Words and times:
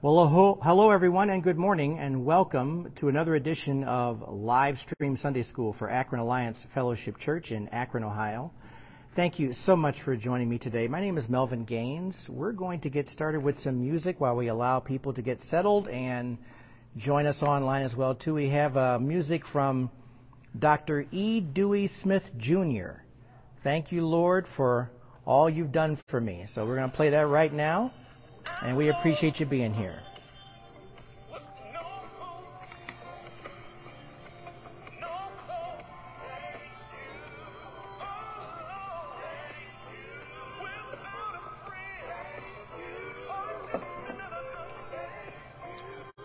Well, 0.00 0.60
hello 0.62 0.90
everyone, 0.92 1.28
and 1.30 1.42
good 1.42 1.58
morning, 1.58 1.98
and 1.98 2.24
welcome 2.24 2.92
to 3.00 3.08
another 3.08 3.34
edition 3.34 3.82
of 3.82 4.22
Live 4.28 4.76
Stream 4.78 5.16
Sunday 5.16 5.42
School 5.42 5.74
for 5.76 5.90
Akron 5.90 6.20
Alliance 6.20 6.64
Fellowship 6.72 7.18
Church 7.18 7.50
in 7.50 7.66
Akron, 7.70 8.04
Ohio. 8.04 8.52
Thank 9.16 9.40
you 9.40 9.52
so 9.64 9.74
much 9.74 9.96
for 10.04 10.14
joining 10.14 10.48
me 10.48 10.56
today. 10.56 10.86
My 10.86 11.00
name 11.00 11.18
is 11.18 11.28
Melvin 11.28 11.64
Gaines. 11.64 12.16
We're 12.28 12.52
going 12.52 12.80
to 12.82 12.90
get 12.90 13.08
started 13.08 13.42
with 13.42 13.58
some 13.58 13.80
music 13.80 14.20
while 14.20 14.36
we 14.36 14.46
allow 14.46 14.78
people 14.78 15.12
to 15.14 15.20
get 15.20 15.40
settled 15.40 15.88
and 15.88 16.38
join 16.96 17.26
us 17.26 17.42
online 17.42 17.82
as 17.82 17.96
well 17.96 18.14
too. 18.14 18.34
We 18.34 18.50
have 18.50 18.76
uh, 18.76 19.00
music 19.00 19.42
from 19.52 19.90
Dr. 20.56 21.06
E. 21.10 21.40
Dewey 21.40 21.90
Smith 22.04 22.22
Jr. 22.36 23.02
Thank 23.64 23.90
you, 23.90 24.06
Lord, 24.06 24.46
for 24.56 24.92
all 25.26 25.50
you've 25.50 25.72
done 25.72 26.00
for 26.08 26.20
me. 26.20 26.46
So 26.54 26.64
we're 26.64 26.76
going 26.76 26.88
to 26.88 26.96
play 26.96 27.10
that 27.10 27.26
right 27.26 27.52
now. 27.52 27.92
And 28.62 28.76
we 28.76 28.88
appreciate 28.88 29.38
you 29.40 29.46
being 29.46 29.72
here. 29.72 30.00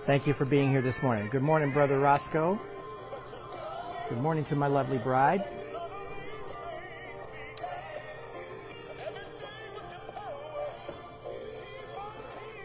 Thank 0.05 0.27
you 0.27 0.33
for 0.33 0.45
being 0.45 0.69
here 0.69 0.81
this 0.81 1.01
morning. 1.01 1.29
Good 1.31 1.41
morning, 1.41 1.71
Brother 1.71 1.97
Roscoe. 1.99 2.59
Good 4.09 4.17
morning 4.17 4.45
to 4.49 4.55
my 4.55 4.67
lovely 4.67 4.99
bride. 4.99 5.62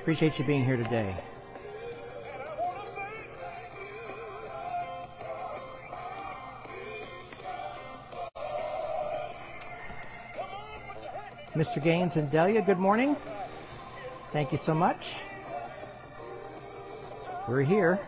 Appreciate 0.09 0.39
you 0.39 0.47
being 0.47 0.65
here 0.65 0.79
today. 0.79 1.15
Mr. 11.55 11.85
Gaines 11.85 12.17
and 12.17 12.33
Delia, 12.33 12.63
good 12.63 12.79
morning. 12.79 13.19
Thank 14.33 14.51
you 14.51 14.59
so 14.65 14.73
much. 14.73 14.97
We're 17.47 17.63
here. 17.63 18.01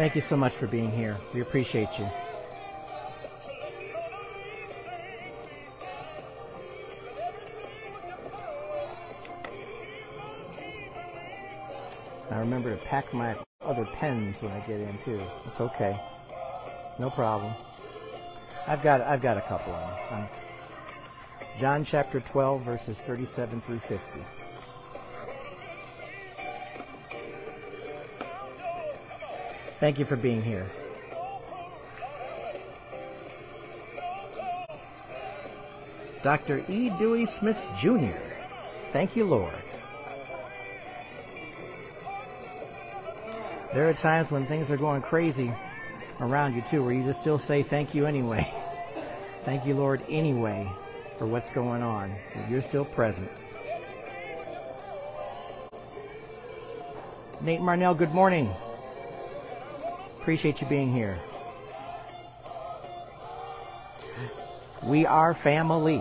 Thank 0.00 0.16
you 0.16 0.22
so 0.30 0.36
much 0.38 0.54
for 0.58 0.66
being 0.66 0.90
here. 0.92 1.18
We 1.34 1.42
appreciate 1.42 1.90
you. 1.98 2.06
I 12.30 12.38
remember 12.38 12.74
to 12.74 12.82
pack 12.84 13.12
my 13.12 13.36
other 13.60 13.86
pens 14.00 14.36
when 14.40 14.50
I 14.52 14.60
get 14.60 14.80
in 14.80 14.98
too. 15.04 15.20
It's 15.44 15.60
okay. 15.60 15.94
No 16.98 17.10
problem. 17.10 17.54
I've 18.66 18.82
got 18.82 19.02
I've 19.02 19.20
got 19.20 19.36
a 19.36 19.42
couple 19.42 19.74
of 19.74 19.84
them. 20.08 20.28
John 21.60 21.86
chapter 21.90 22.24
12 22.32 22.64
verses 22.64 22.96
37 23.06 23.62
through 23.66 23.80
50. 23.80 23.98
Thank 29.80 29.98
you 29.98 30.04
for 30.04 30.16
being 30.16 30.42
here. 30.42 30.68
Dr. 36.22 36.58
E. 36.70 36.90
Dewey 36.98 37.26
Smith 37.40 37.56
Jr. 37.80 38.18
Thank 38.92 39.16
you, 39.16 39.24
Lord. 39.24 39.54
There 43.72 43.88
are 43.88 43.94
times 43.94 44.30
when 44.30 44.46
things 44.46 44.70
are 44.70 44.76
going 44.76 45.00
crazy 45.00 45.50
around 46.20 46.54
you, 46.54 46.62
too, 46.70 46.84
where 46.84 46.92
you 46.92 47.04
just 47.04 47.20
still 47.22 47.38
say 47.38 47.62
thank 47.62 47.94
you 47.94 48.04
anyway. 48.04 48.46
Thank 49.46 49.64
you, 49.64 49.72
Lord, 49.72 50.02
anyway, 50.10 50.70
for 51.18 51.26
what's 51.26 51.50
going 51.54 51.80
on. 51.80 52.14
You're 52.50 52.60
still 52.60 52.84
present. 52.84 53.30
Nate 57.42 57.60
Marnell, 57.60 57.96
good 57.96 58.10
morning. 58.10 58.54
Appreciate 60.30 60.60
you 60.60 60.68
being 60.68 60.92
here. 60.92 61.18
We 64.88 65.04
are 65.04 65.34
family. 65.42 66.00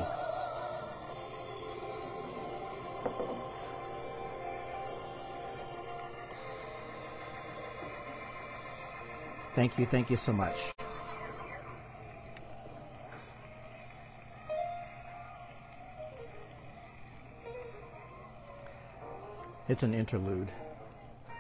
Thank 9.55 9.79
you, 9.79 9.87
thank 9.89 10.11
you 10.11 10.17
so 10.23 10.31
much. 10.31 10.55
It's 19.67 19.81
an 19.81 19.95
interlude. 19.95 20.51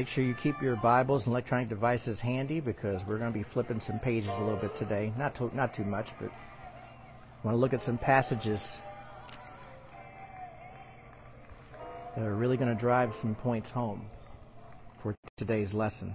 Make 0.00 0.08
sure 0.08 0.24
you 0.24 0.34
keep 0.34 0.62
your 0.62 0.76
Bibles 0.76 1.26
and 1.26 1.32
electronic 1.32 1.68
devices 1.68 2.18
handy 2.20 2.58
because 2.58 3.04
we're 3.06 3.18
going 3.18 3.30
to 3.30 3.38
be 3.38 3.44
flipping 3.52 3.80
some 3.80 3.98
pages 3.98 4.30
a 4.38 4.42
little 4.42 4.56
bit 4.56 4.74
today. 4.74 5.12
Not 5.14 5.36
too, 5.36 5.50
not 5.52 5.74
too 5.74 5.84
much, 5.84 6.06
but 6.18 6.30
I 6.30 7.46
want 7.46 7.54
to 7.54 7.58
look 7.58 7.74
at 7.74 7.82
some 7.82 7.98
passages 7.98 8.62
that 12.16 12.24
are 12.24 12.34
really 12.34 12.56
going 12.56 12.70
to 12.70 12.74
drive 12.74 13.12
some 13.20 13.34
points 13.34 13.68
home 13.68 14.06
for 15.02 15.14
today's 15.36 15.74
lesson. 15.74 16.14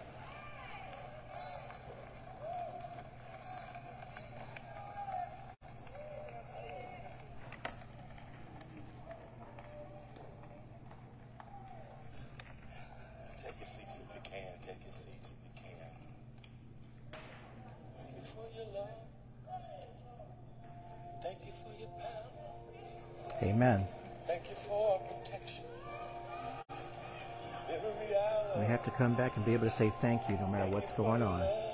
Say 29.81 29.91
thank 29.99 30.29
you 30.29 30.37
no 30.37 30.45
matter 30.45 30.69
what's 30.71 30.91
going 30.91 31.23
on. 31.23 31.70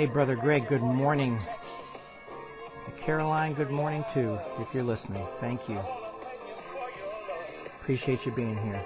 Hey, 0.00 0.06
Brother 0.06 0.34
Greg, 0.34 0.66
good 0.66 0.80
morning. 0.80 1.38
Caroline, 3.04 3.52
good 3.52 3.70
morning 3.70 4.02
too, 4.14 4.38
if 4.56 4.72
you're 4.72 4.82
listening. 4.82 5.26
Thank 5.40 5.68
you. 5.68 5.78
Appreciate 7.82 8.24
you 8.24 8.32
being 8.32 8.56
here. 8.62 8.82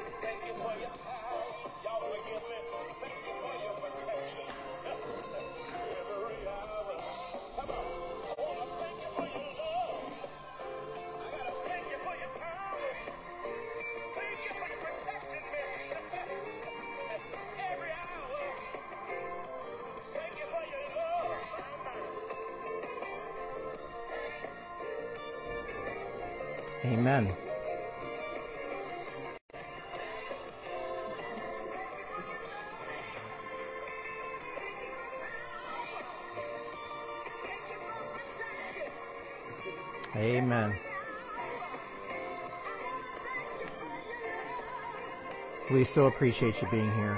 So 45.94 46.06
appreciate 46.06 46.54
you 46.60 46.68
being 46.72 46.92
here. 46.92 47.16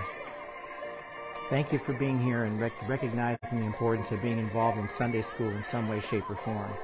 Thank 1.49 1.73
you 1.73 1.79
for 1.87 1.95
being 1.95 2.19
here 2.21 2.45
and 2.45 2.61
rec- 2.61 2.73
recognizing 2.89 3.39
the 3.61 3.65
importance 3.65 4.13
of 4.13 4.21
being 4.21 4.39
involved 4.39 4.79
in 4.79 4.89
Sunday 4.99 5.23
school 5.35 5.55
in 5.55 5.65
some 5.71 5.89
way, 5.89 6.03
shape, 6.11 6.25
or 6.29 6.37
form. 6.45 6.77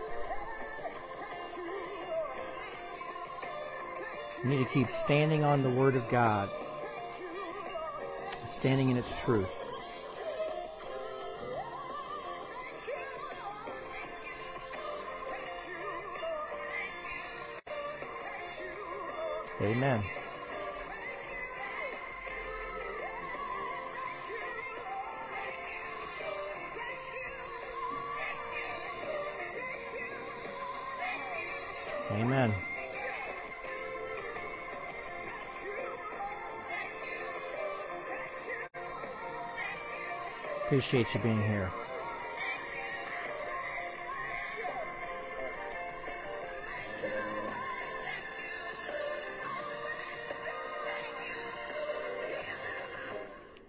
We 4.44 4.50
need 4.56 4.64
to 4.64 4.70
keep 4.72 4.86
standing 5.04 5.44
on 5.44 5.62
the 5.62 5.70
Word 5.70 5.94
of 5.94 6.08
God, 6.10 6.48
standing 8.58 8.90
in 8.90 8.96
its 8.96 9.08
truth. 9.26 9.48
Amen. 19.60 20.02
Amen. 20.02 20.21
Appreciate 40.72 41.06
you 41.12 41.20
being 41.22 41.42
here. 41.42 41.70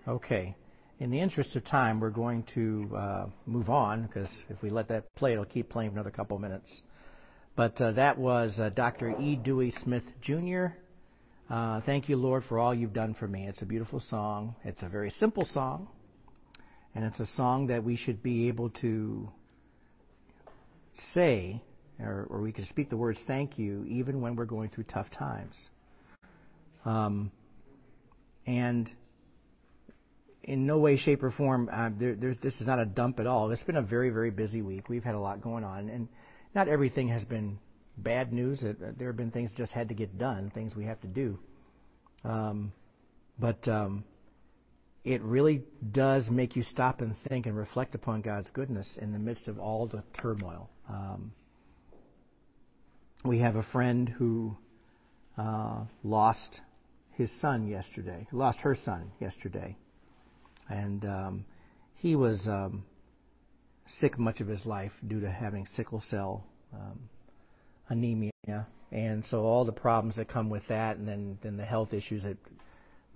Okay. 0.07 0.55
In 1.01 1.11
the 1.11 1.19
interest 1.19 1.57
of 1.57 1.65
time, 1.65 2.00
we're 2.00 2.09
going 2.09 2.45
to 2.55 2.89
uh, 2.95 3.25
move 3.45 3.67
on 3.69 4.03
because 4.03 4.29
if 4.47 4.61
we 4.61 4.69
let 4.69 4.88
that 4.88 5.13
play, 5.15 5.33
it'll 5.33 5.44
keep 5.44 5.67
playing 5.67 5.89
for 5.89 5.95
another 5.95 6.09
couple 6.09 6.38
of 6.38 6.41
minutes. 6.41 6.83
But 7.57 7.81
uh, 7.81 7.91
that 7.91 8.17
was 8.17 8.57
uh, 8.57 8.69
Dr. 8.69 9.19
E. 9.19 9.35
Dewey 9.35 9.73
Smith 9.83 10.03
Jr. 10.21 10.67
Uh, 11.49 11.81
thank 11.81 12.07
you, 12.07 12.15
Lord, 12.15 12.45
for 12.47 12.59
all 12.59 12.73
you've 12.73 12.94
done 12.94 13.13
for 13.13 13.27
me. 13.27 13.45
It's 13.49 13.61
a 13.61 13.65
beautiful 13.65 13.99
song. 13.99 14.56
It's 14.63 14.83
a 14.83 14.88
very 14.88 15.09
simple 15.09 15.44
song, 15.44 15.89
and 16.95 17.06
it's 17.06 17.19
a 17.19 17.28
song 17.36 17.68
that 17.68 17.84
we 17.84 17.95
should 17.95 18.22
be 18.22 18.48
able 18.48 18.69
to 18.81 19.30
say, 21.13 21.62
or, 22.00 22.28
or 22.30 22.42
we 22.42 22.51
can 22.51 22.66
speak 22.66 22.90
the 22.90 22.98
words 22.98 23.19
thank 23.25 23.57
you 23.57 23.86
even 23.88 24.22
when 24.22 24.36
we're 24.36 24.45
going 24.45 24.69
through 24.69 24.86
tough 24.86 25.10
times. 25.12 25.56
Um, 26.86 27.31
and 28.45 28.90
in 30.44 30.66
no 30.66 30.78
way, 30.78 30.98
shape, 30.98 31.24
or 31.24 31.31
form, 31.31 31.69
uh, 31.72 31.90
there, 31.98 32.16
this 32.16 32.56
is 32.60 32.68
not 32.68 32.80
a 32.80 32.86
dump 32.86 33.19
at 33.19 33.28
all. 33.28 33.50
It's 33.51 33.63
been 33.63 33.78
a 33.78 33.81
very, 33.81 34.10
very 34.10 34.31
busy 34.31 34.62
week. 34.62 34.90
We've 34.90 35.04
had 35.04 35.16
a 35.16 35.19
lot 35.19 35.42
going 35.42 35.63
on, 35.63 35.90
and 35.90 36.07
not 36.54 36.68
everything 36.68 37.07
has 37.07 37.24
been 37.24 37.57
bad 37.98 38.34
news. 38.34 38.62
Uh, 38.62 38.74
there 38.98 39.07
have 39.07 39.18
been 39.18 39.31
things 39.31 39.51
just 39.56 39.72
had 39.72 39.88
to 39.90 39.95
get 39.95 40.18
done, 40.18 40.51
things 40.54 40.75
we 40.75 40.86
have 40.86 41.00
to 41.01 41.07
do. 41.07 41.40
Um, 42.25 42.74
but 43.40 43.66
um, 43.68 44.04
it 45.03 45.21
really 45.21 45.63
does 45.91 46.29
make 46.29 46.55
you 46.55 46.63
stop 46.63 47.01
and 47.01 47.15
think 47.27 47.45
and 47.45 47.57
reflect 47.57 47.95
upon 47.95 48.21
God's 48.21 48.50
goodness 48.51 48.97
in 49.01 49.11
the 49.11 49.19
midst 49.19 49.47
of 49.47 49.59
all 49.59 49.88
the 49.88 50.03
turmoil. 50.19 50.69
Um, 50.89 51.33
we 53.25 53.39
have 53.39 53.55
a 53.55 53.63
friend 53.63 54.09
who 54.09 54.55
uh, 55.38 55.83
lost 56.03 56.61
his 57.11 57.29
son 57.41 57.67
yesterday, 57.67 58.27
lost 58.31 58.59
her 58.59 58.77
son 58.83 59.11
yesterday 59.19 59.77
and 60.69 61.06
um, 61.06 61.45
he 61.95 62.15
was 62.15 62.41
um, 62.47 62.83
sick 63.99 64.17
much 64.17 64.41
of 64.41 64.47
his 64.47 64.65
life 64.65 64.91
due 65.07 65.19
to 65.21 65.29
having 65.29 65.65
sickle 65.75 66.03
cell 66.09 66.45
um, 66.73 66.99
anemia, 67.89 68.31
and 68.91 69.23
so 69.29 69.41
all 69.41 69.65
the 69.65 69.71
problems 69.71 70.15
that 70.15 70.27
come 70.27 70.49
with 70.49 70.63
that, 70.69 70.97
and 70.97 71.07
then 71.07 71.38
then 71.44 71.57
the 71.57 71.65
health 71.65 71.94
issues 71.94 72.23
that 72.23 72.38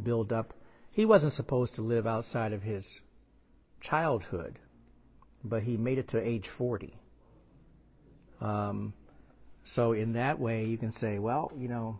build 0.01 0.31
up. 0.31 0.54
He 0.98 1.06
wasn't 1.06 1.34
supposed 1.34 1.76
to 1.76 1.84
live 1.84 2.08
outside 2.08 2.54
of 2.54 2.64
his 2.64 2.84
childhood, 3.82 4.58
but 5.44 5.62
he 5.62 5.78
made 5.78 6.00
it 6.00 6.10
to 6.10 6.20
age 6.20 6.50
40. 6.58 6.92
Um, 8.42 8.96
so 9.76 9.92
in 9.92 10.14
that 10.14 10.40
way, 10.40 10.66
you 10.66 10.76
can 10.76 10.92
say, 10.92 11.20
well, 11.20 11.52
you 11.56 11.68
know, 11.68 12.00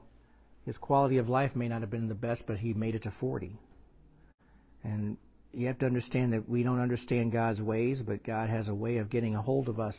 his 0.66 0.80
quality 0.80 1.20
of 1.20 1.30
life 1.30 1.56
may 1.56 1.68
not 1.68 1.82
have 1.82 1.92
been 1.92 2.08
the 2.08 2.16
best, 2.16 2.42
but 2.48 2.58
he 2.58 2.74
made 2.74 2.96
it 2.96 3.04
to 3.04 3.14
40. 3.20 3.60
And 4.84 5.18
you 5.54 5.68
have 5.68 5.78
to 5.78 5.86
understand 5.86 6.34
that 6.34 6.50
we 6.50 6.64
don't 6.64 6.82
understand 6.82 7.32
God's 7.32 7.62
ways, 7.62 8.02
but 8.02 8.24
God 8.24 8.50
has 8.50 8.68
a 8.68 8.74
way 8.74 8.98
of 8.98 9.12
getting 9.12 9.36
a 9.36 9.44
hold 9.44 9.70
of 9.70 9.80
us 9.80 9.96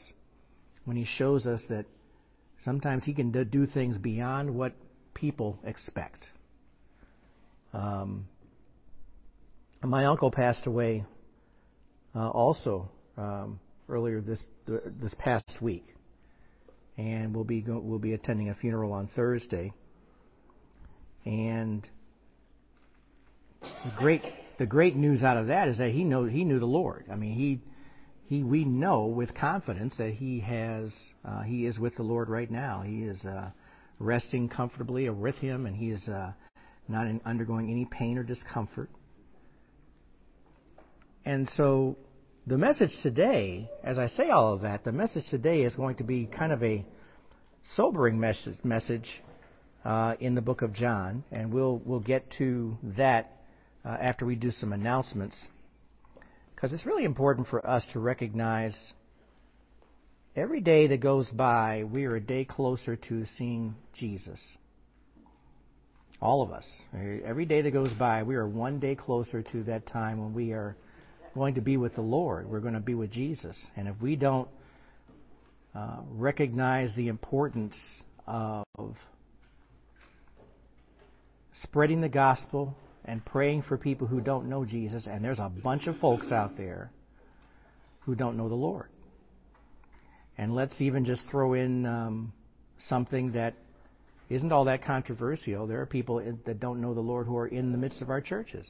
when 0.87 0.96
He 0.96 1.04
shows 1.04 1.46
us 1.46 1.62
that 1.68 1.87
sometimes 2.64 3.04
He 3.04 3.14
can 3.14 3.30
do 3.30 3.64
things 3.64 3.96
beyond 3.96 4.52
what 4.52 4.72
people 5.14 5.61
expect. 5.62 6.26
Um, 7.72 8.26
my 9.82 10.06
uncle 10.06 10.30
passed 10.30 10.66
away 10.66 11.04
uh, 12.14 12.28
also 12.28 12.90
um, 13.16 13.61
earlier 13.88 14.20
this 14.20 14.40
this 14.66 15.14
past 15.18 15.56
week, 15.61 15.85
and 16.97 17.35
we'll 17.35 17.44
be 17.44 17.61
go, 17.61 17.78
we'll 17.78 17.99
be 17.99 18.12
attending 18.12 18.50
a 18.50 18.54
funeral 18.54 18.92
on 18.92 19.08
Thursday. 19.14 19.73
And 21.25 21.88
the 23.61 23.92
great 23.97 24.23
the 24.58 24.66
great 24.66 24.97
news 24.97 25.23
out 25.23 25.37
of 25.37 25.49
that 25.49 25.68
is 25.68 25.78
that 25.78 25.90
he 25.90 26.04
know 26.04 26.25
he 26.25 26.44
knew 26.44 26.58
the 26.58 26.66
Lord. 26.66 27.06
I 27.11 27.16
mean, 27.16 27.35
he 27.35 27.61
he 28.26 28.42
we 28.42 28.64
know 28.64 29.06
with 29.06 29.35
confidence 29.35 29.94
that 29.99 30.14
he 30.14 30.40
has 30.40 30.92
uh, 31.25 31.42
he 31.42 31.66
is 31.66 31.78
with 31.78 31.94
the 31.97 32.02
Lord 32.02 32.28
right 32.28 32.50
now. 32.50 32.82
He 32.82 33.02
is 33.02 33.25
uh, 33.25 33.50
resting 33.99 34.49
comfortably 34.49 35.08
with 35.11 35.37
Him, 35.37 35.66
and 35.66 35.76
he 35.76 35.90
is 35.90 36.06
uh, 36.08 36.32
not 36.88 37.06
in, 37.06 37.20
undergoing 37.25 37.70
any 37.70 37.85
pain 37.85 38.18
or 38.18 38.23
discomfort. 38.23 38.90
And 41.25 41.48
so, 41.56 41.96
the 42.46 42.58
message 42.58 42.92
today, 43.02 43.68
as 43.84 43.98
I 43.98 44.06
say 44.08 44.30
all 44.30 44.54
of 44.54 44.62
that, 44.62 44.84
the 44.84 44.92
message 44.92 45.25
today 45.30 45.62
is 45.62 45.75
going 45.75 45.96
to 45.96 46.04
be 46.04 46.26
kind 46.26 46.52
of 46.52 46.62
a 46.62 46.84
sobering 47.76 48.18
message, 48.18 48.56
message 48.64 49.08
uh, 49.84 50.14
in 50.20 50.34
the 50.34 50.40
book 50.40 50.62
of 50.62 50.72
John, 50.72 51.25
and 51.30 51.52
we'll 51.52 51.80
we'll 51.84 52.00
get 52.00 52.25
to 52.38 52.78
that 52.96 53.32
uh, 53.84 53.96
after 54.00 54.25
we 54.25 54.37
do 54.37 54.50
some 54.50 54.72
announcements. 54.72 55.37
Because 56.54 56.72
it's 56.72 56.87
really 56.87 57.04
important 57.04 57.46
for 57.46 57.64
us 57.66 57.84
to 57.92 58.00
recognize 58.00 58.75
every 60.34 60.60
day 60.60 60.88
that 60.88 61.00
goes 61.00 61.28
by, 61.30 61.84
we 61.84 62.04
are 62.04 62.16
a 62.16 62.20
day 62.20 62.44
closer 62.44 62.96
to 62.96 63.25
seeing 63.37 63.75
Jesus. 63.94 64.40
All 66.20 66.42
of 66.42 66.50
us. 66.50 66.66
Every 66.92 67.44
day 67.44 67.62
that 67.62 67.70
goes 67.70 67.92
by, 67.92 68.25
we 68.25 68.34
are 68.34 68.48
one 68.48 68.80
day 68.80 68.96
closer 68.96 69.42
to 69.42 69.62
that 69.64 69.87
time 69.87 70.18
when 70.18 70.34
we 70.34 70.50
are 70.52 70.76
going 71.38 71.54
to 71.54 71.62
be 71.62 71.78
with 71.78 71.95
the 71.95 72.02
Lord. 72.02 72.49
We're 72.49 72.61
going 72.61 72.75
to 72.75 72.80
be 72.80 72.95
with 72.95 73.11
Jesus. 73.11 73.57
And 73.76 73.88
if 73.88 73.95
we 74.02 74.16
don't 74.16 74.49
uh, 75.75 76.00
recognize 76.11 76.95
the 76.95 77.09
importance 77.09 77.76
of 78.26 78.66
spreading 81.52 82.02
the 82.02 82.09
gospel, 82.09 82.76
and 83.09 83.25
praying 83.25 83.62
for 83.62 83.78
people 83.78 84.07
who 84.07 84.21
don't 84.21 84.50
know 84.50 84.66
Jesus, 84.66 85.07
and 85.07 85.25
there's 85.25 85.38
a 85.38 85.49
bunch 85.49 85.87
of 85.87 85.97
folks 85.97 86.30
out 86.30 86.59
there 86.59 86.92
who 88.00 88.14
don't 88.14 88.37
know 88.37 88.50
the 88.50 88.54
Lord. 88.54 88.88
And 90.37 90.54
let's 90.54 90.78
even 90.78 91.07
just 91.07 91.23
throw 91.30 91.54
in 91.54 91.87
um, 91.87 92.33
something 92.87 93.33
that 93.33 93.54
isn't 94.28 94.52
all 94.52 94.66
that 94.66 94.85
controversial. 94.85 95.66
There 95.66 95.80
are 95.80 95.87
people 95.87 96.23
that 96.45 96.61
don't 96.61 96.83
know 96.83 96.92
the 96.92 97.00
Lord 97.00 97.26
who 97.26 97.37
are 97.38 97.47
in 97.47 97.73
the 97.73 97.78
midst 97.78 98.02
of 98.02 98.11
our 98.11 98.21
churches. 98.21 98.66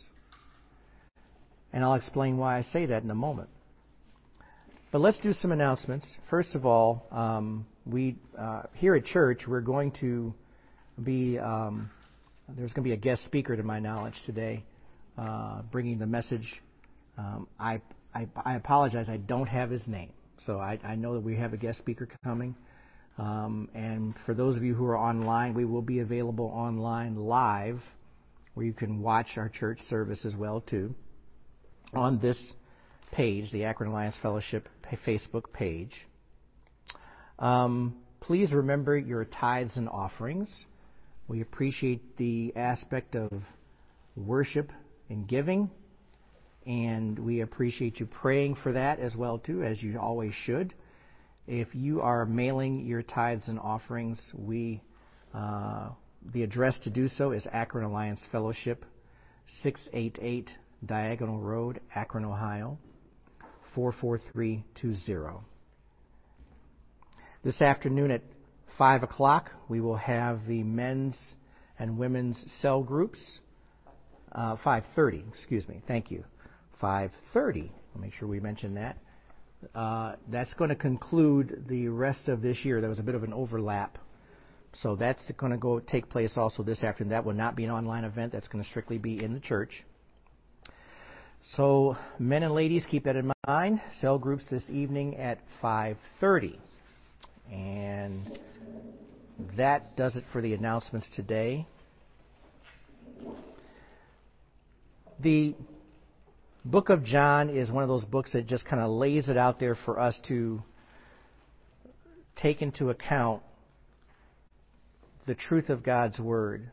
And 1.73 1.85
I'll 1.85 1.95
explain 1.95 2.39
why 2.39 2.59
I 2.59 2.63
say 2.63 2.87
that 2.87 3.03
in 3.03 3.11
a 3.11 3.15
moment. 3.15 3.49
But 4.91 5.01
let's 5.01 5.19
do 5.21 5.33
some 5.35 5.53
announcements. 5.53 6.07
First 6.31 6.55
of 6.55 6.65
all, 6.65 7.07
um, 7.11 7.67
we 7.85 8.17
uh, 8.39 8.63
here 8.75 8.95
at 8.95 9.05
church 9.05 9.43
we're 9.47 9.61
going 9.61 9.93
to 10.01 10.33
be 11.05 11.39
um, 11.39 11.91
there's 12.57 12.73
going 12.73 12.85
to 12.85 12.89
be 12.89 12.95
a 12.95 12.97
guest 12.97 13.25
speaker 13.25 13.57
to 13.57 13.63
my 13.63 13.79
knowledge 13.79 14.15
today, 14.25 14.65
uh, 15.19 15.63
bringing 15.71 15.99
the 15.99 16.07
message. 16.07 16.63
Um, 17.19 17.47
I, 17.59 17.83
I, 18.15 18.27
I 18.45 18.55
apologize, 18.55 19.09
I 19.09 19.19
don't 19.19 19.49
have 19.49 19.71
his 19.71 19.87
name, 19.87 20.13
so 20.47 20.59
I, 20.59 20.79
I 20.83 20.95
know 20.95 21.15
that 21.15 21.21
we 21.21 21.37
have 21.37 21.53
a 21.53 21.59
guest 21.59 21.79
speaker 21.79 22.09
coming. 22.25 22.55
Um, 23.19 23.69
and 23.75 24.15
for 24.25 24.33
those 24.33 24.57
of 24.57 24.63
you 24.63 24.75
who 24.75 24.87
are 24.87 24.97
online, 24.97 25.53
we 25.53 25.65
will 25.65 25.83
be 25.83 25.99
available 25.99 26.47
online 26.47 27.17
live, 27.17 27.81
where 28.55 28.65
you 28.65 28.73
can 28.73 29.03
watch 29.03 29.37
our 29.37 29.49
church 29.49 29.81
service 29.91 30.25
as 30.25 30.35
well 30.35 30.63
too, 30.63 30.95
on 31.95 32.18
this 32.21 32.54
page, 33.12 33.50
the 33.52 33.64
Akron 33.64 33.90
Alliance 33.90 34.16
Fellowship 34.21 34.68
Facebook 35.07 35.52
page. 35.52 35.92
Um, 37.38 37.97
please 38.21 38.52
remember 38.52 38.97
your 38.97 39.25
tithes 39.25 39.76
and 39.76 39.88
offerings. 39.88 40.64
We 41.28 41.40
appreciate 41.40 42.16
the 42.16 42.52
aspect 42.57 43.14
of 43.14 43.30
worship 44.16 44.71
and 45.09 45.28
giving, 45.28 45.71
and 46.66 47.18
we 47.18 47.40
appreciate 47.40 48.00
you 48.00 48.07
praying 48.07 48.57
for 48.62 48.73
that 48.73 48.99
as 48.99 49.14
well 49.14 49.38
too, 49.38 49.62
as 49.62 49.83
you 49.83 49.99
always 49.99 50.35
should. 50.35 50.75
If 51.47 51.75
you 51.75 52.02
are 52.02 52.26
mailing 52.26 52.85
your 52.87 53.02
tithes 53.02 53.49
and 53.49 53.59
offerings, 53.59 54.21
we 54.35 54.83
uh, 55.35 55.90
the 56.35 56.42
address 56.42 56.78
to 56.83 56.90
do 56.90 57.09
so 57.09 57.33
is 57.33 57.47
Akron 57.52 57.85
Alliance 57.85 58.21
Fellowship, 58.33 58.85
688 59.62 60.50
Diagonal 60.85 61.38
Road, 61.38 61.80
Akron, 61.94 62.25
Ohio, 62.25 62.78
44320. 63.75 65.44
This 67.44 67.61
afternoon 67.61 68.11
at 68.11 68.23
5 68.76 69.02
o'clock, 69.02 69.50
we 69.68 69.80
will 69.80 69.97
have 69.97 70.47
the 70.47 70.62
men's 70.62 71.16
and 71.78 71.99
women's 71.99 72.42
cell 72.61 72.82
groups. 72.82 73.40
Uh, 74.32 74.56
5.30, 74.56 75.28
excuse 75.28 75.66
me, 75.68 75.82
thank 75.88 76.11
you. 76.11 76.25
5.30, 76.82 77.70
I'll 77.94 78.00
make 78.00 78.12
sure 78.14 78.28
we 78.28 78.40
mention 78.40 78.75
that. 78.75 78.99
Uh, 79.75 80.14
that's 80.28 80.54
going 80.54 80.70
to 80.70 80.76
conclude 80.76 81.64
the 81.68 81.88
rest 81.88 82.28
of 82.28 82.42
this 82.42 82.64
year. 82.64 82.80
There 82.80 82.90
was 82.90 83.00
a 83.00 83.04
bit 83.04 83.14
of 83.14 83.25
an 83.25 83.32
overlap. 83.32 83.99
So 84.75 84.94
that's 84.94 85.32
going 85.38 85.52
to 85.52 85.58
go 85.58 85.80
take 85.80 86.08
place 86.08 86.35
also 86.37 86.62
this 86.62 86.85
afternoon. 86.85 87.11
That 87.11 87.25
will 87.25 87.32
not 87.32 87.56
be 87.56 87.64
an 87.64 87.70
online 87.70 88.04
event. 88.04 88.32
That's 88.32 88.49
going 88.49 88.62
to 88.62 88.68
strictly 88.68 88.99
be 88.99 89.23
in 89.23 89.35
the 89.35 89.40
church. 89.40 89.85
So 91.59 91.97
men 92.21 92.45
and 92.45 92.55
ladies, 92.55 92.87
keep 92.88 93.03
that 93.03 93.17
in 93.17 93.33
mind. 93.45 93.81
Cell 94.00 94.17
groups 94.17 94.47
this 94.49 94.62
evening 94.71 95.17
at 95.17 95.41
5:30. 95.61 96.57
And 97.50 98.38
that 99.57 99.97
does 99.97 100.15
it 100.15 100.23
for 100.31 100.41
the 100.41 100.55
announcements 100.55 101.11
today. 101.17 101.67
The 105.19 105.57
book 106.65 106.91
of 106.91 107.03
John 107.03 107.50
is 107.50 107.73
one 107.73 107.83
of 107.83 107.88
those 107.88 108.05
books 108.05 108.31
that 108.35 108.47
just 108.47 108.65
kind 108.65 108.81
of 108.81 108.91
lays 108.91 109.29
it 109.29 109.37
out 109.37 109.59
there 109.59 109.75
for 109.75 109.99
us 109.99 110.17
to 110.29 110.62
take 112.37 112.62
into 112.62 112.91
account 112.91 113.43
the 115.27 115.35
truth 115.35 115.71
of 115.71 115.83
God's 115.83 116.21
word. 116.21 116.71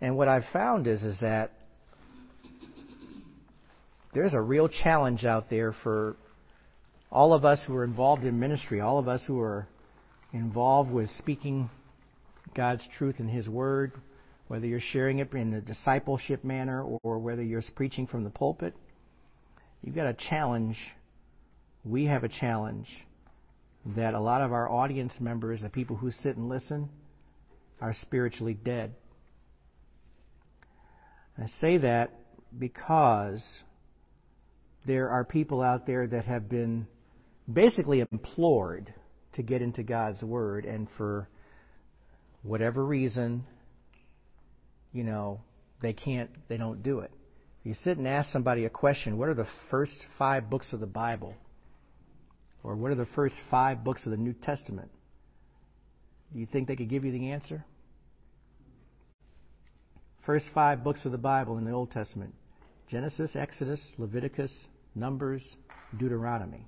And 0.00 0.16
what 0.16 0.26
I've 0.26 0.46
found 0.54 0.86
is 0.86 1.02
is 1.02 1.20
that 1.20 1.52
there's 4.14 4.32
a 4.32 4.40
real 4.40 4.68
challenge 4.68 5.24
out 5.24 5.50
there 5.50 5.74
for 5.82 6.16
all 7.10 7.34
of 7.34 7.44
us 7.44 7.60
who 7.66 7.74
are 7.74 7.84
involved 7.84 8.24
in 8.24 8.38
ministry, 8.38 8.80
all 8.80 8.98
of 8.98 9.08
us 9.08 9.22
who 9.26 9.40
are 9.40 9.66
involved 10.32 10.90
with 10.90 11.10
speaking 11.18 11.68
God's 12.56 12.82
truth 12.96 13.16
in 13.18 13.28
His 13.28 13.48
Word, 13.48 13.92
whether 14.46 14.66
you're 14.66 14.80
sharing 14.80 15.18
it 15.18 15.32
in 15.32 15.52
a 15.54 15.60
discipleship 15.60 16.44
manner 16.44 16.82
or 17.02 17.18
whether 17.18 17.42
you're 17.42 17.62
preaching 17.74 18.06
from 18.06 18.24
the 18.24 18.30
pulpit, 18.30 18.74
you've 19.82 19.96
got 19.96 20.06
a 20.06 20.14
challenge. 20.14 20.76
We 21.84 22.06
have 22.06 22.22
a 22.22 22.28
challenge 22.28 22.88
that 23.96 24.14
a 24.14 24.20
lot 24.20 24.40
of 24.40 24.52
our 24.52 24.70
audience 24.70 25.12
members, 25.20 25.60
the 25.60 25.68
people 25.68 25.96
who 25.96 26.10
sit 26.10 26.36
and 26.36 26.48
listen, 26.48 26.88
are 27.80 27.94
spiritually 28.02 28.54
dead. 28.54 28.94
I 31.36 31.46
say 31.60 31.78
that 31.78 32.12
because 32.56 33.42
there 34.86 35.10
are 35.10 35.24
people 35.24 35.62
out 35.62 35.86
there 35.86 36.06
that 36.06 36.24
have 36.24 36.48
been 36.48 36.86
basically 37.50 38.00
implored 38.00 38.92
to 39.34 39.42
get 39.42 39.62
into 39.62 39.82
God's 39.82 40.22
Word, 40.22 40.64
and 40.64 40.88
for 40.96 41.28
whatever 42.42 42.84
reason, 42.84 43.44
you 44.92 45.04
know, 45.04 45.40
they 45.82 45.92
can't, 45.92 46.30
they 46.48 46.56
don't 46.56 46.82
do 46.82 47.00
it. 47.00 47.10
You 47.64 47.74
sit 47.82 47.96
and 47.96 48.06
ask 48.06 48.30
somebody 48.30 48.66
a 48.66 48.70
question, 48.70 49.16
what 49.16 49.28
are 49.28 49.34
the 49.34 49.48
first 49.70 49.96
five 50.18 50.50
books 50.50 50.72
of 50.72 50.80
the 50.80 50.86
Bible? 50.86 51.34
Or 52.62 52.76
what 52.76 52.90
are 52.90 52.96
the 52.96 53.06
first 53.14 53.34
five 53.50 53.82
books 53.82 54.04
of 54.04 54.10
the 54.10 54.16
New 54.16 54.34
Testament? 54.34 54.90
Do 56.32 56.38
you 56.38 56.46
think 56.46 56.68
they 56.68 56.76
could 56.76 56.88
give 56.88 57.04
you 57.04 57.12
the 57.12 57.30
answer? 57.30 57.64
First 60.26 60.46
five 60.54 60.82
books 60.82 61.04
of 61.04 61.12
the 61.12 61.18
Bible 61.18 61.58
in 61.58 61.64
the 61.64 61.70
Old 61.72 61.90
Testament 61.90 62.34
Genesis, 62.90 63.30
Exodus, 63.34 63.80
Leviticus, 63.98 64.52
Numbers, 64.94 65.42
Deuteronomy. 65.98 66.66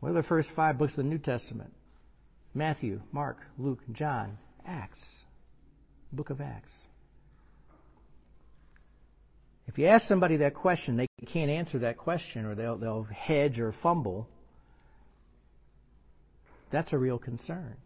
What 0.00 0.10
are 0.10 0.14
the 0.14 0.22
first 0.22 0.48
five 0.54 0.78
books 0.78 0.92
of 0.92 0.98
the 0.98 1.02
New 1.04 1.18
Testament? 1.18 1.72
Matthew, 2.54 3.00
Mark, 3.12 3.38
Luke, 3.58 3.80
John, 3.92 4.38
Acts 4.66 5.00
book 6.12 6.30
of 6.30 6.40
Acts. 6.40 6.72
If 9.66 9.78
you 9.78 9.86
ask 9.86 10.06
somebody 10.06 10.38
that 10.38 10.54
question, 10.54 10.96
they 10.96 11.06
can't 11.26 11.50
answer 11.50 11.80
that 11.80 11.98
question, 11.98 12.46
or 12.46 12.54
they'll, 12.54 12.78
they'll 12.78 13.04
hedge 13.04 13.58
or 13.58 13.74
fumble. 13.82 14.28
That's 16.70 16.92
a 16.92 16.98
real 16.98 17.18
concern. 17.18 17.76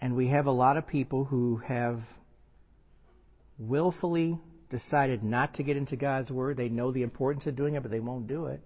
And 0.00 0.16
we 0.16 0.28
have 0.28 0.46
a 0.46 0.52
lot 0.52 0.76
of 0.76 0.86
people 0.86 1.24
who 1.24 1.56
have 1.66 2.00
willfully 3.60 4.38
decided 4.70 5.22
not 5.22 5.54
to 5.54 5.62
get 5.62 5.76
into 5.76 5.96
God's 5.96 6.30
Word. 6.30 6.56
They 6.56 6.68
know 6.68 6.90
the 6.90 7.02
importance 7.02 7.46
of 7.46 7.56
doing 7.56 7.74
it, 7.74 7.82
but 7.82 7.90
they 7.90 8.00
won't 8.00 8.26
do 8.26 8.46
it. 8.46 8.60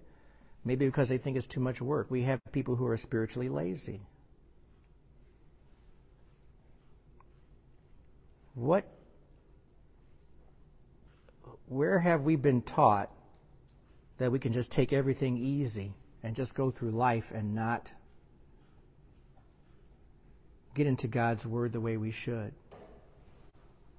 Maybe 0.64 0.86
because 0.86 1.08
they 1.08 1.18
think 1.18 1.36
it's 1.36 1.46
too 1.46 1.60
much 1.60 1.80
work. 1.80 2.10
We 2.10 2.22
have 2.22 2.40
people 2.52 2.76
who 2.76 2.86
are 2.86 2.96
spiritually 2.96 3.48
lazy. 3.48 4.00
What, 8.54 8.86
where 11.66 11.98
have 11.98 12.22
we 12.22 12.36
been 12.36 12.62
taught 12.62 13.10
that 14.18 14.30
we 14.30 14.38
can 14.38 14.52
just 14.52 14.70
take 14.70 14.92
everything 14.92 15.36
easy 15.36 15.92
and 16.22 16.36
just 16.36 16.54
go 16.54 16.70
through 16.70 16.92
life 16.92 17.24
and 17.34 17.54
not 17.54 17.90
get 20.76 20.86
into 20.86 21.08
God's 21.08 21.44
Word 21.44 21.72
the 21.72 21.80
way 21.80 21.96
we 21.96 22.12
should? 22.24 22.52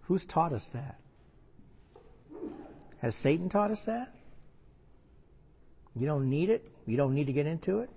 Who's 0.08 0.26
taught 0.26 0.54
us 0.54 0.66
that? 0.74 1.00
Has 3.02 3.16
Satan 3.22 3.50
taught 3.50 3.72
us 3.72 3.82
that? 3.86 4.14
You 5.96 6.06
don't 6.06 6.30
need 6.30 6.50
it. 6.50 6.64
You 6.86 6.98
don't 6.98 7.16
need 7.16 7.28
to 7.28 7.34
get 7.34 7.46
into 7.46 7.80
it. 7.80 7.90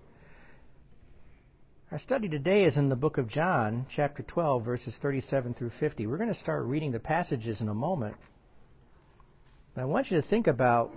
Our 1.90 1.98
study 1.98 2.28
today 2.28 2.64
is 2.64 2.76
in 2.76 2.90
the 2.90 2.96
book 2.96 3.16
of 3.16 3.28
John, 3.28 3.86
chapter 3.94 4.22
12, 4.22 4.64
verses 4.64 4.96
37 5.00 5.54
through 5.54 5.70
50. 5.80 6.06
We're 6.06 6.18
going 6.18 6.32
to 6.32 6.38
start 6.38 6.64
reading 6.64 6.92
the 6.92 7.00
passages 7.00 7.60
in 7.60 7.68
a 7.68 7.74
moment. 7.74 8.16
But 9.74 9.82
I 9.82 9.84
want 9.86 10.10
you 10.10 10.20
to 10.20 10.28
think 10.28 10.46
about 10.46 10.92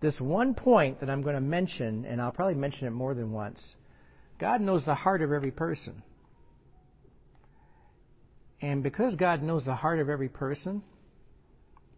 this 0.00 0.18
one 0.20 0.54
point 0.54 1.00
that 1.00 1.10
I'm 1.10 1.22
going 1.22 1.34
to 1.34 1.40
mention, 1.40 2.04
and 2.04 2.22
I'll 2.22 2.30
probably 2.30 2.54
mention 2.54 2.86
it 2.86 2.92
more 2.92 3.14
than 3.14 3.32
once. 3.32 3.74
God 4.38 4.60
knows 4.60 4.84
the 4.84 4.94
heart 4.94 5.22
of 5.22 5.32
every 5.32 5.50
person. 5.50 6.02
And 8.60 8.82
because 8.82 9.14
God 9.14 9.42
knows 9.42 9.64
the 9.64 9.74
heart 9.74 10.00
of 10.00 10.08
every 10.08 10.28
person, 10.28 10.82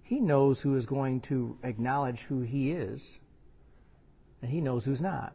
He 0.02 0.20
knows 0.20 0.60
who 0.60 0.76
is 0.76 0.86
going 0.86 1.22
to 1.28 1.56
acknowledge 1.62 2.18
who 2.28 2.42
He 2.42 2.72
is, 2.72 3.02
and 4.42 4.50
He 4.50 4.60
knows 4.60 4.84
who's 4.84 5.00
not. 5.00 5.34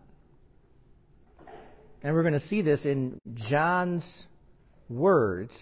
And 2.03 2.13
we're 2.13 2.21
going 2.21 2.33
to 2.33 2.39
see 2.39 2.61
this 2.61 2.85
in 2.85 3.19
John's 3.33 4.27
words 4.89 5.57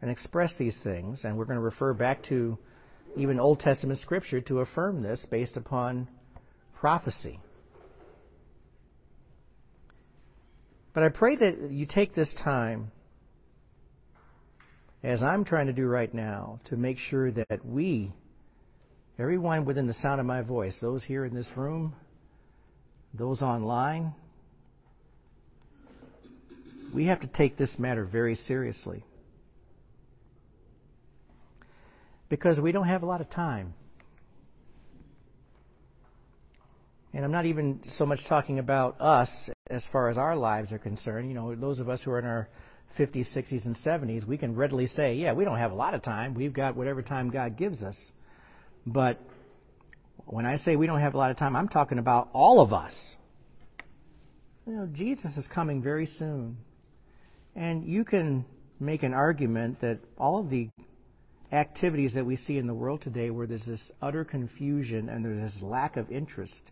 and 0.00 0.10
express 0.10 0.52
these 0.58 0.76
things, 0.82 1.20
and 1.22 1.38
we're 1.38 1.44
going 1.44 1.58
to 1.58 1.62
refer 1.62 1.94
back 1.94 2.24
to 2.24 2.58
even 3.16 3.38
Old 3.38 3.60
Testament 3.60 4.00
scripture 4.00 4.40
to 4.40 4.60
affirm 4.60 5.02
this 5.02 5.24
based 5.30 5.56
upon 5.56 6.08
prophecy. 6.74 7.38
But 10.92 11.04
I 11.04 11.08
pray 11.08 11.36
that 11.36 11.70
you 11.70 11.86
take 11.86 12.14
this 12.14 12.34
time, 12.42 12.90
as 15.02 15.22
I'm 15.22 15.44
trying 15.44 15.66
to 15.66 15.72
do 15.72 15.86
right 15.86 16.12
now, 16.12 16.60
to 16.66 16.76
make 16.76 16.98
sure 16.98 17.30
that 17.32 17.64
we, 17.64 18.12
everyone 19.18 19.64
within 19.64 19.86
the 19.86 19.94
sound 19.94 20.20
of 20.20 20.26
my 20.26 20.42
voice, 20.42 20.76
those 20.80 21.02
here 21.02 21.24
in 21.24 21.34
this 21.34 21.48
room, 21.56 21.94
those 23.12 23.42
online, 23.42 24.14
we 26.94 27.06
have 27.06 27.20
to 27.20 27.26
take 27.26 27.56
this 27.56 27.78
matter 27.78 28.04
very 28.04 28.36
seriously. 28.36 29.04
Because 32.28 32.60
we 32.60 32.72
don't 32.72 32.86
have 32.86 33.02
a 33.02 33.06
lot 33.06 33.20
of 33.20 33.28
time. 33.28 33.74
And 37.12 37.24
I'm 37.24 37.32
not 37.32 37.44
even 37.44 37.80
so 37.98 38.06
much 38.06 38.20
talking 38.26 38.58
about 38.58 38.98
us 39.00 39.28
as 39.68 39.84
far 39.92 40.08
as 40.08 40.16
our 40.16 40.34
lives 40.34 40.72
are 40.72 40.78
concerned. 40.78 41.28
You 41.28 41.34
know, 41.34 41.54
those 41.54 41.78
of 41.78 41.90
us 41.90 42.00
who 42.02 42.10
are 42.12 42.18
in 42.18 42.24
our 42.24 42.48
50s, 42.98 43.34
60s, 43.34 43.64
and 43.64 43.76
70s, 43.76 44.26
we 44.26 44.36
can 44.36 44.54
readily 44.54 44.86
say, 44.86 45.14
yeah, 45.14 45.32
we 45.32 45.44
don't 45.44 45.58
have 45.58 45.72
a 45.72 45.74
lot 45.74 45.94
of 45.94 46.02
time. 46.02 46.34
We've 46.34 46.52
got 46.52 46.76
whatever 46.76 47.02
time 47.02 47.30
God 47.30 47.56
gives 47.56 47.82
us. 47.82 47.96
But 48.86 49.20
when 50.26 50.46
I 50.46 50.56
say 50.56 50.76
we 50.76 50.86
don't 50.86 51.00
have 51.00 51.14
a 51.14 51.18
lot 51.18 51.30
of 51.30 51.36
time, 51.36 51.56
I'm 51.56 51.68
talking 51.68 51.98
about 51.98 52.28
all 52.32 52.60
of 52.60 52.72
us. 52.72 52.92
You 54.66 54.74
know, 54.74 54.88
Jesus 54.92 55.36
is 55.36 55.46
coming 55.52 55.82
very 55.82 56.06
soon. 56.18 56.56
And 57.54 57.86
you 57.86 58.04
can 58.04 58.44
make 58.80 59.02
an 59.02 59.14
argument 59.14 59.80
that 59.80 59.98
all 60.18 60.40
of 60.40 60.50
the 60.50 60.70
activities 61.52 62.14
that 62.14 62.24
we 62.24 62.36
see 62.36 62.56
in 62.56 62.66
the 62.66 62.74
world 62.74 63.02
today 63.02 63.30
where 63.30 63.46
there's 63.46 63.64
this 63.66 63.82
utter 64.00 64.24
confusion 64.24 65.08
and 65.08 65.24
there's 65.24 65.52
this 65.52 65.62
lack 65.62 65.96
of 65.96 66.10
interest 66.10 66.70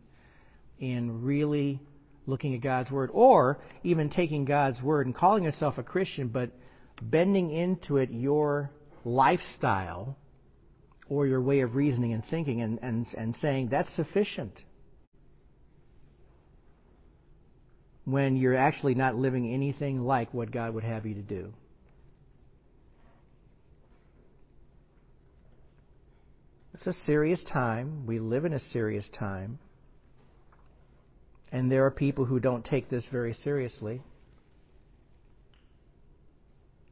in 0.78 1.22
really 1.22 1.80
looking 2.26 2.54
at 2.54 2.60
God's 2.60 2.90
Word, 2.90 3.10
or 3.12 3.58
even 3.82 4.10
taking 4.10 4.44
God's 4.44 4.80
Word 4.82 5.06
and 5.06 5.14
calling 5.14 5.44
yourself 5.44 5.78
a 5.78 5.82
Christian, 5.82 6.28
but 6.28 6.50
bending 7.02 7.50
into 7.50 7.96
it 7.96 8.10
your 8.10 8.70
lifestyle 9.04 10.16
or 11.08 11.26
your 11.26 11.40
way 11.40 11.60
of 11.60 11.74
reasoning 11.74 12.12
and 12.12 12.22
thinking 12.30 12.60
and, 12.62 12.78
and, 12.82 13.06
and 13.16 13.34
saying 13.36 13.68
that's 13.70 13.94
sufficient. 13.96 14.52
When 18.04 18.36
you're 18.36 18.56
actually 18.56 18.94
not 18.94 19.16
living 19.16 19.52
anything 19.52 20.00
like 20.00 20.32
what 20.32 20.50
God 20.50 20.74
would 20.74 20.84
have 20.84 21.06
you 21.06 21.14
to 21.14 21.22
do. 21.22 21.52
It's 26.74 26.86
a 26.86 26.92
serious 27.04 27.44
time. 27.52 28.06
We 28.06 28.20
live 28.20 28.44
in 28.46 28.54
a 28.54 28.58
serious 28.58 29.08
time. 29.18 29.58
And 31.52 31.70
there 31.70 31.84
are 31.84 31.90
people 31.90 32.24
who 32.24 32.38
don't 32.38 32.64
take 32.64 32.88
this 32.88 33.04
very 33.10 33.34
seriously. 33.34 34.02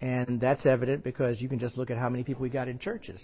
And 0.00 0.40
that's 0.40 0.66
evident 0.66 1.04
because 1.04 1.40
you 1.40 1.48
can 1.48 1.58
just 1.58 1.76
look 1.76 1.90
at 1.90 1.98
how 1.98 2.08
many 2.08 2.24
people 2.24 2.42
we 2.42 2.50
got 2.50 2.68
in 2.68 2.78
churches. 2.78 3.20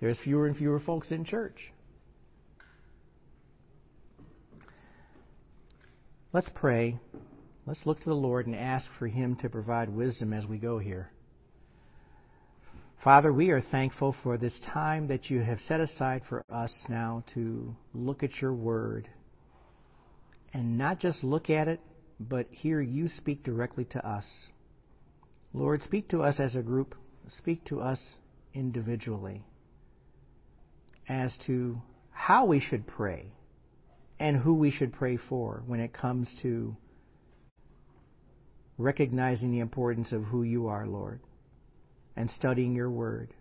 There's 0.00 0.18
fewer 0.24 0.46
and 0.46 0.56
fewer 0.56 0.80
folks 0.80 1.10
in 1.10 1.24
church. 1.24 1.72
Let's 6.32 6.50
pray. 6.54 6.98
Let's 7.66 7.84
look 7.84 7.98
to 8.00 8.08
the 8.08 8.14
Lord 8.14 8.46
and 8.46 8.56
ask 8.56 8.86
for 8.98 9.06
Him 9.06 9.36
to 9.36 9.48
provide 9.48 9.88
wisdom 9.90 10.32
as 10.32 10.46
we 10.46 10.58
go 10.58 10.78
here. 10.78 11.10
Father, 13.04 13.32
we 13.32 13.50
are 13.50 13.60
thankful 13.60 14.16
for 14.22 14.38
this 14.38 14.58
time 14.72 15.08
that 15.08 15.28
you 15.28 15.40
have 15.40 15.58
set 15.60 15.80
aside 15.80 16.22
for 16.28 16.42
us 16.50 16.72
now 16.88 17.22
to 17.34 17.74
look 17.94 18.22
at 18.22 18.40
your 18.40 18.54
word 18.54 19.08
and 20.52 20.76
not 20.78 20.98
just 20.98 21.24
look 21.24 21.50
at 21.50 21.68
it, 21.68 21.80
but 22.20 22.46
hear 22.50 22.80
you 22.80 23.08
speak 23.08 23.42
directly 23.42 23.84
to 23.86 24.06
us. 24.06 24.24
Lord, 25.52 25.82
speak 25.82 26.08
to 26.08 26.22
us 26.22 26.40
as 26.40 26.56
a 26.56 26.62
group, 26.62 26.94
speak 27.28 27.64
to 27.66 27.80
us 27.80 28.00
individually 28.54 29.44
as 31.08 31.36
to 31.46 31.80
how 32.10 32.46
we 32.46 32.60
should 32.60 32.86
pray 32.86 33.26
and 34.18 34.36
who 34.36 34.54
we 34.54 34.70
should 34.70 34.92
pray 34.92 35.16
for 35.16 35.62
when 35.66 35.80
it 35.80 35.92
comes 35.92 36.32
to 36.42 36.76
recognizing 38.78 39.50
the 39.50 39.60
importance 39.60 40.12
of 40.12 40.24
who 40.24 40.42
you 40.42 40.68
are, 40.68 40.86
Lord, 40.86 41.20
and 42.16 42.30
studying 42.30 42.74
your 42.74 42.90
word. 42.90 43.34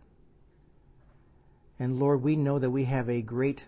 And 1.80 2.00
Lord, 2.00 2.22
we 2.22 2.36
know 2.36 2.60
that 2.60 2.70
we 2.70 2.86
have 2.86 3.10
a 3.10 3.22
great 3.22 3.64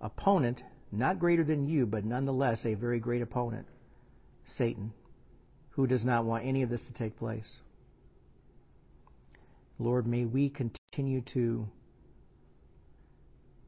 opponent 0.00 0.62
not 0.90 1.18
greater 1.18 1.44
than 1.44 1.66
you, 1.66 1.86
but 1.86 2.04
nonetheless 2.04 2.64
a 2.64 2.74
very 2.74 3.00
great 3.00 3.22
opponent, 3.22 3.66
Satan, 4.56 4.92
who 5.70 5.86
does 5.86 6.04
not 6.04 6.24
want 6.24 6.46
any 6.46 6.62
of 6.62 6.70
this 6.70 6.84
to 6.86 6.92
take 6.94 7.18
place. 7.18 7.58
Lord, 9.78 10.06
may 10.06 10.24
we 10.24 10.50
continue 10.50 11.22
to 11.34 11.68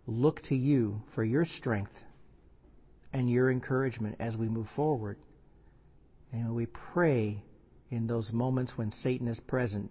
look 0.06 0.42
to 0.44 0.56
you 0.56 1.02
for 1.14 1.22
your 1.22 1.44
strength 1.44 1.92
and 3.12 3.30
your 3.30 3.50
encouragement 3.50 4.16
as 4.18 4.36
we 4.36 4.48
move 4.48 4.66
forward. 4.74 5.18
And 6.32 6.54
we 6.54 6.66
pray 6.66 7.42
in 7.90 8.06
those 8.06 8.30
moments 8.32 8.72
when 8.76 8.90
Satan 8.90 9.28
is 9.28 9.38
present 9.40 9.90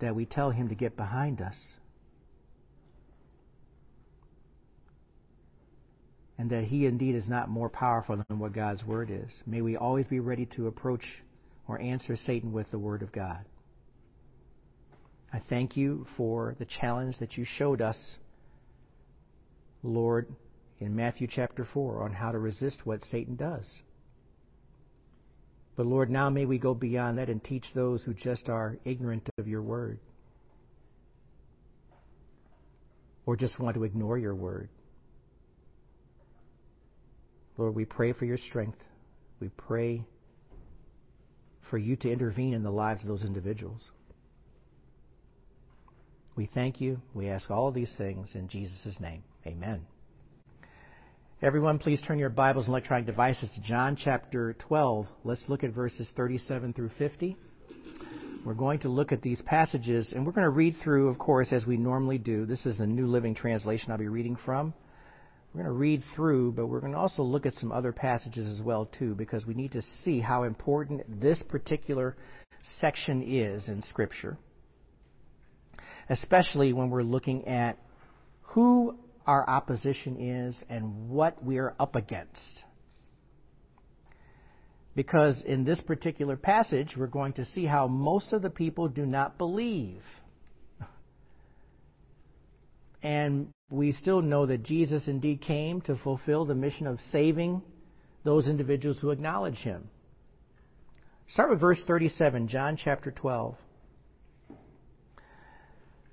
that 0.00 0.14
we 0.14 0.26
tell 0.26 0.50
him 0.50 0.68
to 0.68 0.74
get 0.74 0.96
behind 0.96 1.40
us 1.40 1.56
and 6.40 6.48
that 6.48 6.64
He 6.64 6.86
indeed 6.86 7.14
is 7.14 7.28
not 7.28 7.50
more 7.50 7.68
powerful 7.68 8.16
than 8.16 8.38
what 8.38 8.54
God's 8.54 8.82
Word 8.82 9.10
is. 9.10 9.30
May 9.44 9.60
we 9.60 9.76
always 9.76 10.06
be 10.06 10.20
ready 10.20 10.46
to 10.56 10.68
approach 10.68 11.04
or 11.68 11.78
answer 11.78 12.16
Satan 12.16 12.50
with 12.50 12.70
the 12.70 12.78
Word 12.78 13.02
of 13.02 13.12
God. 13.12 13.44
I 15.34 15.42
thank 15.50 15.76
you 15.76 16.06
for 16.16 16.56
the 16.58 16.64
challenge 16.64 17.16
that 17.20 17.36
you 17.36 17.44
showed 17.44 17.82
us, 17.82 18.16
Lord, 19.82 20.28
in 20.78 20.96
Matthew 20.96 21.28
chapter 21.30 21.68
4 21.74 22.04
on 22.04 22.12
how 22.14 22.32
to 22.32 22.38
resist 22.38 22.86
what 22.86 23.02
Satan 23.02 23.36
does. 23.36 23.70
But 25.76 25.84
Lord, 25.84 26.08
now 26.08 26.30
may 26.30 26.46
we 26.46 26.56
go 26.56 26.72
beyond 26.72 27.18
that 27.18 27.28
and 27.28 27.44
teach 27.44 27.66
those 27.74 28.02
who 28.02 28.14
just 28.14 28.48
are 28.48 28.78
ignorant 28.86 29.28
of 29.36 29.46
your 29.46 29.60
word 29.60 29.98
or 33.26 33.36
just 33.36 33.60
want 33.60 33.74
to 33.74 33.84
ignore 33.84 34.16
your 34.16 34.34
word. 34.34 34.70
Lord, 37.56 37.74
we 37.74 37.84
pray 37.84 38.12
for 38.12 38.24
your 38.24 38.38
strength. 38.38 38.78
We 39.40 39.48
pray 39.48 40.04
for 41.70 41.78
you 41.78 41.96
to 41.96 42.10
intervene 42.10 42.54
in 42.54 42.62
the 42.62 42.70
lives 42.70 43.02
of 43.02 43.08
those 43.08 43.24
individuals. 43.24 43.80
We 46.36 46.46
thank 46.52 46.80
you. 46.80 47.00
We 47.14 47.28
ask 47.28 47.50
all 47.50 47.68
of 47.68 47.74
these 47.74 47.92
things 47.98 48.34
in 48.34 48.48
Jesus' 48.48 48.98
name. 49.00 49.22
Amen. 49.46 49.86
Everyone, 51.42 51.78
please 51.78 52.02
turn 52.06 52.18
your 52.18 52.28
Bibles 52.28 52.66
and 52.66 52.72
electronic 52.72 53.06
devices 53.06 53.50
to 53.54 53.62
John 53.62 53.96
chapter 53.96 54.54
12. 54.68 55.06
Let's 55.24 55.44
look 55.48 55.64
at 55.64 55.72
verses 55.72 56.10
37 56.14 56.74
through 56.74 56.90
50. 56.98 57.36
We're 58.44 58.54
going 58.54 58.78
to 58.80 58.88
look 58.88 59.12
at 59.12 59.22
these 59.22 59.40
passages, 59.42 60.12
and 60.14 60.24
we're 60.24 60.32
going 60.32 60.44
to 60.44 60.50
read 60.50 60.76
through, 60.82 61.08
of 61.08 61.18
course, 61.18 61.52
as 61.52 61.66
we 61.66 61.76
normally 61.76 62.18
do. 62.18 62.46
This 62.46 62.64
is 62.64 62.78
the 62.78 62.86
New 62.86 63.06
Living 63.06 63.34
Translation 63.34 63.90
I'll 63.90 63.98
be 63.98 64.08
reading 64.08 64.36
from. 64.44 64.72
We're 65.52 65.62
going 65.64 65.74
to 65.74 65.78
read 65.78 66.02
through, 66.14 66.52
but 66.52 66.66
we're 66.66 66.80
going 66.80 66.92
to 66.92 66.98
also 66.98 67.22
look 67.22 67.44
at 67.44 67.54
some 67.54 67.72
other 67.72 67.92
passages 67.92 68.46
as 68.46 68.64
well 68.64 68.86
too, 68.86 69.16
because 69.16 69.44
we 69.46 69.54
need 69.54 69.72
to 69.72 69.82
see 70.04 70.20
how 70.20 70.44
important 70.44 71.20
this 71.20 71.42
particular 71.48 72.16
section 72.78 73.22
is 73.22 73.68
in 73.68 73.82
Scripture, 73.82 74.38
especially 76.08 76.72
when 76.72 76.90
we're 76.90 77.02
looking 77.02 77.48
at 77.48 77.78
who 78.42 78.96
our 79.26 79.48
opposition 79.48 80.20
is 80.20 80.62
and 80.68 81.08
what 81.08 81.42
we 81.44 81.58
are 81.58 81.74
up 81.80 81.96
against. 81.96 82.64
Because 84.94 85.42
in 85.44 85.64
this 85.64 85.80
particular 85.80 86.36
passage, 86.36 86.94
we're 86.96 87.06
going 87.06 87.32
to 87.34 87.44
see 87.44 87.64
how 87.64 87.88
most 87.88 88.32
of 88.32 88.42
the 88.42 88.50
people 88.50 88.88
do 88.88 89.06
not 89.06 89.38
believe. 89.38 90.02
And 93.02 93.48
we 93.70 93.92
still 93.92 94.20
know 94.20 94.46
that 94.46 94.64
Jesus 94.64 95.06
indeed 95.06 95.40
came 95.40 95.80
to 95.82 95.96
fulfill 95.96 96.44
the 96.44 96.54
mission 96.54 96.86
of 96.86 96.98
saving 97.12 97.62
those 98.24 98.46
individuals 98.46 98.98
who 99.00 99.10
acknowledge 99.10 99.58
him. 99.58 99.88
Start 101.28 101.50
with 101.50 101.60
verse 101.60 101.80
37, 101.86 102.48
John 102.48 102.76
chapter 102.76 103.12
12. 103.12 103.54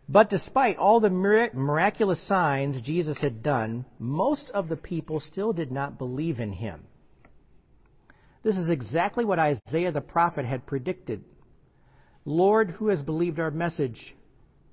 But 0.08 0.30
despite 0.30 0.78
all 0.78 1.00
the 1.00 1.10
miraculous 1.10 2.26
signs 2.28 2.82
Jesus 2.82 3.17
had 3.20 3.43
done, 3.43 3.84
most 4.00 4.50
of 4.54 4.70
the 4.70 4.78
people 4.78 5.20
still 5.20 5.52
did 5.52 5.72
not 5.72 5.98
believe 5.98 6.39
in 6.39 6.54
him. 6.54 6.84
This 8.43 8.56
is 8.56 8.70
exactly 8.70 9.26
what 9.26 9.39
Isaiah 9.39 9.91
the 9.91 10.00
prophet 10.00 10.46
had 10.46 10.65
predicted 10.65 11.24
Lord, 12.24 12.72
who 12.72 12.89
has 12.89 13.02
believed 13.02 13.39
our 13.39 13.52
message? 13.52 14.13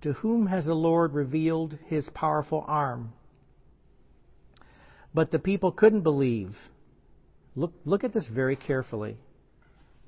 To 0.05 0.12
whom 0.12 0.49
has 0.49 0.67
the 0.67 0.75
Lord 0.75 1.14
revealed 1.14 1.79
his 1.87 2.11
powerful 2.11 2.62
arm? 2.69 3.14
But 5.14 5.31
the 5.31 5.38
people 5.38 5.73
couldn't 5.73 6.03
believe. 6.03 6.55
Look, 7.57 7.73
look 7.87 8.05
at 8.05 8.12
this 8.12 8.27
very 8.27 8.55
carefully. 8.55 9.17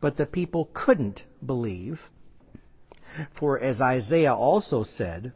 But 0.03 0.19
the 0.19 0.27
people 0.27 0.69
couldn't 0.75 1.23
believe. 1.47 1.99
For 3.41 3.59
as 3.59 3.81
Isaiah 3.81 4.35
also 4.35 4.85
said, 4.85 5.33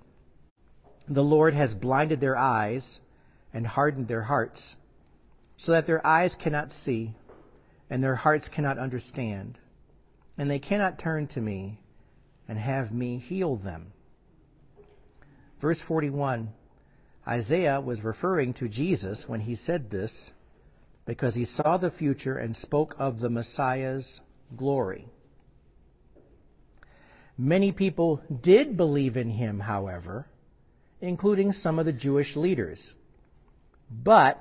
the 1.09 1.25
Lord 1.25 1.55
has 1.55 1.75
blinded 1.75 2.21
their 2.21 2.37
eyes 2.37 3.01
and 3.55 3.67
hardened 3.67 4.09
their 4.09 4.25
hearts, 4.25 4.77
so 5.57 5.73
that 5.73 5.87
their 5.87 6.07
eyes 6.07 6.37
cannot 6.39 6.71
see 6.71 7.15
and 7.89 8.05
their 8.05 8.17
hearts 8.17 8.47
cannot 8.55 8.77
understand, 8.77 9.57
and 10.37 10.51
they 10.51 10.59
cannot 10.59 10.99
turn 10.99 11.29
to 11.29 11.41
me 11.41 11.81
and 12.47 12.59
have 12.59 12.93
me 12.93 13.17
heal 13.17 13.57
them. 13.57 13.95
Verse 15.61 15.79
41 15.87 16.51
Isaiah 17.27 17.81
was 17.81 18.03
referring 18.03 18.55
to 18.55 18.69
Jesus 18.69 19.25
when 19.27 19.41
he 19.41 19.55
said 19.55 19.91
this 19.91 20.31
because 21.07 21.35
he 21.35 21.45
saw 21.45 21.77
the 21.77 21.91
future 21.91 22.37
and 22.37 22.57
spoke 22.57 22.95
of 22.99 23.21
the 23.21 23.29
Messiah's 23.29 24.21
glory. 24.57 25.07
Many 27.37 27.73
people 27.73 28.23
did 28.43 28.77
believe 28.77 29.17
in 29.17 29.31
him, 29.31 29.61
however, 29.61 30.27
including 31.01 31.53
some 31.53 31.79
of 31.79 31.87
the 31.87 31.93
Jewish 31.93 32.37
leaders. 32.37 32.93
But 33.91 34.39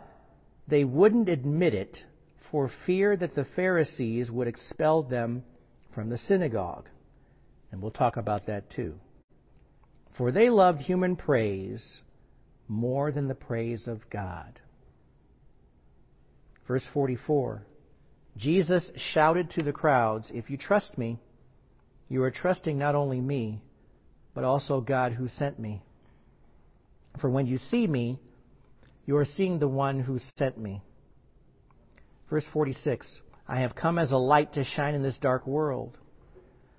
they 0.68 0.84
wouldn't 0.84 1.30
admit 1.30 1.74
it 1.74 1.98
for 2.52 2.70
fear 2.86 3.16
that 3.16 3.36
the 3.36 3.46
Pharisees 3.56 4.30
would 4.30 4.48
expel 4.48 5.04
them 5.04 5.44
from 5.94 6.10
the 6.10 6.18
synagogue. 6.18 6.88
And 7.72 7.82
we'll 7.82 7.92
talk 7.92 8.18
about 8.18 8.48
that 8.48 8.70
too. 8.70 8.96
For 10.20 10.34
they 10.34 10.50
loved 10.50 10.82
human 10.82 11.16
praise 11.16 12.02
more 12.68 13.10
than 13.10 13.30
the 13.30 13.36
praise 13.36 13.88
of 13.88 14.10
God. 14.10 14.60
Verse 16.68 16.84
44 16.94 17.66
Jesus 18.36 18.92
shouted 19.14 19.50
to 19.52 19.64
the 19.64 19.72
crowds, 19.72 20.30
If 20.34 20.50
you 20.50 20.58
trust 20.58 20.98
me, 20.98 21.20
you 22.10 22.22
are 22.24 22.32
trusting 22.32 22.78
not 22.78 22.96
only 22.96 23.22
me, 23.22 23.62
but 24.34 24.44
also 24.44 24.82
God 24.82 25.14
who 25.14 25.30
sent 25.30 25.58
me. 25.58 25.82
For 27.22 27.30
when 27.30 27.48
you 27.48 27.58
see 27.58 27.88
me, 27.88 28.20
you 29.06 29.16
are 29.16 29.26
seeing 29.26 29.60
the 29.60 29.70
one 29.70 30.02
who 30.02 30.20
sent 30.38 30.58
me. 30.58 30.82
Verse 32.30 32.46
46 32.52 33.22
I 33.48 33.62
have 33.62 33.74
come 33.74 33.98
as 33.98 34.12
a 34.12 34.18
light 34.18 34.52
to 34.54 34.66
shine 34.66 34.96
in 34.96 35.02
this 35.02 35.18
dark 35.18 35.48
world, 35.48 35.98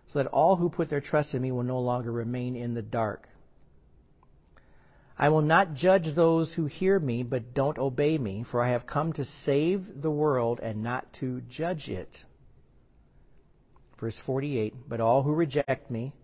so 0.08 0.18
that 0.18 0.28
all 0.28 0.56
who 0.56 0.68
put 0.68 0.90
their 0.90 1.00
trust 1.00 1.32
in 1.32 1.40
me 1.40 1.50
will 1.50 1.62
no 1.62 1.80
longer 1.80 2.12
remain 2.12 2.54
in 2.54 2.74
the 2.74 2.82
dark. 2.82 3.28
I 5.22 5.28
will 5.28 5.42
not 5.42 5.74
judge 5.74 6.14
those 6.16 6.54
who 6.54 6.64
hear 6.64 6.98
me 6.98 7.22
but 7.22 7.52
don't 7.52 7.76
obey 7.76 8.16
me, 8.16 8.42
for 8.50 8.62
I 8.62 8.70
have 8.70 8.86
come 8.86 9.12
to 9.12 9.24
save 9.44 10.00
the 10.00 10.10
world 10.10 10.60
and 10.60 10.82
not 10.82 11.12
to 11.20 11.42
judge 11.42 11.90
it. 11.90 12.16
Verse 14.00 14.16
48 14.24 14.88
But 14.88 15.02
all 15.02 15.22
who 15.22 15.34
reject 15.34 15.90
me 15.90 16.14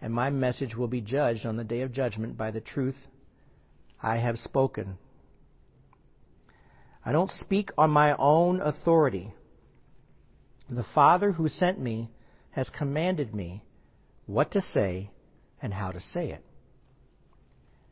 and 0.00 0.14
my 0.14 0.30
message 0.30 0.76
will 0.76 0.86
be 0.86 1.00
judged 1.00 1.44
on 1.44 1.56
the 1.56 1.64
day 1.64 1.80
of 1.80 1.90
judgment 1.90 2.38
by 2.38 2.52
the 2.52 2.60
truth 2.60 2.94
I 4.00 4.18
have 4.18 4.38
spoken. 4.38 4.96
I 7.04 7.10
don't 7.10 7.32
speak 7.32 7.70
on 7.76 7.90
my 7.90 8.14
own 8.16 8.60
authority. 8.60 9.34
The 10.70 10.86
Father 10.94 11.32
who 11.32 11.48
sent 11.48 11.80
me 11.80 12.12
has 12.50 12.70
commanded 12.70 13.34
me 13.34 13.64
what 14.26 14.52
to 14.52 14.60
say 14.60 15.10
and 15.60 15.74
how 15.74 15.90
to 15.90 15.98
say 15.98 16.30
it. 16.30 16.45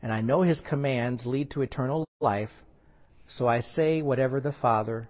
And 0.05 0.13
I 0.13 0.21
know 0.21 0.43
his 0.43 0.59
commands 0.59 1.25
lead 1.25 1.49
to 1.49 1.63
eternal 1.63 2.07
life, 2.21 2.51
so 3.27 3.47
I 3.47 3.61
say 3.61 4.03
whatever 4.03 4.39
the 4.39 4.51
Father 4.51 5.09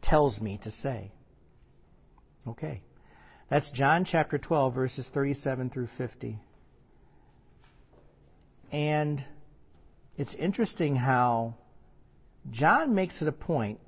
tells 0.00 0.40
me 0.40 0.60
to 0.62 0.70
say. 0.70 1.10
Okay. 2.46 2.80
That's 3.50 3.68
John 3.74 4.04
chapter 4.08 4.38
12, 4.38 4.72
verses 4.72 5.10
37 5.12 5.70
through 5.70 5.88
50. 5.98 6.38
And 8.70 9.24
it's 10.16 10.32
interesting 10.38 10.94
how 10.94 11.56
John 12.52 12.94
makes 12.94 13.20
it 13.20 13.26
a 13.26 13.32
point 13.32 13.80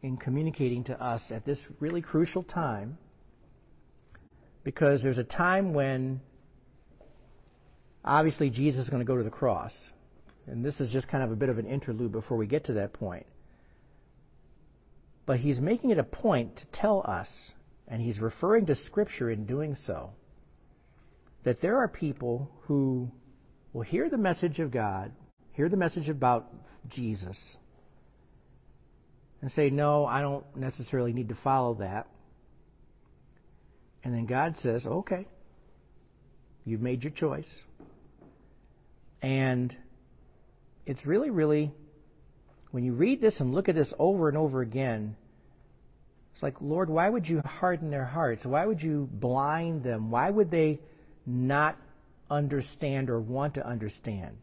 in 0.00 0.16
communicating 0.16 0.84
to 0.84 0.98
us 0.98 1.20
at 1.28 1.44
this 1.44 1.60
really 1.80 2.00
crucial 2.00 2.44
time 2.44 2.96
because 4.64 5.02
there's 5.02 5.18
a 5.18 5.24
time 5.24 5.74
when 5.74 6.22
obviously 8.02 8.48
Jesus 8.48 8.84
is 8.84 8.88
going 8.88 9.04
to 9.04 9.06
go 9.06 9.18
to 9.18 9.22
the 9.22 9.28
cross. 9.28 9.74
And 10.50 10.64
this 10.64 10.80
is 10.80 10.90
just 10.90 11.08
kind 11.08 11.22
of 11.22 11.30
a 11.30 11.36
bit 11.36 11.48
of 11.48 11.58
an 11.58 11.66
interlude 11.66 12.12
before 12.12 12.36
we 12.36 12.46
get 12.46 12.64
to 12.64 12.74
that 12.74 12.92
point. 12.94 13.26
But 15.26 15.40
he's 15.40 15.60
making 15.60 15.90
it 15.90 15.98
a 15.98 16.04
point 16.04 16.56
to 16.56 16.66
tell 16.72 17.04
us, 17.06 17.28
and 17.86 18.00
he's 18.00 18.18
referring 18.18 18.66
to 18.66 18.74
Scripture 18.74 19.30
in 19.30 19.44
doing 19.44 19.76
so, 19.86 20.10
that 21.44 21.60
there 21.60 21.78
are 21.78 21.88
people 21.88 22.50
who 22.62 23.10
will 23.72 23.82
hear 23.82 24.08
the 24.08 24.16
message 24.16 24.58
of 24.58 24.70
God, 24.70 25.12
hear 25.52 25.68
the 25.68 25.76
message 25.76 26.08
about 26.08 26.46
Jesus, 26.88 27.38
and 29.42 29.50
say, 29.50 29.68
No, 29.68 30.06
I 30.06 30.22
don't 30.22 30.44
necessarily 30.56 31.12
need 31.12 31.28
to 31.28 31.38
follow 31.44 31.74
that. 31.74 32.06
And 34.02 34.14
then 34.14 34.24
God 34.24 34.56
says, 34.60 34.86
Okay, 34.86 35.26
you've 36.64 36.80
made 36.80 37.02
your 37.02 37.12
choice. 37.12 37.48
And 39.20 39.76
it's 40.88 41.04
really, 41.04 41.28
really, 41.28 41.70
when 42.70 42.82
you 42.82 42.94
read 42.94 43.20
this 43.20 43.38
and 43.40 43.54
look 43.54 43.68
at 43.68 43.74
this 43.74 43.92
over 43.98 44.28
and 44.28 44.38
over 44.38 44.62
again, 44.62 45.16
it's 46.32 46.42
like, 46.42 46.54
Lord, 46.62 46.88
why 46.88 47.10
would 47.10 47.28
you 47.28 47.40
harden 47.40 47.90
their 47.90 48.06
hearts? 48.06 48.44
Why 48.46 48.64
would 48.64 48.80
you 48.80 49.06
blind 49.12 49.84
them? 49.84 50.10
Why 50.10 50.30
would 50.30 50.50
they 50.50 50.80
not 51.26 51.76
understand 52.30 53.10
or 53.10 53.20
want 53.20 53.54
to 53.54 53.66
understand? 53.66 54.38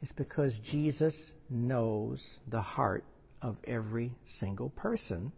It's 0.00 0.12
because 0.12 0.58
Jesus 0.70 1.14
knows 1.50 2.26
the 2.48 2.62
heart 2.62 3.04
of 3.42 3.56
every 3.66 4.12
single 4.38 4.70
person, 4.70 5.30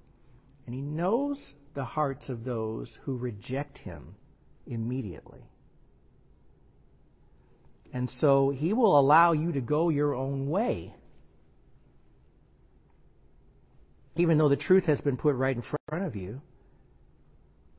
and 0.66 0.74
He 0.74 0.82
knows 0.82 1.42
the 1.74 1.84
hearts 1.84 2.28
of 2.28 2.44
those 2.44 2.88
who 3.02 3.16
reject 3.16 3.76
Him 3.78 4.14
immediately. 4.68 5.42
And 7.92 8.10
so 8.20 8.50
He 8.50 8.72
will 8.72 8.98
allow 8.98 9.32
you 9.32 9.52
to 9.52 9.60
go 9.60 9.88
your 9.90 10.14
own 10.14 10.48
way. 10.48 10.94
Even 14.16 14.38
though 14.38 14.48
the 14.48 14.56
truth 14.56 14.84
has 14.84 15.00
been 15.00 15.16
put 15.16 15.34
right 15.34 15.54
in 15.54 15.62
front 15.62 16.04
of 16.04 16.16
you. 16.16 16.40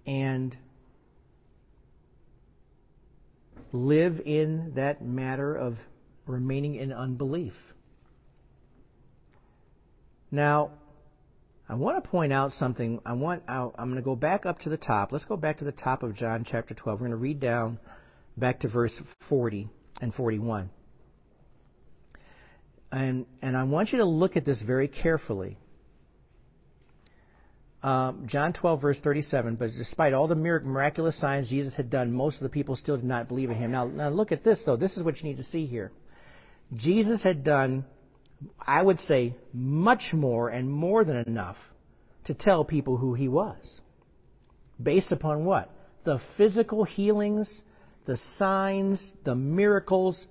And 0.05 0.55
live 3.71 4.21
in 4.25 4.73
that 4.75 5.03
matter 5.03 5.55
of 5.55 5.77
remaining 6.27 6.75
in 6.75 6.93
unbelief. 6.93 7.53
Now, 10.31 10.71
I 11.67 11.75
want 11.75 12.03
to 12.03 12.09
point 12.09 12.33
out 12.33 12.51
something. 12.53 12.99
I 13.05 13.13
want 13.13 13.43
I'm 13.47 13.71
going 13.75 13.95
to 13.95 14.01
go 14.01 14.15
back 14.15 14.45
up 14.45 14.59
to 14.61 14.69
the 14.69 14.77
top. 14.77 15.11
Let's 15.11 15.25
go 15.25 15.37
back 15.37 15.57
to 15.59 15.65
the 15.65 15.71
top 15.71 16.03
of 16.03 16.15
John 16.15 16.45
chapter 16.49 16.73
12. 16.73 16.99
We're 16.99 17.07
going 17.07 17.17
to 17.17 17.21
read 17.21 17.39
down 17.39 17.79
back 18.37 18.59
to 18.61 18.67
verse 18.67 18.93
40 19.29 19.69
and 20.03 20.13
41. 20.13 20.69
And, 22.91 23.25
and 23.41 23.57
I 23.57 23.63
want 23.63 23.91
you 23.91 23.99
to 23.99 24.05
look 24.05 24.35
at 24.35 24.45
this 24.45 24.59
very 24.59 24.87
carefully. 24.87 25.57
Um, 27.81 28.25
John 28.27 28.53
12, 28.53 28.81
verse 28.81 28.99
37. 29.03 29.55
But 29.55 29.71
despite 29.77 30.13
all 30.13 30.27
the 30.27 30.35
miraculous 30.35 31.19
signs 31.19 31.49
Jesus 31.49 31.73
had 31.73 31.89
done, 31.89 32.11
most 32.11 32.35
of 32.35 32.43
the 32.43 32.49
people 32.49 32.75
still 32.75 32.97
did 32.97 33.05
not 33.05 33.27
believe 33.27 33.49
in 33.49 33.55
him. 33.55 33.71
Now, 33.71 33.87
now 33.87 34.09
look 34.09 34.31
at 34.31 34.43
this, 34.43 34.61
though. 34.65 34.75
This 34.75 34.95
is 34.95 35.03
what 35.03 35.17
you 35.17 35.23
need 35.23 35.37
to 35.37 35.43
see 35.43 35.65
here. 35.65 35.91
Jesus 36.75 37.23
had 37.23 37.43
done, 37.43 37.85
I 38.59 38.81
would 38.81 38.99
say, 39.01 39.35
much 39.53 40.13
more 40.13 40.49
and 40.49 40.69
more 40.69 41.03
than 41.03 41.17
enough 41.17 41.57
to 42.25 42.33
tell 42.33 42.63
people 42.63 42.97
who 42.97 43.13
he 43.13 43.27
was. 43.27 43.81
Based 44.81 45.11
upon 45.11 45.45
what? 45.45 45.69
The 46.03 46.19
physical 46.37 46.83
healings 46.83 47.61
the 48.05 48.17
signs, 48.37 49.01
the 49.23 49.35
miracles, 49.35 50.25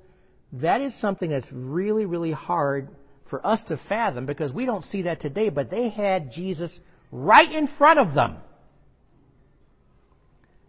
that 0.55 0.81
is 0.81 0.99
something 1.01 1.31
that's 1.31 1.51
really, 1.53 2.05
really 2.05 2.33
hard 2.33 2.89
for 3.31 3.45
us 3.47 3.61
to 3.69 3.81
fathom 3.89 4.27
because 4.27 4.53
we 4.53 4.67
don't 4.67 4.85
see 4.85 5.03
that 5.03 5.21
today, 5.21 5.49
but 5.49 5.71
they 5.71 5.89
had 5.89 6.33
Jesus 6.33 6.79
right 7.11 7.51
in 7.51 7.69
front 7.79 7.99
of 7.99 8.15
them. 8.15 8.37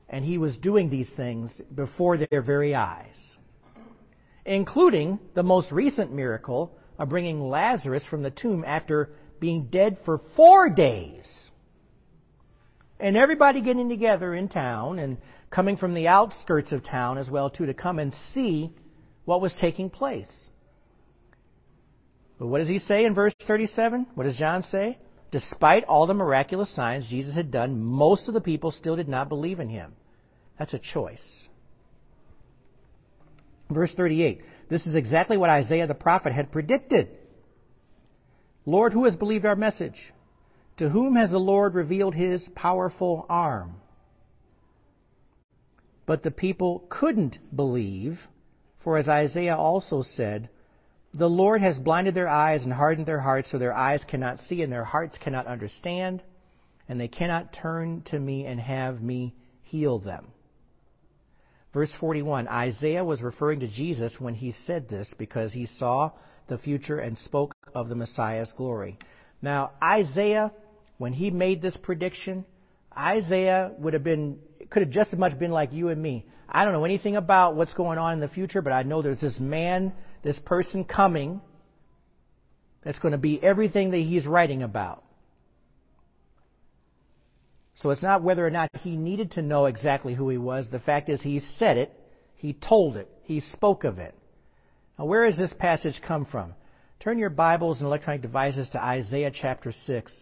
And 0.08 0.24
he 0.24 0.38
was 0.38 0.58
doing 0.58 0.90
these 0.90 1.12
things 1.18 1.52
before 1.74 2.18
their 2.18 2.42
very 2.42 2.76
eyes, 2.76 3.16
including 4.46 5.20
the 5.34 5.44
most 5.44 5.72
recent 5.72 6.14
miracle 6.14 6.72
of 7.00 7.10
bringing 7.10 7.42
Lazarus 7.42 8.06
from 8.10 8.22
the 8.22 8.32
tomb 8.32 8.64
after 8.66 9.10
being 9.40 9.66
dead 9.66 9.98
for 10.06 10.22
four 10.36 10.70
days. 10.70 11.28
And 13.00 13.18
everybody 13.18 13.62
getting 13.62 13.90
together 13.90 14.34
in 14.34 14.48
town 14.48 15.00
and 15.00 15.18
coming 15.54 15.78
from 15.78 15.94
the 15.94 16.08
outskirts 16.08 16.72
of 16.72 16.84
town 16.84 17.18
as 17.18 17.30
well 17.30 17.50
too 17.50 17.68
to 17.68 17.74
come 17.74 18.00
and 18.00 18.14
see 18.34 18.72
what 19.26 19.42
was 19.42 19.54
taking 19.62 19.90
place. 19.90 20.32
But 22.40 22.48
what 22.48 22.58
does 22.58 22.68
he 22.68 22.80
say 22.80 23.06
in 23.06 23.14
verse 23.14 23.34
37? 23.48 24.08
What 24.16 24.24
does 24.24 24.36
John 24.36 24.64
say? 24.64 24.98
Despite 25.32 25.84
all 25.86 26.08
the 26.08 26.14
miraculous 26.14 26.74
signs 26.76 27.08
Jesus 27.08 27.36
had 27.36 27.52
done, 27.52 27.80
most 27.80 28.28
of 28.28 28.34
the 28.34 28.42
people 28.42 28.72
still 28.72 28.96
did 28.96 29.08
not 29.08 29.30
believe 29.30 29.60
in 29.60 29.70
him. 29.70 29.94
That's 30.58 30.74
a 30.74 30.80
choice. 30.80 31.24
Verse 33.70 33.94
38. 33.96 34.42
This 34.70 34.86
is 34.86 34.96
exactly 34.96 35.38
what 35.38 35.50
Isaiah 35.50 35.88
the 35.88 35.94
prophet 35.94 36.34
had 36.34 36.52
predicted. 36.52 37.10
Lord, 38.66 38.94
who 38.94 39.06
has 39.06 39.16
believed 39.16 39.46
our 39.46 39.56
message? 39.56 40.14
To 40.78 40.90
whom 40.90 41.16
has 41.16 41.30
the 41.30 41.40
Lord 41.40 41.76
revealed 41.76 42.16
his 42.16 42.48
powerful 42.56 43.26
arm? 43.30 43.76
But 46.06 46.24
the 46.24 46.32
people 46.32 46.86
couldn't 46.90 47.38
believe, 47.56 48.20
for 48.84 48.98
as 48.98 49.08
Isaiah 49.08 49.56
also 49.56 50.02
said, 50.02 50.50
the 51.14 51.30
Lord 51.30 51.62
has 51.62 51.78
blinded 51.78 52.16
their 52.16 52.28
eyes 52.28 52.64
and 52.64 52.74
hardened 52.74 53.08
their 53.08 53.20
hearts 53.20 53.52
so 53.52 53.58
their 53.58 53.74
eyes 53.74 54.04
cannot 54.08 54.40
see 54.40 54.64
and 54.64 54.72
their 54.72 54.84
hearts 54.84 55.18
cannot 55.18 55.48
understand, 55.48 56.24
and 56.90 57.00
they 57.00 57.08
cannot 57.08 57.54
turn 57.54 58.02
to 58.08 58.20
me 58.20 58.46
and 58.46 58.60
have 58.60 59.02
me 59.02 59.36
heal 59.62 60.00
them. 60.00 60.28
Verse 61.74 61.92
41 62.00 62.48
Isaiah 62.48 63.04
was 63.04 63.22
referring 63.22 63.60
to 63.62 63.68
Jesus 63.68 64.14
when 64.20 64.36
he 64.36 64.52
said 64.66 64.90
this 64.90 65.12
because 65.18 65.54
he 65.54 65.66
saw 65.66 66.12
the 66.48 66.58
future 66.58 67.00
and 67.00 67.18
spoke 67.18 67.54
of 67.74 67.90
the 67.90 67.96
Messiah's 67.96 68.54
glory. 68.56 68.98
Now, 69.42 69.72
Isaiah, 69.82 70.52
when 70.98 71.14
he 71.14 71.32
made 71.32 71.62
this 71.62 71.78
prediction, 71.78 72.46
Isaiah 72.96 73.72
would 73.80 73.94
have 73.94 74.04
been, 74.04 74.40
could 74.74 74.82
have 74.82 74.92
just 74.92 75.14
as 75.14 75.20
much 75.20 75.38
been 75.38 75.52
like 75.52 75.72
you 75.72 75.90
and 75.90 76.02
me. 76.02 76.26
I 76.50 76.64
don't 76.66 76.74
know 76.74 76.84
anything 76.84 77.16
about 77.16 77.56
what's 77.56 77.74
going 77.74 78.00
on 78.00 78.14
in 78.14 78.20
the 78.20 78.28
future, 78.28 78.62
but 78.62 78.74
I 78.74 78.84
know 78.84 79.02
there's 79.02 79.22
this 79.22 79.40
man, 79.40 79.94
this 80.24 80.38
person 80.46 80.84
coming 80.84 81.40
that's 82.84 83.00
going 83.00 83.14
to 83.14 83.18
be 83.18 83.42
everything 83.42 83.92
that 83.92 84.00
he's 84.00 84.26
writing 84.26 84.64
about. 84.64 85.04
So 87.76 87.92
it's 87.92 88.04
not 88.04 88.24
whether 88.24 88.46
or 88.46 88.50
not 88.50 88.70
he 88.82 88.98
needed 88.98 89.32
to 89.32 89.42
know 89.42 89.66
exactly 89.66 90.14
who 90.16 90.30
he 90.30 90.38
was. 90.38 90.70
The 90.70 90.80
fact 90.80 91.08
is, 91.08 91.22
he 91.22 91.40
said 91.58 91.78
it, 91.78 91.92
he 92.36 92.54
told 92.54 92.98
it, 92.98 93.10
he 93.24 93.40
spoke 93.40 93.84
of 93.84 94.00
it. 94.00 94.16
Now, 94.98 95.06
where 95.06 95.26
does 95.26 95.38
this 95.38 95.54
passage 95.58 96.02
come 96.06 96.26
from? 96.26 96.54
Turn 97.00 97.18
your 97.18 97.30
Bibles 97.30 97.80
and 97.80 97.88
electronic 97.88 98.22
devices 98.22 98.70
to 98.70 98.84
Isaiah 98.84 99.32
chapter 99.32 99.72
6. 99.86 100.16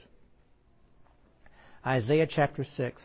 Isaiah 1.85 2.27
chapter 2.29 2.63
6. 2.63 3.01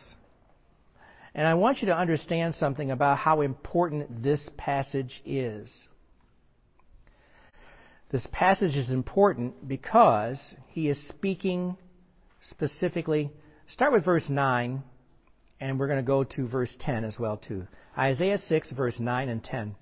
And 1.37 1.47
I 1.47 1.53
want 1.53 1.83
you 1.83 1.89
to 1.89 1.97
understand 1.97 2.55
something 2.55 2.91
about 2.91 3.19
how 3.19 3.43
important 3.43 4.23
this 4.23 4.41
passage 4.57 5.21
is. 5.27 5.71
This 8.11 8.27
passage 8.33 8.75
is 8.75 8.89
important 8.89 9.69
because 9.69 10.41
he 10.69 10.89
is 10.89 10.99
speaking 11.09 11.77
specifically. 12.41 13.31
Start 13.69 13.93
with 13.93 14.03
verse 14.03 14.25
9, 14.31 14.83
and 15.61 15.79
we're 15.79 15.89
going 15.89 15.99
to 15.99 16.07
go 16.07 16.25
to 16.25 16.49
verse 16.49 16.75
10 16.81 17.05
as 17.05 17.19
well, 17.19 17.37
too. 17.37 17.67
Isaiah 17.99 18.39
6, 18.39 18.73
verse 18.73 18.99
9 18.99 19.29
and 19.29 19.45
10. 19.45 19.77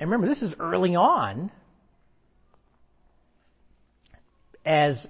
And 0.00 0.10
remember, 0.10 0.28
this 0.28 0.42
is 0.42 0.54
early 0.60 0.96
on 0.96 1.50
as 4.66 5.06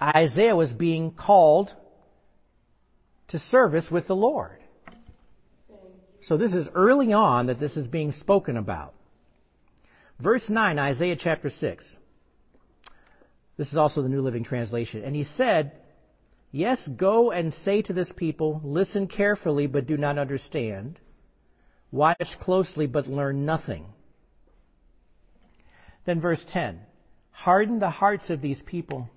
Isaiah 0.00 0.54
was 0.54 0.72
being 0.72 1.10
called 1.10 1.74
to 3.34 3.40
service 3.50 3.88
with 3.90 4.06
the 4.06 4.14
Lord. 4.14 4.60
So 6.22 6.36
this 6.36 6.52
is 6.52 6.68
early 6.72 7.12
on 7.12 7.48
that 7.48 7.58
this 7.58 7.76
is 7.76 7.88
being 7.88 8.12
spoken 8.12 8.56
about. 8.56 8.94
Verse 10.20 10.44
9, 10.48 10.78
Isaiah 10.78 11.16
chapter 11.18 11.50
6. 11.50 11.84
This 13.56 13.72
is 13.72 13.76
also 13.76 14.02
the 14.02 14.08
New 14.08 14.20
Living 14.20 14.44
Translation. 14.44 15.02
And 15.02 15.16
he 15.16 15.24
said, 15.36 15.72
Yes, 16.52 16.78
go 16.96 17.32
and 17.32 17.52
say 17.52 17.82
to 17.82 17.92
this 17.92 18.12
people, 18.16 18.60
listen 18.62 19.08
carefully, 19.08 19.66
but 19.66 19.88
do 19.88 19.96
not 19.96 20.16
understand. 20.16 21.00
Watch 21.90 22.28
closely, 22.40 22.86
but 22.86 23.08
learn 23.08 23.44
nothing. 23.44 23.86
Then 26.06 26.20
verse 26.20 26.44
10 26.52 26.78
Harden 27.32 27.80
the 27.80 27.90
hearts 27.90 28.30
of 28.30 28.40
these 28.40 28.62
people, 28.64 29.10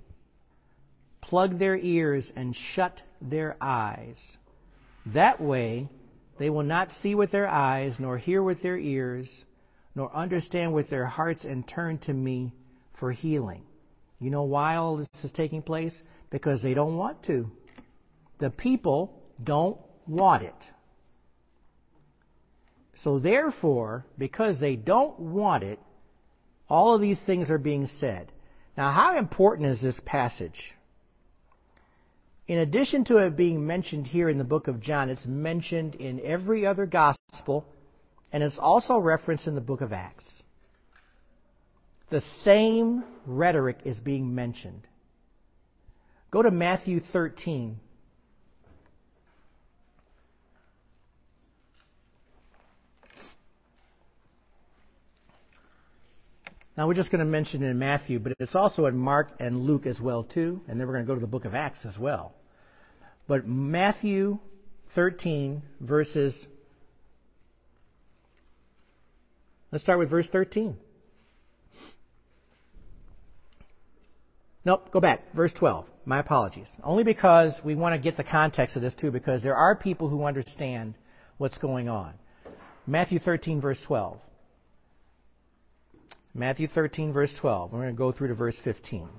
plug 1.28 1.60
their 1.60 1.78
ears, 1.78 2.32
and 2.36 2.56
shut 2.76 3.02
their 3.22 3.56
eyes. 3.62 4.18
That 5.08 5.42
way, 5.42 5.90
they 6.40 6.50
will 6.50 6.64
not 6.64 6.92
see 7.02 7.16
with 7.16 7.32
their 7.32 7.48
eyes, 7.48 7.96
nor 8.00 8.18
hear 8.18 8.44
with 8.44 8.62
their 8.62 8.78
ears, 8.78 9.30
nor 9.96 10.16
understand 10.16 10.74
with 10.74 10.90
their 10.90 11.06
hearts, 11.06 11.44
and 11.44 11.68
turn 11.68 11.98
to 12.00 12.14
me 12.14 12.54
for 13.00 13.12
healing. 13.12 13.64
You 14.20 14.30
know 14.30 14.44
why 14.44 14.76
all 14.76 14.98
this 14.98 15.08
is 15.24 15.32
taking 15.32 15.62
place? 15.62 15.96
Because 16.30 16.62
they 16.62 16.74
don't 16.74 16.98
want 16.98 17.24
to. 17.24 17.50
The 18.40 18.50
people 18.50 19.22
don't 19.44 19.78
want 20.08 20.44
it. 20.44 20.56
So 22.96 23.20
therefore, 23.20 24.06
because 24.18 24.60
they 24.60 24.76
don't 24.76 25.20
want 25.20 25.64
it, 25.64 25.80
all 26.70 26.96
of 26.96 27.02
these 27.02 27.22
things 27.26 27.50
are 27.50 27.60
being 27.60 27.88
said. 28.00 28.32
Now, 28.76 28.92
how 28.92 29.18
important 29.18 29.70
is 29.70 29.82
this 29.82 30.00
passage? 30.06 30.74
In 32.48 32.60
addition 32.60 33.04
to 33.06 33.18
it 33.18 33.36
being 33.36 33.68
mentioned 33.68 34.08
here 34.08 34.30
in 34.30 34.38
the 34.38 34.46
book 34.46 34.70
of 34.70 34.80
John, 34.80 35.10
it's 35.10 35.26
mentioned 35.26 35.96
in 35.96 36.22
every 36.22 36.66
other 36.66 36.86
gospel, 36.86 37.66
and 38.32 38.42
it's 38.42 38.58
also 38.58 38.98
referenced 38.98 39.48
in 39.48 39.56
the 39.56 39.62
book 39.62 39.82
of 39.82 39.92
Acts. 39.92 40.26
The 42.10 42.22
same 42.44 43.04
rhetoric 43.26 43.80
is 43.84 44.00
being 44.00 44.34
mentioned. 44.34 44.88
Go 46.32 46.42
to 46.42 46.52
Matthew 46.52 47.02
13. 47.12 47.82
Now 56.78 56.88
we're 56.88 56.94
just 56.94 57.12
going 57.12 57.20
to 57.20 57.26
mention 57.26 57.64
it 57.64 57.72
in 57.72 57.80
Matthew, 57.80 58.20
but 58.20 58.34
it's 58.40 58.56
also 58.56 58.86
in 58.86 58.96
Mark 58.96 59.32
and 59.40 59.64
Luke 59.64 59.86
as 59.86 60.00
well 60.00 60.24
too, 60.24 60.62
and 60.70 60.80
then 60.80 60.88
we're 60.88 60.94
going 60.94 61.06
to 61.06 61.08
go 61.08 61.16
to 61.16 61.22
the 61.22 61.28
book 61.28 61.44
of 61.44 61.56
Acts 61.56 61.86
as 61.86 61.98
well. 61.98 62.37
But 63.28 63.48
Matthew 63.48 64.40
13 64.96 65.62
verses 65.82 66.34
Let's 69.72 69.84
start 69.84 70.00
with 70.00 70.10
verse 70.10 70.28
13. 70.32 70.78
Nope, 74.66 74.92
go 74.92 75.00
back. 75.00 75.22
Verse 75.36 75.54
12. 75.54 75.86
My 76.06 76.20
apologies. 76.20 76.70
Only 76.84 77.04
because 77.04 77.60
we 77.64 77.76
want 77.76 77.94
to 77.94 78.00
get 78.00 78.18
the 78.18 78.24
context 78.24 78.76
of 78.76 78.82
this 78.82 78.96
too, 78.96 79.12
because 79.12 79.44
there 79.44 79.56
are 79.56 79.76
people 79.76 80.10
who 80.10 80.24
understand 80.24 80.96
what's 81.38 81.58
going 81.58 81.90
on. 81.90 82.14
Matthew 82.86 83.20
13, 83.20 83.60
verse 83.60 83.80
12. 83.88 84.18
Matthew 86.34 86.68
13, 86.68 87.12
verse 87.12 87.32
12. 87.42 87.72
We're 87.72 87.82
going 87.82 87.94
to 87.94 87.98
go 87.98 88.12
through 88.12 88.30
to 88.30 88.36
verse 88.36 88.56
15. 88.64 89.10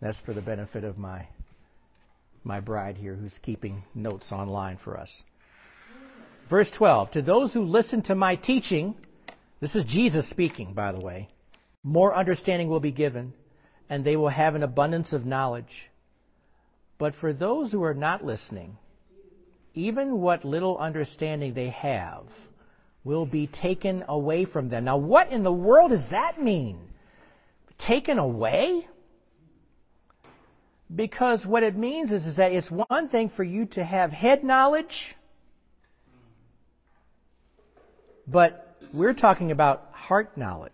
That's 0.00 0.18
for 0.24 0.32
the 0.32 0.40
benefit 0.40 0.82
of 0.84 0.96
my, 0.98 1.28
my 2.48 2.58
bride 2.58 2.96
here 2.96 3.14
who's 3.14 3.34
keeping 3.42 3.84
notes 3.94 4.32
online 4.32 4.78
for 4.82 4.98
us. 4.98 5.10
Verse 6.50 6.70
12. 6.76 7.12
To 7.12 7.22
those 7.22 7.52
who 7.52 7.62
listen 7.62 8.02
to 8.04 8.14
my 8.14 8.34
teaching, 8.34 8.96
this 9.60 9.74
is 9.74 9.84
Jesus 9.84 10.28
speaking, 10.30 10.72
by 10.72 10.92
the 10.92 11.00
way, 11.00 11.28
more 11.84 12.16
understanding 12.16 12.68
will 12.68 12.80
be 12.80 12.90
given, 12.90 13.34
and 13.88 14.04
they 14.04 14.16
will 14.16 14.30
have 14.30 14.54
an 14.54 14.62
abundance 14.62 15.12
of 15.12 15.26
knowledge. 15.26 15.90
But 16.98 17.14
for 17.20 17.32
those 17.32 17.70
who 17.70 17.84
are 17.84 17.94
not 17.94 18.24
listening, 18.24 18.78
even 19.74 20.20
what 20.20 20.44
little 20.44 20.78
understanding 20.78 21.54
they 21.54 21.68
have, 21.68 22.24
will 23.04 23.26
be 23.26 23.46
taken 23.46 24.04
away 24.08 24.44
from 24.44 24.68
them. 24.68 24.84
Now, 24.84 24.96
what 24.96 25.30
in 25.30 25.42
the 25.42 25.52
world 25.52 25.90
does 25.90 26.10
that 26.10 26.42
mean? 26.42 26.78
Taken 27.78 28.18
away? 28.18 28.88
Because 30.94 31.44
what 31.44 31.62
it 31.62 31.76
means 31.76 32.10
is, 32.10 32.24
is 32.24 32.36
that 32.36 32.52
it's 32.52 32.70
one 32.70 33.08
thing 33.10 33.30
for 33.36 33.44
you 33.44 33.66
to 33.72 33.84
have 33.84 34.10
head 34.10 34.42
knowledge, 34.42 35.14
but 38.26 38.76
we're 38.92 39.14
talking 39.14 39.50
about 39.50 39.88
heart 39.92 40.36
knowledge. 40.38 40.72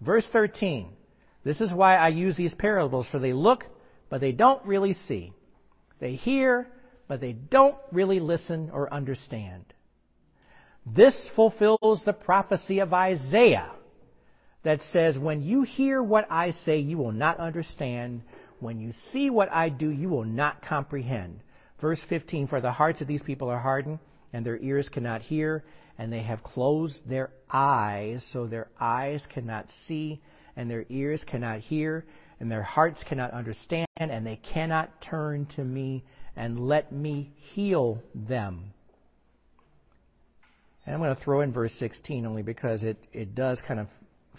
Verse 0.00 0.26
13. 0.32 0.88
This 1.44 1.60
is 1.60 1.72
why 1.72 1.96
I 1.96 2.08
use 2.08 2.36
these 2.36 2.54
parables, 2.54 3.06
for 3.10 3.18
they 3.18 3.32
look, 3.32 3.64
but 4.08 4.20
they 4.20 4.32
don't 4.32 4.64
really 4.66 4.92
see. 4.92 5.32
They 6.00 6.14
hear, 6.14 6.66
but 7.08 7.20
they 7.20 7.32
don't 7.32 7.76
really 7.92 8.20
listen 8.20 8.70
or 8.72 8.92
understand. 8.92 9.64
This 10.84 11.16
fulfills 11.36 12.02
the 12.04 12.12
prophecy 12.12 12.80
of 12.80 12.92
Isaiah 12.92 13.70
that 14.62 14.80
says, 14.92 15.18
When 15.18 15.42
you 15.42 15.62
hear 15.62 16.02
what 16.02 16.26
I 16.30 16.50
say, 16.50 16.78
you 16.78 16.98
will 16.98 17.12
not 17.12 17.38
understand. 17.38 18.22
When 18.58 18.78
you 18.78 18.92
see 19.12 19.30
what 19.30 19.50
I 19.50 19.68
do, 19.70 19.88
you 19.88 20.08
will 20.08 20.24
not 20.24 20.62
comprehend. 20.62 21.40
Verse 21.80 22.00
15 22.08 22.48
For 22.48 22.60
the 22.60 22.72
hearts 22.72 23.00
of 23.00 23.08
these 23.08 23.22
people 23.22 23.48
are 23.48 23.58
hardened, 23.58 23.98
and 24.32 24.44
their 24.44 24.58
ears 24.58 24.88
cannot 24.88 25.22
hear, 25.22 25.64
and 25.98 26.12
they 26.12 26.22
have 26.22 26.42
closed 26.42 27.08
their 27.08 27.30
eyes, 27.50 28.24
so 28.32 28.46
their 28.46 28.68
eyes 28.78 29.24
cannot 29.32 29.66
see, 29.86 30.20
and 30.56 30.70
their 30.70 30.84
ears 30.90 31.22
cannot 31.26 31.60
hear, 31.60 32.04
and 32.38 32.50
their 32.50 32.62
hearts 32.62 33.02
cannot 33.08 33.32
understand, 33.32 33.86
and 33.96 34.26
they 34.26 34.36
cannot 34.36 34.90
turn 35.00 35.46
to 35.56 35.64
me 35.64 36.04
and 36.36 36.58
let 36.58 36.92
me 36.92 37.32
heal 37.36 38.02
them. 38.14 38.72
And 40.86 40.94
I'm 40.94 41.00
going 41.00 41.14
to 41.14 41.22
throw 41.22 41.42
in 41.42 41.52
verse 41.52 41.72
16 41.78 42.24
only 42.24 42.42
because 42.42 42.82
it, 42.82 42.96
it 43.12 43.34
does 43.34 43.60
kind 43.66 43.78
of 43.78 43.88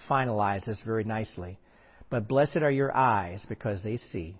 finalize 0.10 0.66
this 0.66 0.82
very 0.86 1.04
nicely. 1.04 1.60
But 2.10 2.28
blessed 2.28 2.58
are 2.58 2.72
your 2.72 2.96
eyes 2.96 3.44
because 3.48 3.84
they 3.84 3.98
see, 3.98 4.38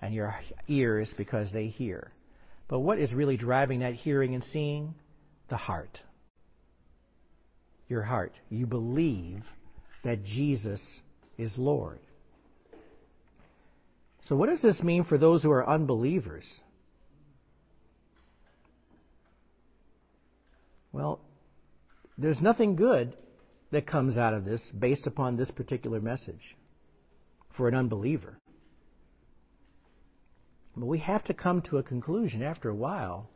and 0.00 0.14
your 0.14 0.34
ears 0.68 1.12
because 1.16 1.52
they 1.52 1.66
hear. 1.66 2.12
But 2.68 2.80
what 2.80 2.98
is 2.98 3.12
really 3.12 3.36
driving 3.36 3.80
that 3.80 3.94
hearing 3.94 4.34
and 4.34 4.44
seeing? 4.52 4.94
The 5.48 5.56
heart. 5.56 5.98
Your 7.88 8.02
heart. 8.02 8.32
You 8.48 8.66
believe 8.66 9.42
that 10.04 10.24
Jesus 10.24 10.80
is 11.36 11.52
Lord. 11.58 11.98
So, 14.22 14.36
what 14.36 14.48
does 14.48 14.62
this 14.62 14.82
mean 14.82 15.04
for 15.04 15.18
those 15.18 15.42
who 15.42 15.50
are 15.50 15.68
unbelievers? 15.68 16.44
Well, 20.92 21.20
there's 22.16 22.40
nothing 22.40 22.76
good 22.76 23.16
that 23.70 23.86
comes 23.86 24.16
out 24.16 24.34
of 24.34 24.44
this 24.44 24.60
based 24.78 25.06
upon 25.06 25.36
this 25.36 25.50
particular 25.50 26.00
message 26.00 26.56
for 27.56 27.68
an 27.68 27.74
unbeliever. 27.74 28.38
But 30.76 30.86
we 30.86 30.98
have 31.00 31.24
to 31.24 31.34
come 31.34 31.62
to 31.62 31.78
a 31.78 31.82
conclusion 31.82 32.42
after 32.42 32.68
a 32.68 32.74
while. 32.74 33.28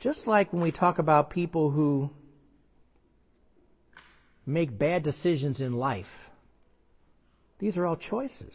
Just 0.00 0.26
like 0.26 0.52
when 0.52 0.62
we 0.62 0.72
talk 0.72 0.98
about 0.98 1.30
people 1.30 1.70
who 1.70 2.10
make 4.46 4.78
bad 4.78 5.02
decisions 5.02 5.60
in 5.60 5.74
life, 5.74 6.06
these 7.58 7.76
are 7.76 7.84
all 7.84 7.96
choices. 7.96 8.54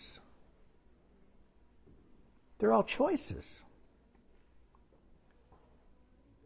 They're 2.60 2.74
all 2.74 2.84
choices. 2.86 3.46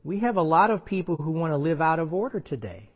We 0.04 0.20
have 0.20 0.38
a 0.38 0.42
lot 0.42 0.72
of 0.72 0.84
people 0.84 1.16
who 1.16 1.32
want 1.32 1.52
to 1.52 1.58
live 1.58 1.82
out 1.82 2.00
of 2.00 2.14
order 2.14 2.40
today. 2.40 2.90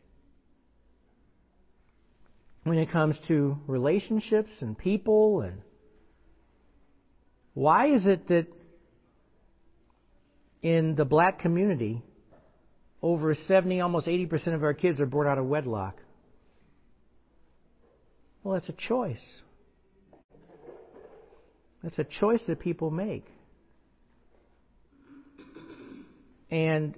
When 2.64 2.78
it 2.78 2.90
comes 2.90 3.18
to 3.28 3.58
relationships 3.66 4.50
and 4.60 4.78
people 4.78 5.40
and 5.40 5.62
why 7.54 7.92
is 7.92 8.06
it 8.06 8.28
that 8.28 8.46
in 10.62 10.94
the 10.94 11.04
black 11.04 11.40
community 11.40 12.02
over 13.02 13.34
70 13.34 13.80
almost 13.80 14.06
80% 14.06 14.54
of 14.54 14.62
our 14.62 14.74
kids 14.74 15.00
are 15.00 15.06
born 15.06 15.26
out 15.26 15.38
of 15.38 15.46
wedlock? 15.46 15.96
Well, 18.42 18.54
that's 18.54 18.68
a 18.68 18.72
choice. 18.72 19.42
that's 21.82 21.98
a 21.98 22.04
choice 22.04 22.42
that 22.46 22.60
people 22.60 22.90
make. 22.90 23.26
And 26.50 26.94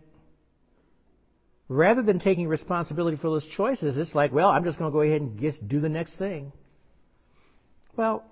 rather 1.69 2.03
than 2.03 2.19
taking 2.19 2.47
responsibility 2.49 3.17
for 3.17 3.29
those 3.29 3.47
choices, 3.57 3.97
it's 3.97 4.15
like, 4.15 4.33
well, 4.33 4.49
I'm 4.49 4.65
just 4.65 4.79
going 4.79 4.91
to 4.91 4.93
go 4.93 5.03
ahead 5.03 5.21
and 5.21 5.41
just 5.41 5.67
do 5.67 5.81
the 5.81 5.89
next 5.89 6.17
thing. 6.19 6.53
Well, 7.97 8.25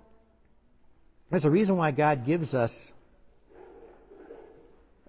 there's 1.31 1.45
a 1.45 1.49
reason 1.49 1.77
why 1.77 1.91
God 1.91 2.25
gives 2.25 2.53
us 2.53 2.71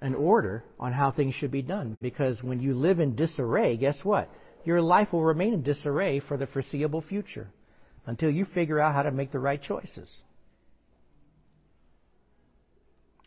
an 0.00 0.14
order 0.14 0.64
on 0.78 0.92
how 0.92 1.10
things 1.10 1.34
should 1.34 1.50
be 1.50 1.62
done. 1.62 1.96
Because 2.00 2.42
when 2.42 2.60
you 2.60 2.74
live 2.74 3.00
in 3.00 3.16
disarray, 3.16 3.76
guess 3.76 3.98
what? 4.02 4.30
Your 4.64 4.80
life 4.80 5.12
will 5.12 5.24
remain 5.24 5.52
in 5.54 5.62
disarray 5.62 6.20
for 6.20 6.36
the 6.36 6.46
foreseeable 6.46 7.02
future 7.02 7.48
until 8.06 8.30
you 8.30 8.44
figure 8.44 8.78
out 8.78 8.94
how 8.94 9.02
to 9.02 9.10
make 9.10 9.32
the 9.32 9.38
right 9.38 9.60
choices. 9.60 10.22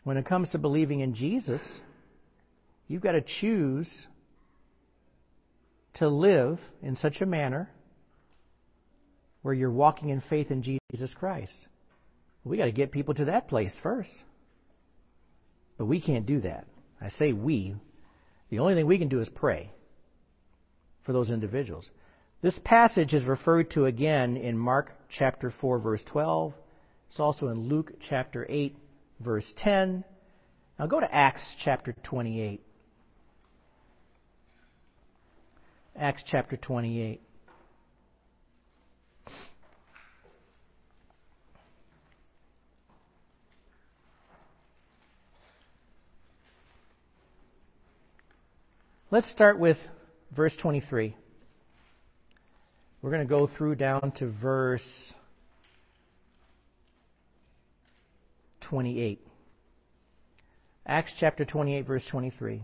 When 0.04 0.16
it 0.16 0.24
comes 0.24 0.48
to 0.50 0.58
believing 0.58 1.00
in 1.00 1.14
Jesus, 1.14 1.60
You've 2.88 3.02
got 3.02 3.12
to 3.12 3.20
choose 3.40 3.88
to 5.94 6.08
live 6.08 6.58
in 6.82 6.96
such 6.96 7.20
a 7.20 7.26
manner 7.26 7.70
where 9.42 9.54
you're 9.54 9.70
walking 9.70 10.10
in 10.10 10.20
faith 10.20 10.50
in 10.50 10.62
Jesus 10.62 11.14
Christ. 11.14 11.54
We 12.44 12.56
got 12.56 12.66
to 12.66 12.72
get 12.72 12.92
people 12.92 13.14
to 13.14 13.26
that 13.26 13.48
place 13.48 13.78
first. 13.82 14.10
But 15.76 15.86
we 15.86 16.00
can't 16.00 16.26
do 16.26 16.40
that. 16.40 16.66
I 17.00 17.10
say 17.10 17.32
we. 17.32 17.76
The 18.50 18.58
only 18.58 18.74
thing 18.74 18.86
we 18.86 18.98
can 18.98 19.08
do 19.08 19.20
is 19.20 19.28
pray 19.28 19.70
for 21.04 21.12
those 21.12 21.30
individuals. 21.30 21.88
This 22.42 22.58
passage 22.64 23.14
is 23.14 23.24
referred 23.24 23.70
to 23.72 23.86
again 23.86 24.36
in 24.36 24.56
Mark 24.56 24.92
chapter 25.08 25.52
4 25.60 25.78
verse 25.78 26.02
12. 26.10 26.54
It's 27.10 27.20
also 27.20 27.48
in 27.48 27.68
Luke 27.68 27.92
chapter 28.08 28.46
8 28.48 28.76
verse 29.20 29.50
10. 29.58 30.04
Now 30.78 30.86
go 30.86 31.00
to 31.00 31.14
Acts 31.14 31.42
chapter 31.64 31.94
28. 32.04 32.60
Acts 36.00 36.22
chapter 36.24 36.56
28. 36.56 37.20
Let's 49.10 49.28
start 49.32 49.58
with 49.58 49.78
verse 50.36 50.54
23. 50.60 51.16
We're 53.02 53.10
going 53.10 53.22
to 53.22 53.28
go 53.28 53.48
through 53.48 53.74
down 53.74 54.12
to 54.18 54.30
verse 54.30 54.82
28. 58.60 59.20
Acts 60.86 61.12
chapter 61.18 61.44
28, 61.44 61.86
verse 61.86 62.06
23. 62.08 62.62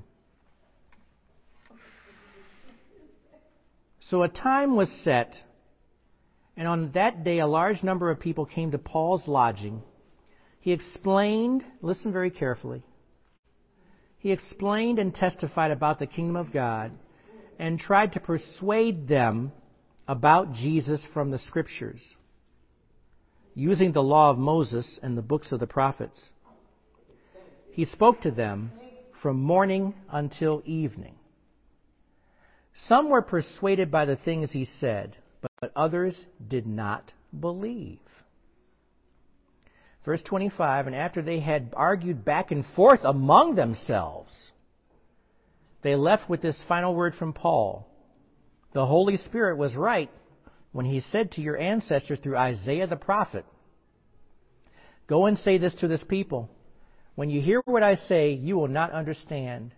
So 4.11 4.23
a 4.23 4.29
time 4.29 4.77
was 4.77 4.91
set, 5.03 5.35
and 6.57 6.69
on 6.69 6.93
that 6.93 7.25
day 7.25 7.39
a 7.39 7.47
large 7.47 7.83
number 7.83 8.11
of 8.11 8.21
people 8.21 8.45
came 8.45 8.71
to 8.73 8.79
Paul's 8.79 9.27
lodging. 9.27 9.83
He 10.61 10.73
explained, 10.73 11.65
listen 11.81 12.13
very 12.13 12.31
carefully, 12.31 12.83
he 14.19 14.31
explained 14.31 14.99
and 14.99 15.15
testified 15.15 15.71
about 15.71 15.99
the 15.99 16.07
kingdom 16.07 16.37
of 16.37 16.53
God 16.53 16.93
and 17.59 17.79
tried 17.79 18.13
to 18.13 18.21
persuade 18.21 19.07
them 19.07 19.53
about 20.09 20.53
Jesus 20.53 21.07
from 21.13 21.31
the 21.31 21.39
scriptures, 21.39 22.03
using 23.55 23.93
the 23.93 24.03
law 24.03 24.31
of 24.31 24.39
Moses 24.39 24.99
and 25.03 25.17
the 25.17 25.23
books 25.23 25.53
of 25.53 25.61
the 25.61 25.67
prophets. 25.67 26.31
He 27.73 27.85
spoke 27.85 28.21
to 28.23 28.31
them 28.31 28.73
from 29.23 29.41
morning 29.41 29.95
until 30.11 30.63
evening. 30.67 31.15
Some 32.75 33.09
were 33.09 33.23
persuaded 33.23 33.91
by 33.91 34.05
the 34.05 34.17
things 34.17 34.51
he 34.51 34.65
said, 34.65 35.17
but 35.61 35.73
others 35.77 36.25
did 36.47 36.67
not 36.67 37.13
believe. 37.39 38.01
Verse 40.05 40.23
25, 40.23 40.89
and 40.89 40.95
after 40.95 41.23
they 41.23 41.41
had 41.41 41.73
argued 41.75 42.25
back 42.25 42.51
and 42.51 42.65
forth 42.77 43.01
among 43.05 43.55
themselves, 43.55 44.53
they 45.83 45.95
left 45.95 46.29
with 46.29 46.43
this 46.43 46.59
final 46.69 46.95
word 46.95 47.15
from 47.15 47.33
Paul. 47.33 47.89
The 48.73 48.85
Holy 48.85 49.17
Spirit 49.17 49.57
was 49.57 49.75
right 49.75 50.11
when 50.73 50.85
he 50.85 51.01
said 51.01 51.33
to 51.33 51.41
your 51.41 51.57
ancestors 51.57 52.19
through 52.19 52.37
Isaiah 52.37 52.87
the 52.87 52.97
prophet, 52.97 53.47
Go 55.07 55.27
and 55.27 55.39
say 55.39 55.59
this 55.59 55.75
to 55.77 55.89
this 55.89 56.03
people. 56.03 56.51
When 57.15 57.31
you 57.31 57.41
hear 57.41 57.63
what 57.65 57.83
I 57.83 57.95
say, 57.95 58.33
you 58.33 58.57
will 58.57 58.69
not 58.69 58.91
understand. 58.91 59.73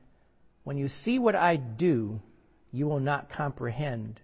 When 0.64 0.78
you 0.78 0.88
see 0.88 1.18
what 1.18 1.34
I 1.34 1.57
do, 1.57 2.20
you 2.73 2.87
will 2.87 3.01
not 3.01 3.31
comprehend. 3.31 4.21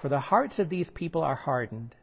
For 0.00 0.08
the 0.08 0.20
hearts 0.20 0.58
of 0.58 0.68
these 0.68 0.90
people 0.94 1.22
are 1.22 1.34
hardened, 1.34 1.94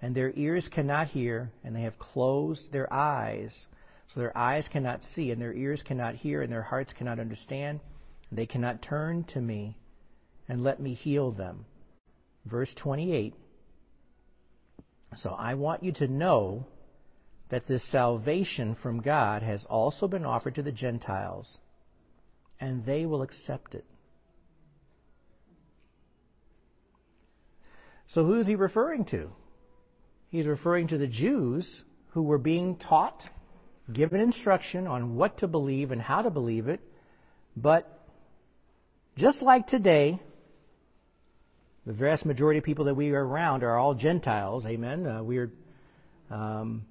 and 0.00 0.14
their 0.14 0.32
ears 0.36 0.68
cannot 0.72 1.08
hear, 1.08 1.50
and 1.64 1.74
they 1.74 1.82
have 1.82 1.98
closed 1.98 2.72
their 2.72 2.92
eyes. 2.92 3.66
So 4.08 4.20
their 4.20 4.36
eyes 4.36 4.68
cannot 4.70 5.02
see, 5.02 5.30
and 5.30 5.40
their 5.40 5.54
ears 5.54 5.82
cannot 5.82 6.16
hear, 6.16 6.42
and 6.42 6.52
their 6.52 6.62
hearts 6.62 6.92
cannot 6.92 7.18
understand. 7.18 7.80
They 8.30 8.46
cannot 8.46 8.82
turn 8.82 9.24
to 9.34 9.40
me 9.40 9.76
and 10.48 10.62
let 10.62 10.80
me 10.80 10.94
heal 10.94 11.30
them. 11.30 11.64
Verse 12.44 12.72
28. 12.76 13.34
So 15.16 15.30
I 15.30 15.54
want 15.54 15.82
you 15.82 15.92
to 15.92 16.08
know 16.08 16.66
that 17.50 17.66
this 17.66 17.86
salvation 17.90 18.76
from 18.82 19.02
God 19.02 19.42
has 19.42 19.64
also 19.68 20.08
been 20.08 20.24
offered 20.24 20.54
to 20.54 20.62
the 20.62 20.72
Gentiles, 20.72 21.58
and 22.58 22.84
they 22.86 23.04
will 23.04 23.22
accept 23.22 23.74
it. 23.74 23.84
So 28.12 28.24
who 28.24 28.38
is 28.40 28.46
he 28.46 28.56
referring 28.56 29.06
to? 29.06 29.30
He's 30.28 30.46
referring 30.46 30.88
to 30.88 30.98
the 30.98 31.06
Jews 31.06 31.82
who 32.10 32.22
were 32.22 32.38
being 32.38 32.76
taught, 32.76 33.22
given 33.90 34.20
instruction 34.20 34.86
on 34.86 35.16
what 35.16 35.38
to 35.38 35.48
believe 35.48 35.92
and 35.92 36.00
how 36.00 36.22
to 36.22 36.30
believe 36.30 36.68
it, 36.68 36.80
but 37.56 38.06
just 39.16 39.40
like 39.42 39.66
today, 39.66 40.20
the 41.86 41.92
vast 41.92 42.24
majority 42.24 42.58
of 42.58 42.64
people 42.64 42.86
that 42.86 42.94
we 42.94 43.10
are 43.10 43.26
around 43.26 43.62
are 43.62 43.78
all 43.78 43.94
Gentiles. 43.94 44.64
Amen. 44.66 45.06
Uh, 45.06 45.22
we 45.22 45.38
are, 45.38 45.50
um, 46.30 46.84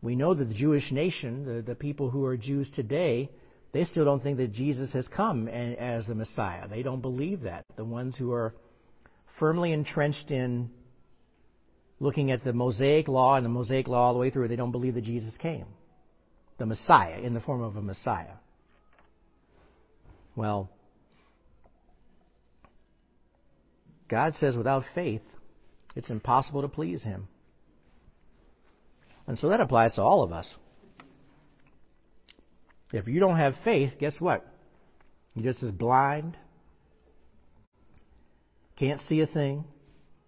we 0.00 0.16
know 0.16 0.32
that 0.32 0.44
the 0.44 0.54
Jewish 0.54 0.90
nation, 0.90 1.44
the, 1.44 1.62
the 1.62 1.74
people 1.74 2.08
who 2.08 2.24
are 2.24 2.36
Jews 2.36 2.70
today, 2.74 3.30
they 3.72 3.84
still 3.84 4.04
don't 4.04 4.22
think 4.22 4.38
that 4.38 4.52
Jesus 4.52 4.92
has 4.92 5.06
come 5.08 5.48
as 5.48 6.06
the 6.06 6.14
Messiah. 6.14 6.68
They 6.68 6.82
don't 6.82 7.00
believe 7.00 7.42
that. 7.42 7.64
The 7.76 7.84
ones 7.84 8.16
who 8.16 8.32
are 8.32 8.54
firmly 9.38 9.72
entrenched 9.72 10.30
in 10.30 10.70
looking 12.00 12.30
at 12.30 12.42
the 12.42 12.52
Mosaic 12.52 13.08
law 13.08 13.36
and 13.36 13.44
the 13.44 13.50
Mosaic 13.50 13.86
law 13.86 14.06
all 14.06 14.12
the 14.12 14.18
way 14.18 14.30
through, 14.30 14.48
they 14.48 14.56
don't 14.56 14.72
believe 14.72 14.94
that 14.94 15.04
Jesus 15.04 15.36
came. 15.36 15.66
The 16.58 16.66
Messiah, 16.66 17.18
in 17.20 17.34
the 17.34 17.40
form 17.40 17.62
of 17.62 17.76
a 17.76 17.82
Messiah. 17.82 18.34
Well, 20.34 20.70
God 24.08 24.34
says 24.34 24.56
without 24.56 24.84
faith, 24.94 25.22
it's 25.94 26.10
impossible 26.10 26.62
to 26.62 26.68
please 26.68 27.02
Him. 27.02 27.28
And 29.26 29.38
so 29.38 29.48
that 29.48 29.60
applies 29.60 29.94
to 29.94 30.02
all 30.02 30.22
of 30.22 30.32
us. 30.32 30.52
If 32.92 33.06
you 33.06 33.20
don't 33.20 33.38
have 33.38 33.54
faith, 33.64 33.92
guess 33.98 34.14
what? 34.18 34.46
You're 35.34 35.52
just 35.52 35.62
as 35.62 35.70
blind, 35.70 36.36
can't 38.82 39.00
see 39.02 39.20
a 39.20 39.28
thing, 39.28 39.64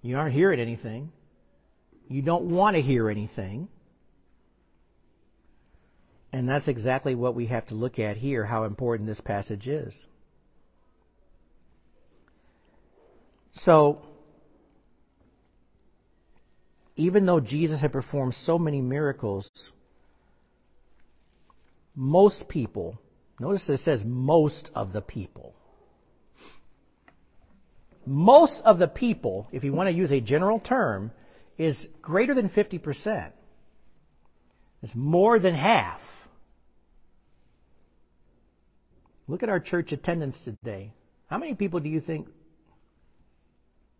you 0.00 0.16
aren't 0.16 0.32
hearing 0.32 0.60
anything, 0.60 1.10
you 2.06 2.22
don't 2.22 2.44
want 2.44 2.76
to 2.76 2.82
hear 2.82 3.10
anything. 3.10 3.66
And 6.32 6.48
that's 6.48 6.68
exactly 6.68 7.16
what 7.16 7.34
we 7.34 7.46
have 7.46 7.66
to 7.66 7.74
look 7.74 7.98
at 7.98 8.16
here, 8.16 8.44
how 8.44 8.62
important 8.62 9.08
this 9.08 9.20
passage 9.20 9.66
is. 9.66 9.92
So, 13.54 14.02
even 16.94 17.26
though 17.26 17.40
Jesus 17.40 17.80
had 17.80 17.92
performed 17.92 18.36
so 18.44 18.56
many 18.56 18.80
miracles, 18.80 19.50
most 21.96 22.48
people, 22.48 23.00
notice 23.40 23.68
it 23.68 23.80
says 23.80 24.04
most 24.04 24.70
of 24.76 24.92
the 24.92 25.00
people. 25.00 25.56
Most 28.06 28.60
of 28.64 28.78
the 28.78 28.88
people, 28.88 29.48
if 29.52 29.64
you 29.64 29.72
want 29.72 29.88
to 29.88 29.94
use 29.94 30.10
a 30.10 30.20
general 30.20 30.60
term, 30.60 31.10
is 31.56 31.86
greater 32.02 32.34
than 32.34 32.48
50%. 32.48 33.30
It's 34.82 34.94
more 34.94 35.38
than 35.38 35.54
half. 35.54 36.00
Look 39.26 39.42
at 39.42 39.48
our 39.48 39.60
church 39.60 39.92
attendance 39.92 40.36
today. 40.44 40.92
How 41.28 41.38
many 41.38 41.54
people 41.54 41.80
do 41.80 41.88
you 41.88 42.00
think 42.00 42.28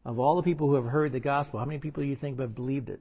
of 0.05 0.19
all 0.19 0.37
the 0.37 0.43
people 0.43 0.69
who 0.69 0.75
have 0.75 0.85
heard 0.85 1.13
the 1.13 1.21
gospel, 1.21 1.59
how 1.59 1.65
many 1.65 1.79
people 1.79 2.03
do 2.03 2.09
you 2.09 2.17
think 2.17 2.39
have 2.39 2.55
believed 2.55 2.91
it? 2.91 3.01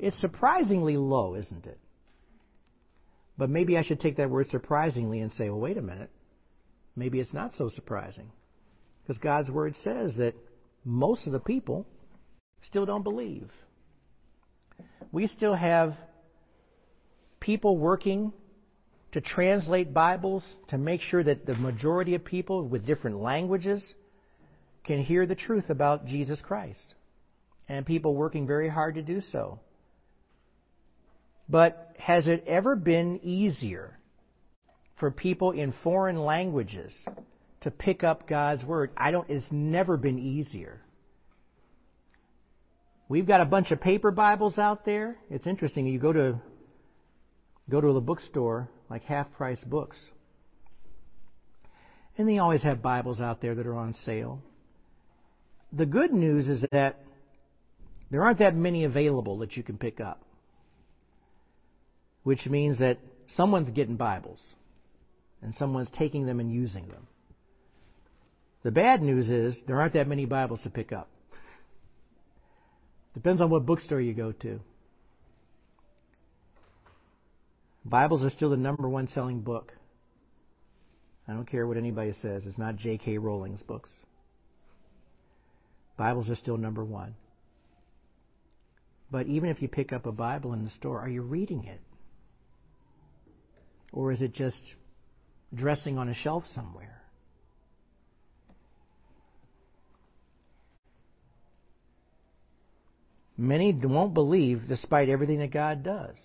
It's 0.00 0.20
surprisingly 0.20 0.96
low, 0.96 1.36
isn't 1.36 1.66
it? 1.66 1.78
But 3.36 3.50
maybe 3.50 3.76
I 3.76 3.84
should 3.84 4.00
take 4.00 4.16
that 4.16 4.30
word 4.30 4.48
surprisingly 4.50 5.20
and 5.20 5.30
say, 5.30 5.48
well, 5.48 5.60
wait 5.60 5.76
a 5.76 5.82
minute. 5.82 6.10
Maybe 6.98 7.20
it's 7.20 7.32
not 7.32 7.52
so 7.56 7.68
surprising. 7.68 8.30
Because 9.02 9.18
God's 9.18 9.50
word 9.50 9.76
says 9.84 10.16
that 10.16 10.34
most 10.84 11.26
of 11.26 11.32
the 11.32 11.38
people 11.38 11.86
still 12.62 12.84
don't 12.84 13.04
believe. 13.04 13.48
We 15.12 15.28
still 15.28 15.54
have 15.54 15.94
people 17.38 17.78
working 17.78 18.32
to 19.12 19.20
translate 19.20 19.94
Bibles 19.94 20.42
to 20.68 20.76
make 20.76 21.00
sure 21.00 21.22
that 21.22 21.46
the 21.46 21.54
majority 21.54 22.16
of 22.16 22.24
people 22.24 22.64
with 22.64 22.84
different 22.84 23.20
languages 23.20 23.94
can 24.84 25.00
hear 25.00 25.24
the 25.24 25.36
truth 25.36 25.70
about 25.70 26.06
Jesus 26.06 26.40
Christ. 26.42 26.94
And 27.68 27.86
people 27.86 28.16
working 28.16 28.46
very 28.46 28.68
hard 28.68 28.96
to 28.96 29.02
do 29.02 29.20
so. 29.30 29.60
But 31.48 31.94
has 31.98 32.26
it 32.26 32.44
ever 32.46 32.74
been 32.74 33.20
easier 33.22 33.97
for 34.98 35.10
people 35.10 35.52
in 35.52 35.72
foreign 35.82 36.18
languages 36.18 36.92
to 37.62 37.70
pick 37.70 38.04
up 38.04 38.28
God's 38.28 38.64
Word? 38.64 38.90
I 38.96 39.10
don't, 39.10 39.28
it's 39.30 39.46
never 39.50 39.96
been 39.96 40.18
easier. 40.18 40.80
We've 43.08 43.26
got 43.26 43.40
a 43.40 43.46
bunch 43.46 43.70
of 43.70 43.80
paper 43.80 44.10
Bibles 44.10 44.58
out 44.58 44.84
there. 44.84 45.16
It's 45.30 45.46
interesting. 45.46 45.86
You 45.86 45.98
go 45.98 46.12
to 46.12 46.40
go 47.70 47.80
to 47.80 47.92
the 47.92 48.00
bookstore 48.00 48.68
like 48.90 49.02
half 49.04 49.32
price 49.32 49.60
books. 49.64 49.98
And 52.16 52.28
they 52.28 52.38
always 52.38 52.62
have 52.64 52.82
Bibles 52.82 53.20
out 53.20 53.40
there 53.40 53.54
that 53.54 53.66
are 53.66 53.76
on 53.76 53.94
sale. 54.04 54.42
The 55.72 55.86
good 55.86 56.12
news 56.12 56.48
is 56.48 56.64
that 56.72 56.98
there 58.10 58.22
aren't 58.22 58.38
that 58.38 58.54
many 58.54 58.84
available 58.84 59.38
that 59.38 59.56
you 59.56 59.62
can 59.62 59.78
pick 59.78 60.00
up, 60.00 60.22
which 62.24 62.46
means 62.46 62.78
that 62.80 62.98
someone's 63.28 63.70
getting 63.70 63.96
Bibles 63.96 64.40
and 65.42 65.54
someone's 65.54 65.90
taking 65.90 66.26
them 66.26 66.40
and 66.40 66.52
using 66.52 66.88
them. 66.88 67.06
The 68.64 68.70
bad 68.70 69.02
news 69.02 69.30
is 69.30 69.56
there 69.66 69.80
aren't 69.80 69.94
that 69.94 70.08
many 70.08 70.24
Bibles 70.26 70.62
to 70.62 70.70
pick 70.70 70.92
up. 70.92 71.08
Depends 73.14 73.40
on 73.40 73.50
what 73.50 73.66
bookstore 73.66 74.00
you 74.00 74.14
go 74.14 74.32
to. 74.32 74.60
Bibles 77.84 78.24
are 78.24 78.30
still 78.30 78.50
the 78.50 78.56
number 78.56 78.88
one 78.88 79.08
selling 79.08 79.40
book. 79.40 79.72
I 81.26 81.32
don't 81.32 81.48
care 81.48 81.66
what 81.66 81.76
anybody 81.76 82.12
says. 82.20 82.42
It's 82.46 82.58
not 82.58 82.76
J.K. 82.76 83.18
Rowling's 83.18 83.62
books. 83.62 83.90
Bibles 85.96 86.30
are 86.30 86.36
still 86.36 86.56
number 86.56 86.84
one. 86.84 87.14
But 89.10 89.26
even 89.26 89.48
if 89.50 89.62
you 89.62 89.68
pick 89.68 89.92
up 89.92 90.06
a 90.06 90.12
Bible 90.12 90.52
in 90.52 90.64
the 90.64 90.70
store, 90.70 91.00
are 91.00 91.08
you 91.08 91.22
reading 91.22 91.64
it? 91.64 91.80
Or 93.92 94.12
is 94.12 94.20
it 94.20 94.34
just 94.34 94.62
dressing 95.54 95.98
on 95.98 96.08
a 96.08 96.14
shelf 96.14 96.44
somewhere? 96.54 96.98
Many 103.36 103.72
won't 103.72 104.14
believe 104.14 104.62
despite 104.66 105.08
everything 105.08 105.38
that 105.38 105.52
God 105.52 105.84
does. 105.84 106.16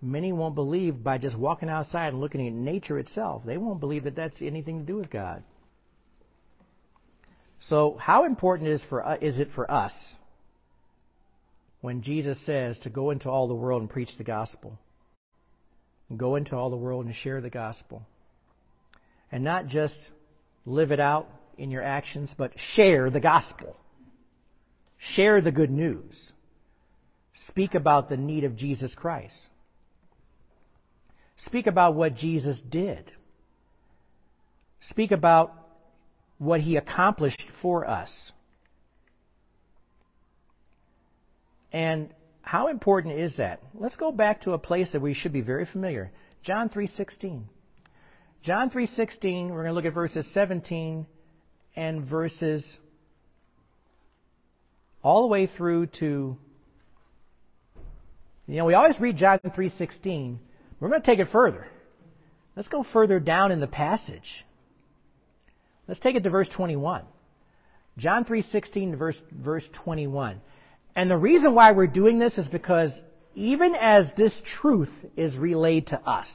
Many 0.00 0.32
won't 0.32 0.54
believe 0.54 1.02
by 1.02 1.18
just 1.18 1.36
walking 1.36 1.68
outside 1.68 2.12
and 2.12 2.20
looking 2.20 2.46
at 2.46 2.52
nature 2.52 2.98
itself. 2.98 3.42
They 3.44 3.56
won't 3.56 3.80
believe 3.80 4.04
that 4.04 4.14
that's 4.14 4.40
anything 4.40 4.78
to 4.78 4.86
do 4.86 4.96
with 4.96 5.10
God. 5.10 5.42
So, 7.58 7.96
how 7.98 8.24
important 8.24 8.68
is, 8.68 8.84
for, 8.88 9.04
uh, 9.04 9.16
is 9.20 9.40
it 9.40 9.48
for 9.54 9.68
us 9.68 9.92
when 11.80 12.02
Jesus 12.02 12.38
says 12.46 12.78
to 12.80 12.90
go 12.90 13.10
into 13.10 13.28
all 13.28 13.48
the 13.48 13.54
world 13.54 13.80
and 13.80 13.90
preach 13.90 14.10
the 14.18 14.24
gospel? 14.24 14.78
And 16.08 16.18
go 16.18 16.36
into 16.36 16.56
all 16.56 16.70
the 16.70 16.76
world 16.76 17.06
and 17.06 17.14
share 17.14 17.40
the 17.40 17.50
gospel. 17.50 18.02
And 19.32 19.42
not 19.42 19.66
just 19.66 19.96
live 20.64 20.92
it 20.92 21.00
out 21.00 21.28
in 21.58 21.70
your 21.70 21.82
actions, 21.82 22.32
but 22.36 22.52
share 22.74 23.10
the 23.10 23.20
gospel. 23.20 23.76
Share 25.14 25.40
the 25.40 25.52
good 25.52 25.70
news. 25.70 26.32
Speak 27.48 27.74
about 27.74 28.08
the 28.08 28.16
need 28.16 28.44
of 28.44 28.56
Jesus 28.56 28.94
Christ. 28.94 29.36
Speak 31.38 31.66
about 31.66 31.94
what 31.94 32.14
Jesus 32.14 32.60
did. 32.70 33.12
Speak 34.80 35.10
about 35.10 35.52
what 36.38 36.60
he 36.60 36.76
accomplished 36.76 37.42
for 37.60 37.88
us. 37.88 38.10
And 41.72 42.08
how 42.46 42.68
important 42.68 43.18
is 43.18 43.36
that? 43.38 43.60
Let's 43.74 43.96
go 43.96 44.12
back 44.12 44.42
to 44.42 44.52
a 44.52 44.58
place 44.58 44.92
that 44.92 45.02
we 45.02 45.14
should 45.14 45.32
be 45.32 45.40
very 45.40 45.66
familiar. 45.66 46.12
John 46.44 46.68
3:16. 46.68 47.42
John 48.44 48.70
3:16, 48.70 49.50
we're 49.50 49.64
going 49.64 49.66
to 49.66 49.72
look 49.72 49.84
at 49.84 49.92
verses 49.92 50.32
17 50.32 51.08
and 51.74 52.04
verses 52.04 52.64
all 55.02 55.22
the 55.22 55.26
way 55.26 55.48
through 55.48 55.86
to 55.98 56.38
you 58.46 58.56
know, 58.56 58.64
we 58.64 58.74
always 58.74 59.00
read 59.00 59.16
John 59.16 59.40
3:16 59.40 60.38
we're 60.78 60.88
going 60.88 61.02
to 61.02 61.06
take 61.06 61.18
it 61.18 61.32
further. 61.32 61.66
Let's 62.54 62.68
go 62.68 62.84
further 62.92 63.18
down 63.18 63.50
in 63.50 63.58
the 63.58 63.66
passage. 63.66 64.44
Let's 65.88 65.98
take 65.98 66.14
it 66.14 66.22
to 66.22 66.30
verse 66.30 66.48
21. 66.54 67.02
John 67.98 68.24
3:16 68.24 68.96
verse 68.96 69.20
verse 69.32 69.64
21. 69.84 70.40
And 70.96 71.10
the 71.10 71.16
reason 71.18 71.54
why 71.54 71.72
we're 71.72 71.86
doing 71.86 72.18
this 72.18 72.38
is 72.38 72.48
because 72.48 72.90
even 73.34 73.74
as 73.74 74.10
this 74.16 74.40
truth 74.60 74.92
is 75.14 75.36
relayed 75.36 75.88
to 75.88 76.00
us, 76.00 76.26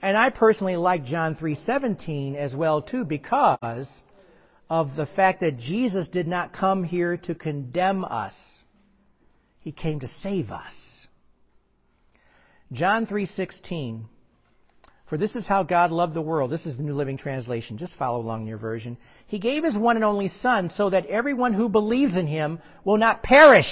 and 0.00 0.16
I 0.16 0.30
personally 0.30 0.76
like 0.76 1.04
John 1.04 1.34
3:17 1.36 2.34
as 2.34 2.54
well 2.54 2.80
too 2.80 3.04
because 3.04 3.88
of 4.70 4.96
the 4.96 5.04
fact 5.04 5.40
that 5.40 5.58
Jesus 5.58 6.08
did 6.08 6.26
not 6.26 6.54
come 6.54 6.82
here 6.82 7.18
to 7.18 7.34
condemn 7.34 8.06
us. 8.06 8.34
He 9.60 9.70
came 9.70 10.00
to 10.00 10.08
save 10.08 10.50
us. 10.50 11.06
John 12.72 13.06
3:16 13.06 14.06
For 15.08 15.18
this 15.18 15.34
is 15.36 15.46
how 15.46 15.62
God 15.62 15.90
loved 15.90 16.14
the 16.14 16.22
world. 16.22 16.50
This 16.50 16.66
is 16.66 16.76
the 16.76 16.82
New 16.82 16.94
Living 16.94 17.18
Translation. 17.18 17.76
Just 17.78 17.94
follow 17.96 18.20
along 18.20 18.42
in 18.42 18.46
your 18.46 18.58
version. 18.58 18.96
He 19.26 19.38
gave 19.38 19.64
his 19.64 19.76
one 19.76 19.96
and 19.96 20.04
only 20.04 20.28
son 20.40 20.70
so 20.74 20.90
that 20.90 21.06
everyone 21.06 21.52
who 21.52 21.68
believes 21.68 22.16
in 22.16 22.26
him 22.26 22.58
will 22.84 22.96
not 22.98 23.22
perish 23.22 23.70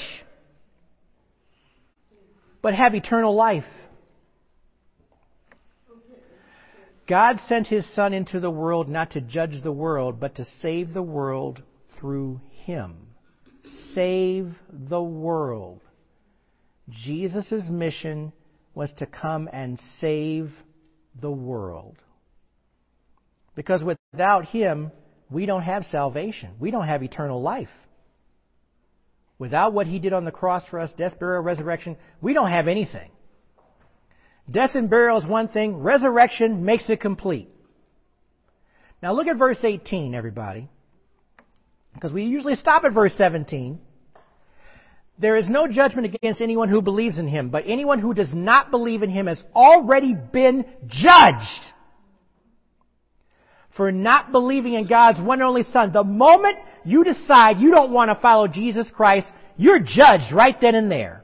but 2.62 2.74
have 2.74 2.95
eternal 2.95 3.35
life. 3.35 3.64
God 7.09 7.41
sent 7.49 7.66
his 7.66 7.85
Son 7.95 8.14
into 8.14 8.39
the 8.39 8.51
world 8.51 8.89
not 8.89 9.11
to 9.11 9.20
judge 9.20 9.62
the 9.62 9.72
world, 9.72 10.20
but 10.20 10.37
to 10.37 10.45
save 10.45 10.95
the 10.95 11.03
world 11.03 11.61
through 11.99 12.41
him. 12.64 12.95
Save 13.93 14.55
the 14.70 15.03
world. 15.03 15.80
Jesus' 16.89 17.68
mission 17.68 18.33
was 18.74 18.93
to 18.95 19.07
come 19.07 19.49
and 19.53 19.78
save 19.99 20.53
the 21.20 21.30
world. 21.30 21.96
Because 23.54 23.82
without 23.84 24.46
him, 24.46 24.90
we 25.30 25.46
don't 25.46 25.62
have 25.62 25.84
salvation. 25.84 26.50
We 26.58 26.70
don't 26.70 26.86
have 26.86 27.02
eternal 27.02 27.40
life. 27.40 27.68
Without 29.38 29.72
what 29.72 29.86
he 29.86 29.98
did 29.98 30.12
on 30.12 30.24
the 30.24 30.30
cross 30.30 30.64
for 30.70 30.78
us, 30.78 30.92
death, 30.96 31.18
burial, 31.18 31.42
resurrection, 31.42 31.96
we 32.20 32.32
don't 32.32 32.50
have 32.50 32.68
anything. 32.68 33.10
Death 34.50 34.70
and 34.74 34.88
burial 34.88 35.18
is 35.18 35.26
one 35.26 35.48
thing, 35.48 35.76
resurrection 35.76 36.64
makes 36.64 36.88
it 36.88 37.00
complete. 37.00 37.48
Now 39.02 39.14
look 39.14 39.26
at 39.26 39.36
verse 39.36 39.58
18, 39.62 40.14
everybody. 40.14 40.68
Because 41.94 42.12
we 42.12 42.24
usually 42.24 42.54
stop 42.54 42.84
at 42.84 42.92
verse 42.92 43.14
17. 43.16 43.80
There 45.22 45.36
is 45.36 45.48
no 45.48 45.68
judgment 45.68 46.12
against 46.12 46.40
anyone 46.40 46.68
who 46.68 46.82
believes 46.82 47.16
in 47.16 47.28
him, 47.28 47.48
but 47.48 47.62
anyone 47.68 48.00
who 48.00 48.12
does 48.12 48.34
not 48.34 48.72
believe 48.72 49.04
in 49.04 49.10
him 49.10 49.28
has 49.28 49.40
already 49.54 50.14
been 50.14 50.64
judged 50.88 51.62
for 53.76 53.92
not 53.92 54.32
believing 54.32 54.74
in 54.74 54.88
God's 54.88 55.20
one 55.20 55.38
and 55.38 55.48
only 55.48 55.62
Son. 55.62 55.92
The 55.92 56.02
moment 56.02 56.56
you 56.84 57.04
decide 57.04 57.58
you 57.60 57.70
don't 57.70 57.92
want 57.92 58.10
to 58.10 58.20
follow 58.20 58.48
Jesus 58.48 58.90
Christ, 58.92 59.28
you're 59.56 59.78
judged 59.78 60.32
right 60.32 60.56
then 60.60 60.74
and 60.74 60.90
there. 60.90 61.22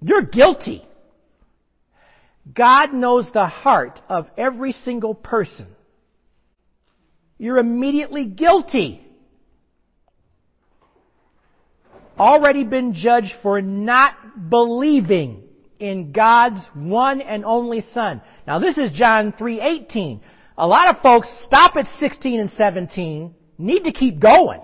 You're 0.00 0.22
guilty. 0.22 0.86
God 2.54 2.94
knows 2.94 3.28
the 3.34 3.46
heart 3.46 4.00
of 4.08 4.28
every 4.38 4.72
single 4.84 5.16
person. 5.16 5.66
You're 7.36 7.58
immediately 7.58 8.26
guilty. 8.26 9.04
Already 12.20 12.64
been 12.64 12.92
judged 12.92 13.32
for 13.42 13.62
not 13.62 14.50
believing 14.50 15.42
in 15.78 16.12
God's 16.12 16.60
one 16.74 17.22
and 17.22 17.46
only 17.46 17.80
Son. 17.94 18.20
Now 18.46 18.58
this 18.58 18.76
is 18.76 18.92
John 18.92 19.32
3:18. 19.32 20.20
A 20.58 20.66
lot 20.66 20.94
of 20.94 21.00
folks 21.00 21.30
stop 21.46 21.76
at 21.76 21.86
16 21.98 22.38
and 22.38 22.50
17, 22.50 23.34
need 23.56 23.84
to 23.84 23.92
keep 23.92 24.20
going. 24.20 24.60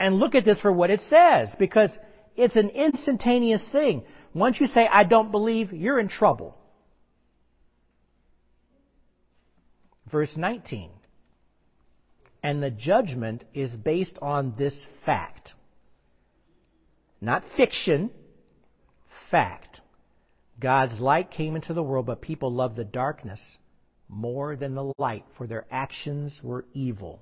And 0.00 0.14
look 0.14 0.34
at 0.34 0.46
this 0.46 0.58
for 0.60 0.72
what 0.72 0.88
it 0.88 1.00
says, 1.10 1.54
because 1.58 1.90
it's 2.34 2.56
an 2.56 2.70
instantaneous 2.70 3.62
thing. 3.72 4.04
Once 4.32 4.58
you 4.58 4.66
say, 4.66 4.88
I 4.90 5.04
don't 5.04 5.30
believe, 5.30 5.74
you're 5.74 6.00
in 6.00 6.08
trouble. 6.08 6.56
Verse 10.10 10.34
19. 10.34 10.88
And 12.42 12.62
the 12.62 12.70
judgment 12.70 13.44
is 13.54 13.74
based 13.76 14.18
on 14.20 14.54
this 14.58 14.74
fact. 15.06 15.54
Not 17.20 17.44
fiction, 17.56 18.10
fact. 19.30 19.80
God's 20.58 21.00
light 21.00 21.30
came 21.30 21.54
into 21.54 21.72
the 21.72 21.82
world, 21.82 22.06
but 22.06 22.20
people 22.20 22.52
loved 22.52 22.76
the 22.76 22.84
darkness 22.84 23.40
more 24.08 24.56
than 24.56 24.74
the 24.74 24.92
light, 24.98 25.24
for 25.38 25.46
their 25.46 25.64
actions 25.70 26.40
were 26.42 26.64
evil. 26.74 27.20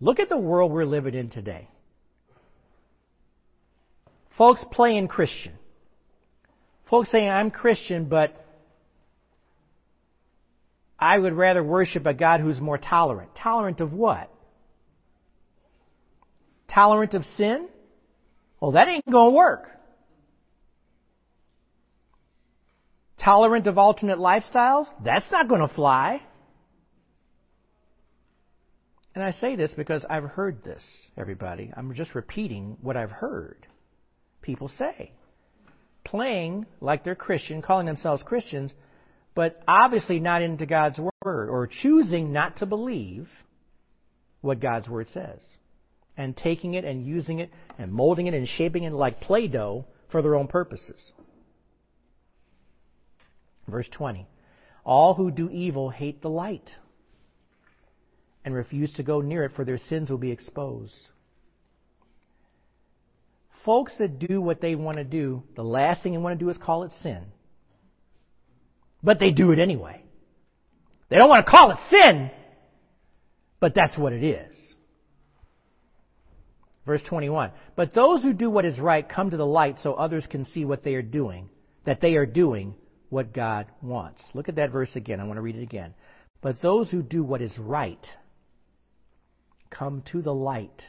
Look 0.00 0.18
at 0.18 0.28
the 0.28 0.38
world 0.38 0.72
we're 0.72 0.84
living 0.84 1.14
in 1.14 1.30
today. 1.30 1.68
Folks 4.36 4.64
playing 4.72 5.08
Christian. 5.08 5.52
Folks 6.88 7.10
saying, 7.10 7.28
I'm 7.28 7.50
Christian, 7.50 8.06
but 8.06 8.34
I 11.00 11.18
would 11.18 11.32
rather 11.32 11.64
worship 11.64 12.04
a 12.06 12.14
God 12.14 12.40
who's 12.40 12.60
more 12.60 12.78
tolerant. 12.78 13.30
Tolerant 13.34 13.80
of 13.80 13.92
what? 13.92 14.30
Tolerant 16.68 17.14
of 17.14 17.24
sin? 17.36 17.68
Well, 18.60 18.72
that 18.72 18.88
ain't 18.88 19.10
going 19.10 19.32
to 19.32 19.36
work. 19.36 19.68
Tolerant 23.22 23.66
of 23.66 23.78
alternate 23.78 24.18
lifestyles? 24.18 24.86
That's 25.02 25.30
not 25.32 25.48
going 25.48 25.66
to 25.66 25.74
fly. 25.74 26.22
And 29.14 29.24
I 29.24 29.32
say 29.32 29.56
this 29.56 29.72
because 29.76 30.04
I've 30.08 30.24
heard 30.24 30.62
this, 30.62 30.82
everybody. 31.16 31.72
I'm 31.76 31.94
just 31.94 32.14
repeating 32.14 32.76
what 32.82 32.96
I've 32.96 33.10
heard 33.10 33.66
people 34.42 34.68
say 34.68 35.12
playing 36.04 36.66
like 36.80 37.04
they're 37.04 37.14
Christian, 37.14 37.62
calling 37.62 37.86
themselves 37.86 38.22
Christians, 38.22 38.72
but 39.40 39.62
obviously 39.66 40.20
not 40.20 40.42
into 40.42 40.66
God's 40.66 40.98
Word 40.98 41.48
or 41.48 41.66
choosing 41.66 42.30
not 42.30 42.58
to 42.58 42.66
believe 42.66 43.26
what 44.42 44.60
God's 44.60 44.86
Word 44.86 45.08
says. 45.14 45.40
And 46.14 46.36
taking 46.36 46.74
it 46.74 46.84
and 46.84 47.06
using 47.06 47.38
it 47.38 47.50
and 47.78 47.90
molding 47.90 48.26
it 48.26 48.34
and 48.34 48.46
shaping 48.46 48.84
it 48.84 48.92
like 48.92 49.22
Play 49.22 49.48
Doh 49.48 49.86
for 50.12 50.20
their 50.20 50.34
own 50.34 50.46
purposes. 50.46 51.12
Verse 53.66 53.88
20 53.90 54.26
All 54.84 55.14
who 55.14 55.30
do 55.30 55.48
evil 55.48 55.88
hate 55.88 56.20
the 56.20 56.28
light 56.28 56.68
and 58.44 58.54
refuse 58.54 58.92
to 58.96 59.02
go 59.02 59.22
near 59.22 59.44
it, 59.44 59.52
for 59.56 59.64
their 59.64 59.78
sins 59.78 60.10
will 60.10 60.18
be 60.18 60.32
exposed 60.32 61.00
folks 63.64 63.94
that 63.98 64.18
do 64.18 64.38
what 64.42 64.60
they 64.60 64.74
want 64.74 64.98
to 64.98 65.04
do, 65.04 65.42
the 65.56 65.64
last 65.64 66.02
thing 66.02 66.12
they 66.12 66.18
want 66.18 66.38
to 66.38 66.44
do 66.44 66.50
is 66.50 66.58
call 66.58 66.82
it 66.84 66.92
sin. 67.02 67.24
But 69.02 69.18
they 69.18 69.30
do 69.30 69.52
it 69.52 69.58
anyway. 69.58 70.02
They 71.08 71.16
don't 71.16 71.28
want 71.28 71.44
to 71.44 71.50
call 71.50 71.70
it 71.70 71.78
sin, 71.90 72.30
but 73.58 73.74
that's 73.74 73.98
what 73.98 74.12
it 74.12 74.22
is. 74.22 74.54
Verse 76.86 77.02
21. 77.08 77.50
But 77.76 77.94
those 77.94 78.22
who 78.22 78.32
do 78.32 78.50
what 78.50 78.64
is 78.64 78.78
right 78.78 79.06
come 79.08 79.30
to 79.30 79.36
the 79.36 79.46
light 79.46 79.76
so 79.82 79.94
others 79.94 80.26
can 80.30 80.44
see 80.44 80.64
what 80.64 80.84
they 80.84 80.94
are 80.94 81.02
doing, 81.02 81.48
that 81.84 82.00
they 82.00 82.16
are 82.16 82.26
doing 82.26 82.74
what 83.10 83.32
God 83.32 83.66
wants. 83.82 84.24
Look 84.34 84.48
at 84.48 84.56
that 84.56 84.70
verse 84.70 84.94
again. 84.94 85.20
I 85.20 85.24
want 85.24 85.36
to 85.36 85.42
read 85.42 85.56
it 85.56 85.62
again. 85.62 85.94
But 86.42 86.62
those 86.62 86.90
who 86.90 87.02
do 87.02 87.22
what 87.22 87.42
is 87.42 87.56
right 87.58 88.04
come 89.68 90.02
to 90.12 90.22
the 90.22 90.34
light 90.34 90.82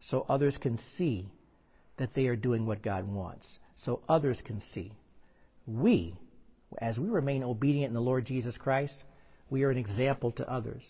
so 0.00 0.24
others 0.28 0.56
can 0.60 0.78
see 0.96 1.28
that 1.98 2.14
they 2.14 2.26
are 2.26 2.36
doing 2.36 2.66
what 2.66 2.82
God 2.82 3.06
wants 3.06 3.46
so 3.84 4.00
others 4.08 4.38
can 4.44 4.62
see. 4.72 4.92
We, 5.66 6.16
as 6.78 6.98
we 6.98 7.08
remain 7.08 7.42
obedient 7.42 7.88
in 7.88 7.94
the 7.94 8.00
Lord 8.00 8.24
Jesus 8.26 8.56
Christ, 8.56 9.04
we 9.50 9.62
are 9.64 9.70
an 9.70 9.78
example 9.78 10.32
to 10.32 10.50
others. 10.50 10.82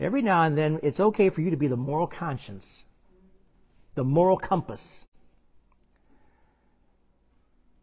Every 0.00 0.22
now 0.22 0.44
and 0.44 0.56
then, 0.56 0.80
it's 0.82 1.00
okay 1.00 1.30
for 1.30 1.40
you 1.40 1.50
to 1.50 1.56
be 1.56 1.68
the 1.68 1.76
moral 1.76 2.06
conscience, 2.06 2.64
the 3.94 4.04
moral 4.04 4.38
compass, 4.38 4.80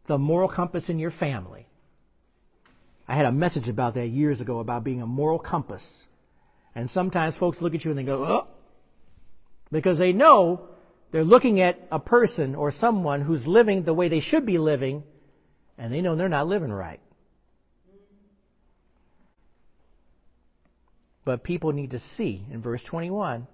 the 0.06 0.18
moral 0.18 0.48
compass 0.48 0.84
in 0.88 0.98
your 0.98 1.10
family. 1.10 1.66
I 3.08 3.16
had 3.16 3.26
a 3.26 3.32
message 3.32 3.68
about 3.68 3.94
that 3.94 4.08
years 4.08 4.40
ago 4.40 4.60
about 4.60 4.84
being 4.84 5.02
a 5.02 5.06
moral 5.06 5.38
compass. 5.38 5.82
And 6.74 6.90
sometimes 6.90 7.36
folks 7.36 7.58
look 7.60 7.74
at 7.74 7.84
you 7.84 7.90
and 7.90 7.98
they 7.98 8.04
go, 8.04 8.24
oh, 8.24 8.46
because 9.70 9.98
they 9.98 10.12
know 10.12 10.68
they're 11.12 11.24
looking 11.24 11.60
at 11.60 11.78
a 11.90 11.98
person 11.98 12.54
or 12.54 12.72
someone 12.72 13.20
who's 13.20 13.46
living 13.46 13.84
the 13.84 13.94
way 13.94 14.08
they 14.08 14.20
should 14.20 14.44
be 14.44 14.58
living, 14.58 15.02
and 15.78 15.92
they 15.92 16.00
know 16.00 16.16
they're 16.16 16.28
not 16.28 16.46
living 16.46 16.72
right. 16.72 17.00
But 21.26 21.42
people 21.42 21.72
need 21.72 21.90
to 21.90 21.98
see 22.16 22.46
in 22.52 22.62
verse 22.62 22.82
21 22.88 23.48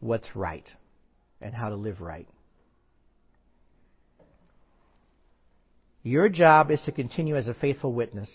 what's 0.00 0.34
right 0.34 0.68
and 1.40 1.54
how 1.54 1.68
to 1.68 1.76
live 1.76 2.00
right. 2.00 2.26
Your 6.02 6.28
job 6.28 6.72
is 6.72 6.80
to 6.86 6.92
continue 6.92 7.36
as 7.36 7.46
a 7.46 7.54
faithful 7.54 7.92
witness. 7.92 8.28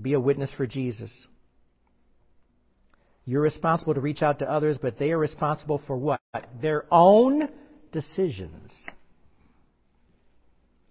Be 0.00 0.12
a 0.12 0.20
witness 0.20 0.52
for 0.56 0.64
Jesus. 0.64 1.10
You're 3.24 3.42
responsible 3.42 3.94
to 3.94 4.00
reach 4.00 4.22
out 4.22 4.38
to 4.38 4.50
others, 4.50 4.78
but 4.80 5.00
they 5.00 5.10
are 5.10 5.18
responsible 5.18 5.82
for 5.88 5.96
what? 5.96 6.20
Their 6.62 6.84
own 6.92 7.48
decisions. 7.90 8.70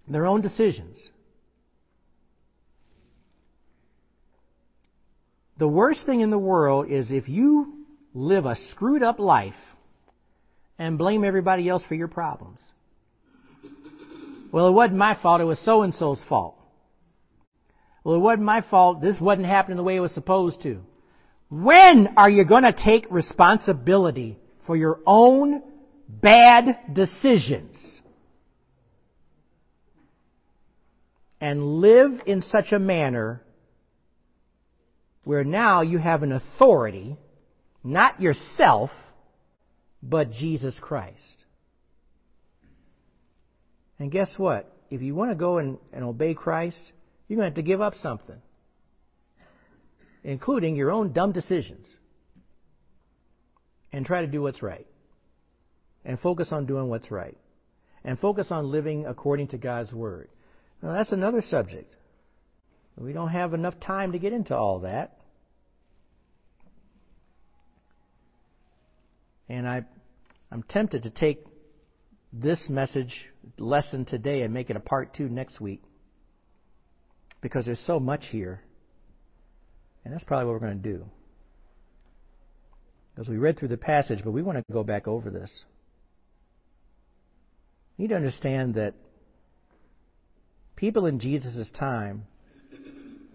Their 0.09 0.25
own 0.25 0.41
decisions. 0.41 0.97
The 5.57 5.67
worst 5.67 6.05
thing 6.05 6.19
in 6.19 6.31
the 6.31 6.37
world 6.37 6.89
is 6.89 7.11
if 7.11 7.29
you 7.29 7.85
live 8.13 8.45
a 8.45 8.55
screwed 8.71 9.03
up 9.03 9.19
life 9.19 9.53
and 10.77 10.97
blame 10.97 11.23
everybody 11.23 11.69
else 11.69 11.83
for 11.87 11.95
your 11.95 12.09
problems. 12.09 12.61
Well, 14.51 14.67
it 14.67 14.71
wasn't 14.71 14.97
my 14.97 15.17
fault, 15.21 15.41
it 15.41 15.45
was 15.45 15.59
so 15.63 15.81
and 15.81 15.93
so's 15.93 16.21
fault. 16.27 16.57
Well, 18.03 18.15
it 18.15 18.19
wasn't 18.19 18.43
my 18.43 18.61
fault, 18.61 19.01
this 19.01 19.19
wasn't 19.19 19.47
happening 19.47 19.77
the 19.77 19.83
way 19.83 19.95
it 19.95 20.01
was 20.01 20.13
supposed 20.13 20.61
to. 20.63 20.81
When 21.49 22.09
are 22.17 22.29
you 22.29 22.45
going 22.45 22.63
to 22.63 22.73
take 22.73 23.07
responsibility 23.09 24.37
for 24.65 24.75
your 24.75 24.99
own 25.05 25.61
bad 26.07 26.93
decisions? 26.93 27.77
And 31.39 31.79
live 31.79 32.21
in 32.25 32.41
such 32.41 32.71
a 32.71 32.79
manner 32.79 33.41
where 35.25 35.43
now 35.43 35.81
you 35.81 35.97
have 35.97 36.23
an 36.23 36.31
authority, 36.31 37.17
not 37.83 38.21
yourself, 38.21 38.91
but 40.01 40.31
Jesus 40.31 40.75
Christ. 40.79 41.19
And 43.99 44.11
guess 44.11 44.29
what? 44.37 44.71
If 44.89 45.01
you 45.01 45.15
want 45.15 45.31
to 45.31 45.35
go 45.35 45.57
and, 45.57 45.79
and 45.91 46.03
obey 46.03 46.35
Christ, 46.35 46.77
you're 47.27 47.37
going 47.37 47.45
to 47.45 47.49
have 47.49 47.55
to 47.55 47.67
give 47.67 47.81
up 47.81 47.95
something, 48.01 48.37
including 50.23 50.75
your 50.75 50.91
own 50.91 51.11
dumb 51.11 51.31
decisions, 51.31 51.87
and 53.91 54.05
try 54.05 54.21
to 54.21 54.27
do 54.27 54.43
what's 54.43 54.61
right. 54.61 54.85
And 56.03 56.19
focus 56.19 56.49
on 56.51 56.67
doing 56.67 56.87
what's 56.87 57.09
right. 57.09 57.37
And 58.03 58.19
focus 58.19 58.47
on 58.51 58.69
living 58.69 59.07
according 59.07 59.47
to 59.49 59.57
God's 59.57 59.91
Word. 59.91 60.29
Now, 60.83 60.93
that's 60.93 61.11
another 61.11 61.41
subject. 61.41 61.95
We 62.97 63.11
don't 63.11 63.29
have 63.29 63.53
enough 63.53 63.79
time 63.79 64.13
to 64.13 64.19
get 64.19 64.31
into 64.31 64.55
all 64.55 64.79
that. 64.79 65.17
And 69.49 69.67
I, 69.67 69.83
I'm 70.51 70.63
tempted 70.63 71.03
to 71.03 71.09
take 71.09 71.45
this 72.31 72.65
message 72.69 73.13
lesson 73.57 74.05
today 74.05 74.41
and 74.41 74.53
make 74.53 74.69
it 74.69 74.75
a 74.75 74.79
part 74.79 75.13
two 75.13 75.29
next 75.29 75.59
week 75.59 75.81
because 77.41 77.65
there's 77.65 77.83
so 77.85 77.99
much 77.99 78.25
here. 78.31 78.61
And 80.03 80.13
that's 80.13 80.23
probably 80.23 80.45
what 80.45 80.53
we're 80.53 80.67
going 80.67 80.81
to 80.81 80.89
do. 80.97 81.05
Because 83.13 83.29
we 83.29 83.37
read 83.37 83.57
through 83.57 83.69
the 83.69 83.77
passage, 83.77 84.21
but 84.23 84.31
we 84.31 84.41
want 84.41 84.57
to 84.57 84.73
go 84.73 84.83
back 84.83 85.07
over 85.07 85.29
this. 85.29 85.63
You 87.97 88.03
need 88.03 88.09
to 88.09 88.15
understand 88.15 88.75
that 88.75 88.93
people 90.75 91.05
in 91.05 91.19
Jesus' 91.19 91.69
time, 91.77 92.25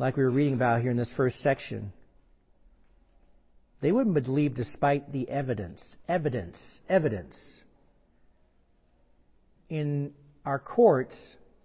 like 0.01 0.16
we 0.16 0.22
were 0.22 0.30
reading 0.30 0.55
about 0.55 0.80
here 0.80 0.90
in 0.90 0.96
this 0.96 1.12
first 1.14 1.40
section, 1.42 1.92
they 3.82 3.92
wouldn't 3.92 4.14
believe 4.14 4.55
despite 4.55 5.12
the 5.12 5.28
evidence. 5.28 5.82
Evidence. 6.09 6.59
Evidence. 6.88 7.36
In 9.68 10.12
our 10.46 10.59
courts, 10.59 11.14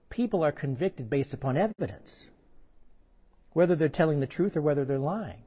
people 0.10 0.44
are 0.44 0.52
convicted 0.52 1.10
based 1.10 1.34
upon 1.34 1.58
evidence, 1.58 2.26
whether 3.54 3.76
they're 3.76 3.88
telling 3.88 4.20
the 4.20 4.28
truth 4.28 4.58
or 4.58 4.62
whether 4.62 4.84
they're 4.84 5.00
lying. 5.00 5.42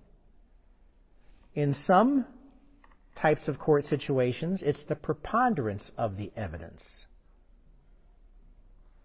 In 1.54 1.74
some 1.86 2.24
types 3.20 3.48
of 3.48 3.58
court 3.58 3.84
situations, 3.84 4.62
it's 4.64 4.82
the 4.88 4.94
preponderance 4.94 5.90
of 5.98 6.16
the 6.16 6.32
evidence. 6.36 6.84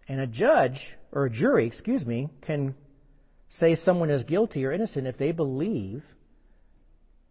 And 0.08 0.20
a 0.20 0.26
judge, 0.26 0.80
or 1.12 1.26
a 1.26 1.30
jury, 1.30 1.66
excuse 1.66 2.06
me, 2.06 2.30
can 2.42 2.74
say 3.58 3.76
someone 3.76 4.10
is 4.10 4.22
guilty 4.24 4.64
or 4.64 4.72
innocent 4.72 5.06
if 5.06 5.18
they 5.18 5.32
believe 5.32 6.02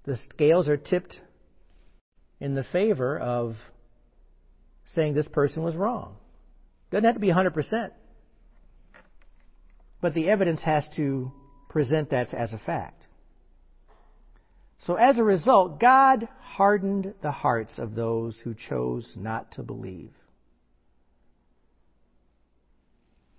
the 0.05 0.17
scales 0.30 0.67
are 0.67 0.78
tipped 0.78 1.19
in 2.39 2.55
the 2.55 2.63
favor 2.63 3.17
of 3.17 3.55
saying 4.86 5.13
this 5.13 5.28
person 5.28 5.63
was 5.63 5.76
wrong. 5.76 6.15
Doesn't 6.91 7.05
have 7.05 7.15
to 7.15 7.19
be 7.19 7.32
100%. 7.32 7.91
But 10.01 10.13
the 10.13 10.30
evidence 10.30 10.61
has 10.63 10.88
to 10.97 11.32
present 11.69 12.09
that 12.09 12.34
as 12.34 12.53
a 12.53 12.59
fact. 12.59 13.07
So 14.80 14.95
as 14.95 15.17
a 15.17 15.24
result, 15.24 15.80
God 15.80 16.28
hardened 16.41 17.13
the 17.21 17.32
hearts 17.32 17.80
of 17.80 17.95
those 17.95 18.38
who 18.43 18.53
chose 18.53 19.15
not 19.17 19.53
to 19.53 19.63
believe. 19.63 20.11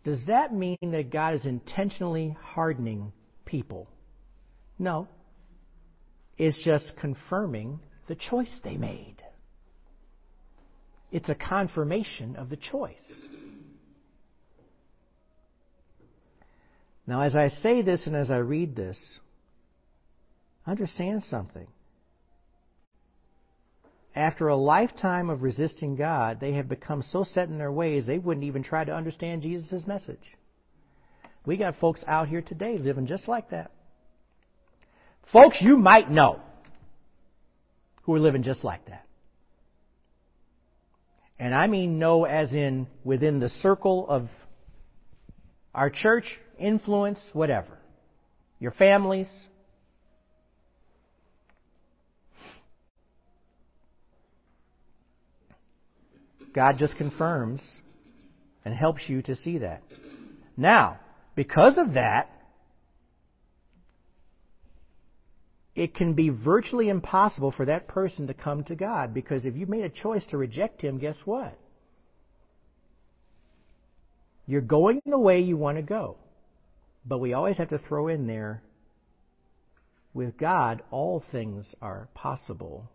Does 0.05 0.21
that 0.27 0.55
mean 0.55 0.79
that 0.83 1.11
God 1.11 1.35
is 1.35 1.47
intentionally 1.47 2.37
hardening 2.41 3.13
people? 3.47 3.89
No. 4.79 5.09
It's 6.37 6.63
just 6.63 6.93
confirming 7.01 7.81
the 8.07 8.15
choice 8.15 8.61
they 8.63 8.77
made. 8.77 9.17
It's 11.11 11.29
a 11.29 11.35
confirmation 11.35 12.37
of 12.37 12.51
the 12.51 12.57
choice. 12.57 13.01
Now, 17.07 17.23
as 17.23 17.35
I 17.35 17.49
say 17.49 17.83
this 17.83 18.07
and 18.07 18.17
as 18.17 18.31
I 18.31 18.39
read 18.39 18.75
this, 18.75 18.99
understand 20.67 21.23
something. 21.25 21.67
After 24.15 24.49
a 24.49 24.57
lifetime 24.57 25.29
of 25.29 25.43
resisting 25.43 25.97
God, 25.97 26.39
they 26.41 26.53
have 26.53 26.69
become 26.69 27.03
so 27.03 27.25
set 27.25 27.49
in 27.49 27.59
their 27.59 27.73
ways 27.73 28.07
they 28.07 28.19
wouldn't 28.19 28.45
even 28.45 28.63
try 28.63 28.85
to 28.85 28.95
understand 28.95 29.43
Jesus' 29.43 29.87
message. 29.87 30.23
We 31.45 31.57
got 31.57 31.77
folks 31.77 32.05
out 32.07 32.29
here 32.29 32.41
today 32.41 32.79
living 32.79 33.07
just 33.07 33.27
like 33.27 33.51
that. 33.51 33.73
Folks 35.33 35.59
you 35.61 35.77
might 35.77 36.11
know 36.11 36.41
who 38.03 38.15
are 38.15 38.21
living 38.21 38.43
just 38.43 38.63
like 38.63 38.87
that. 38.87 39.05
And 41.39 41.55
I 41.55 41.67
mean 41.67 41.99
know 41.99 42.25
as 42.25 42.53
in 42.53 42.87
within 43.03 43.41
the 43.41 43.49
circle 43.49 44.07
of 44.09 44.29
our 45.75 45.91
church, 45.91 46.25
influence, 46.59 47.19
whatever. 47.33 47.79
Your 48.61 48.71
families. 48.71 49.29
God 56.55 56.77
just 56.79 56.97
confirms 56.97 57.61
and 58.65 58.75
helps 58.75 59.03
you 59.09 59.23
to 59.23 59.37
see 59.37 59.59
that. 59.59 59.83
Now, 60.57 61.01
because 61.35 61.77
of 61.79 61.95
that, 61.95 62.31
it 65.75 65.95
can 65.95 66.15
be 66.15 66.29
virtually 66.29 66.89
impossible 66.89 67.51
for 67.51 67.67
that 67.67 67.89
person 67.89 68.29
to 68.29 68.35
come 68.35 68.63
to 68.65 68.77
God 68.77 69.13
because 69.13 69.45
if 69.45 69.57
you 69.57 69.67
made 69.67 69.85
a 69.85 69.89
choice 69.89 70.25
to 70.31 70.39
reject 70.39 70.81
Him, 70.81 70.99
guess 70.99 71.17
what? 71.25 71.59
You're 74.47 74.61
going 74.61 75.01
the 75.05 75.19
way 75.19 75.41
you 75.41 75.57
want 75.57 75.79
to 75.79 75.83
go. 75.83 76.17
But 77.05 77.19
we 77.19 77.33
always 77.33 77.59
have 77.59 77.71
to 77.71 77.79
throw 77.79 78.09
in 78.09 78.27
there 78.27 78.63
with 80.15 80.39
God, 80.39 80.83
all 80.93 81.25
things 81.33 81.75
are 81.83 82.09
possible. 82.15 82.89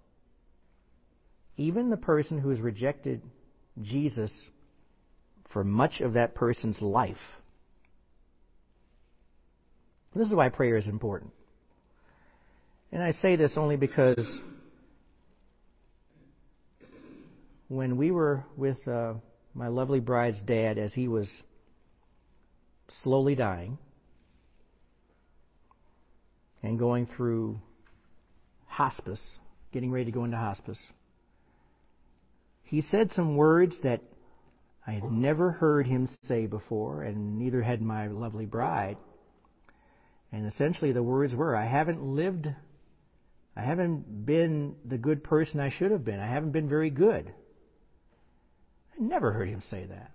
Even 1.58 1.90
the 1.90 1.98
person 1.98 2.40
who 2.40 2.50
has 2.50 2.62
rejected 2.62 3.22
Jesus 3.82 4.32
for 5.52 5.64
much 5.64 6.02
of 6.02 6.14
that 6.14 6.36
person's 6.36 6.82
life. 6.82 7.18
This 10.16 10.28
is 10.28 10.34
why 10.34 10.50
prayer 10.50 10.78
is 10.78 10.88
important. 10.88 11.32
And 12.92 13.02
I 13.04 13.12
say 13.12 13.36
this 13.36 13.54
only 13.56 13.78
because 13.78 14.28
when 17.68 17.98
we 17.98 18.10
were 18.10 18.44
with 18.58 18.86
uh, 18.88 19.14
my 19.54 19.68
lovely 19.68 20.00
bride's 20.00 20.42
dad 20.42 20.78
as 20.78 20.94
he 20.94 21.08
was 21.08 21.30
slowly 23.04 23.36
dying 23.36 23.78
and 26.64 26.80
going 26.80 27.08
through 27.16 27.60
hospice, 28.66 29.22
getting 29.72 29.92
ready 29.92 30.06
to 30.06 30.12
go 30.12 30.24
into 30.24 30.38
hospice, 30.38 30.80
he 32.70 32.82
said 32.82 33.12
some 33.12 33.36
words 33.36 33.80
that 33.84 34.02
I 34.86 34.92
had 34.92 35.12
never 35.12 35.52
heard 35.52 35.88
him 35.88 36.08
say 36.28 36.46
before, 36.46 37.04
and 37.04 37.38
neither 37.38 37.62
had 37.62 37.82
my 37.82 38.08
lovely 38.08 38.46
bride. 38.46 38.98
And 40.32 40.46
essentially, 40.46 40.92
the 40.92 41.04
words 41.04 41.36
were 41.36 41.56
I 41.56 41.66
haven't 41.66 42.02
lived 42.02 42.48
I 43.60 43.62
haven't 43.62 44.26
been 44.26 44.76
the 44.86 44.98
good 44.98 45.22
person 45.22 45.60
I 45.60 45.70
should 45.70 45.92
have 45.92 46.06
been. 46.06 46.20
I 46.20 46.28
haven't 46.28 46.52
been 46.52 46.70
very 46.70 46.90
good. 46.90 47.28
I 47.28 49.04
never 49.04 49.34
heard 49.34 49.50
him 49.50 49.62
say 49.70 49.86
that. 49.86 50.12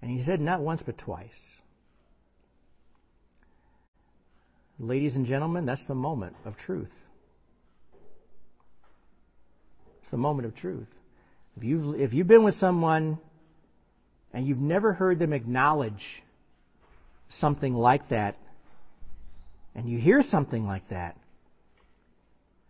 And 0.00 0.10
he 0.10 0.24
said 0.24 0.40
not 0.40 0.60
once 0.62 0.82
but 0.86 0.96
twice. 0.96 1.38
Ladies 4.78 5.16
and 5.16 5.26
gentlemen, 5.26 5.66
that's 5.66 5.86
the 5.86 5.94
moment 5.94 6.36
of 6.46 6.56
truth. 6.56 6.88
It's 10.10 10.16
the 10.16 10.18
moment 10.18 10.44
of 10.44 10.56
truth. 10.56 10.88
If 11.56 11.62
you've, 11.62 12.00
if 12.00 12.12
you've 12.12 12.26
been 12.26 12.42
with 12.42 12.56
someone 12.56 13.16
and 14.32 14.44
you've 14.44 14.58
never 14.58 14.92
heard 14.92 15.20
them 15.20 15.32
acknowledge 15.32 16.02
something 17.38 17.74
like 17.74 18.08
that, 18.08 18.36
and 19.76 19.88
you 19.88 20.00
hear 20.00 20.20
something 20.20 20.66
like 20.66 20.88
that, 20.88 21.16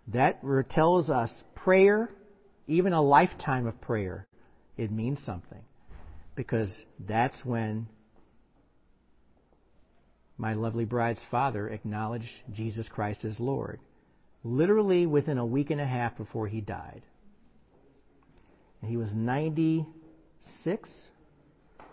that 0.08 0.42
tells 0.68 1.08
us 1.08 1.30
prayer, 1.54 2.10
even 2.66 2.92
a 2.92 3.00
lifetime 3.00 3.66
of 3.66 3.80
prayer, 3.80 4.26
it 4.76 4.92
means 4.92 5.18
something. 5.24 5.62
Because 6.34 6.70
that's 7.08 7.42
when 7.42 7.86
my 10.36 10.52
lovely 10.52 10.84
bride's 10.84 11.22
father 11.30 11.70
acknowledged 11.70 12.28
Jesus 12.52 12.86
Christ 12.86 13.24
as 13.24 13.40
Lord. 13.40 13.80
Literally 14.44 15.06
within 15.06 15.38
a 15.38 15.46
week 15.46 15.70
and 15.70 15.80
a 15.80 15.86
half 15.86 16.18
before 16.18 16.46
he 16.46 16.60
died. 16.60 17.00
He 18.84 18.96
was 18.96 19.12
96, 19.14 20.90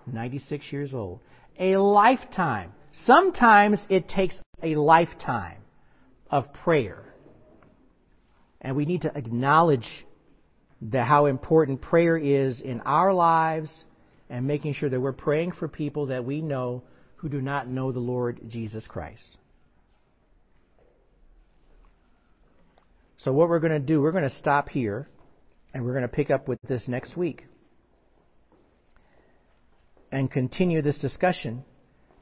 96 0.06 0.72
years 0.72 0.94
old. 0.94 1.20
A 1.60 1.76
lifetime. 1.78 2.72
Sometimes 3.06 3.84
it 3.90 4.08
takes 4.08 4.36
a 4.64 4.76
lifetime 4.76 5.62
of 6.30 6.54
prayer. 6.54 7.04
And 8.62 8.76
we 8.76 8.86
need 8.86 9.02
to 9.02 9.16
acknowledge 9.16 9.88
the, 10.82 11.04
how 11.04 11.26
important 11.26 11.82
prayer 11.82 12.18
is 12.18 12.62
in 12.62 12.82
our 12.82 13.14
lives 13.14 13.86
and 14.30 14.46
making 14.46 14.74
sure 14.74 14.90
that 14.90 15.00
we're 15.00 15.14
praying 15.14 15.54
for 15.54 15.68
people 15.68 16.08
that 16.08 16.26
we 16.26 16.42
know 16.42 16.84
who 17.18 17.30
do 17.30 17.42
not 17.42 17.68
know 17.68 17.92
the 17.92 18.00
Lord 18.00 18.40
Jesus 18.48 18.86
Christ. 18.88 19.38
So, 23.18 23.34
what 23.34 23.50
we're 23.50 23.60
going 23.60 23.74
to 23.74 23.80
do, 23.80 24.00
we're 24.02 24.12
going 24.12 24.30
to 24.30 24.36
stop 24.38 24.70
here 24.70 25.08
and 25.78 25.86
we're 25.86 25.92
going 25.92 26.02
to 26.02 26.08
pick 26.08 26.32
up 26.32 26.48
with 26.48 26.58
this 26.68 26.88
next 26.88 27.16
week 27.16 27.46
and 30.12 30.32
continue 30.32 30.82
this 30.82 30.98
discussion. 30.98 31.64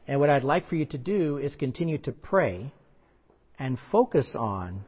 And 0.09 0.19
what 0.19 0.29
I'd 0.29 0.43
like 0.43 0.67
for 0.67 0.75
you 0.75 0.85
to 0.87 0.97
do 0.97 1.37
is 1.37 1.55
continue 1.55 1.97
to 1.99 2.11
pray 2.11 2.73
and 3.57 3.79
focus 3.93 4.27
on 4.35 4.83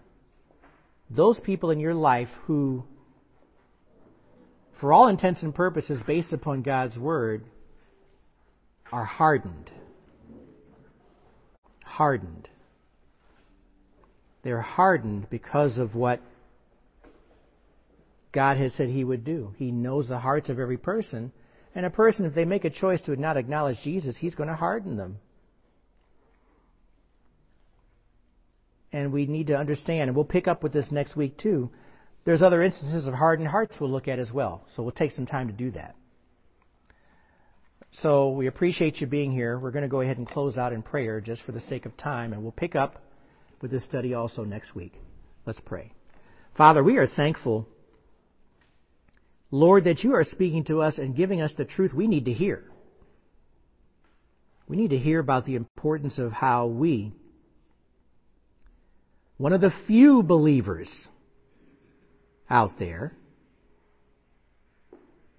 those 1.10 1.40
people 1.46 1.72
in 1.72 1.80
your 1.80 1.94
life 1.94 2.28
who, 2.44 2.84
for 4.82 4.92
all 4.92 5.08
intents 5.08 5.44
and 5.44 5.56
purposes, 5.56 6.02
based 6.06 6.34
upon 6.34 6.62
God's 6.62 6.98
Word, 6.98 7.46
are 8.92 9.06
hardened. 9.06 9.72
Hardened. 11.86 12.50
They're 14.44 14.60
hardened 14.60 15.30
because 15.30 15.78
of 15.78 15.96
what 15.96 16.20
God 18.38 18.58
has 18.58 18.72
said 18.76 18.92
He 18.92 19.04
would 19.04 19.24
do. 19.24 19.56
He 19.58 19.72
knows 19.72 20.08
the 20.08 20.20
hearts 20.20 20.48
of 20.50 20.60
every 20.60 20.78
person. 20.78 21.32
And 21.74 21.88
a 21.88 21.90
person, 21.90 22.24
if 22.24 22.36
they 22.36 22.46
make 22.46 22.66
a 22.66 22.70
choice 22.70 23.02
to 23.02 23.16
not 23.16 23.36
acknowledge 23.36 23.78
Jesus, 23.84 24.16
He's 24.16 24.36
going 24.36 24.48
to 24.48 24.56
harden 24.56 24.96
them. 24.96 25.18
And 28.94 29.12
we 29.12 29.26
need 29.26 29.48
to 29.48 29.58
understand, 29.58 30.10
and 30.10 30.16
we'll 30.16 30.24
pick 30.24 30.48
up 30.48 30.62
with 30.62 30.72
this 30.72 30.92
next 30.92 31.16
week 31.16 31.40
too. 31.40 31.72
There's 32.26 32.44
other 32.44 32.62
instances 32.62 33.08
of 33.08 33.16
hardened 33.16 33.48
hearts 33.48 33.78
we'll 33.82 33.90
look 33.90 34.08
at 34.08 34.20
as 34.20 34.32
well. 34.32 34.68
So 34.76 34.84
we'll 34.84 34.92
take 34.92 35.14
some 35.14 35.26
time 35.26 35.48
to 35.48 35.54
do 35.54 35.72
that. 35.72 35.96
So 37.92 38.30
we 38.30 38.46
appreciate 38.46 39.02
you 39.02 39.08
being 39.08 39.32
here. 39.32 39.58
We're 39.58 39.72
going 39.72 39.82
to 39.82 39.90
go 39.90 40.02
ahead 40.02 40.20
and 40.20 40.30
close 40.30 40.60
out 40.60 40.74
in 40.74 40.84
prayer 40.84 41.22
just 41.22 41.42
for 41.42 41.54
the 41.54 41.60
sake 41.62 41.88
of 41.88 41.98
time, 41.98 42.34
and 42.34 42.44
we'll 42.44 42.52
pick 42.52 42.76
up 42.76 43.02
with 43.62 43.72
this 43.72 43.84
study 43.86 44.14
also 44.14 44.44
next 44.44 44.76
week. 44.76 44.94
Let's 45.48 45.60
pray. 45.60 45.92
Father, 46.56 46.84
we 46.84 46.98
are 46.98 47.08
thankful 47.08 47.68
Lord, 49.52 49.86
that 49.86 50.04
you 50.04 50.14
are 50.14 50.24
speaking 50.24 50.66
to 50.66 50.82
us 50.82 50.98
and 50.98 51.16
giving 51.16 51.42
us 51.42 51.54
the 51.58 51.66
truth 51.66 51.94
we 51.94 52.08
need 52.08 52.26
to 52.26 52.34
hear. 52.34 52.64
We 54.68 54.76
need 54.76 54.90
to 54.90 54.98
hear 54.98 55.20
about 55.20 55.46
the 55.46 55.56
importance 55.56 56.20
of 56.20 56.32
how 56.32 56.68
we, 56.68 57.14
one 59.38 59.54
of 59.54 59.62
the 59.62 59.72
few 59.88 60.24
believers 60.24 60.90
out 62.50 62.78
there, 62.78 63.14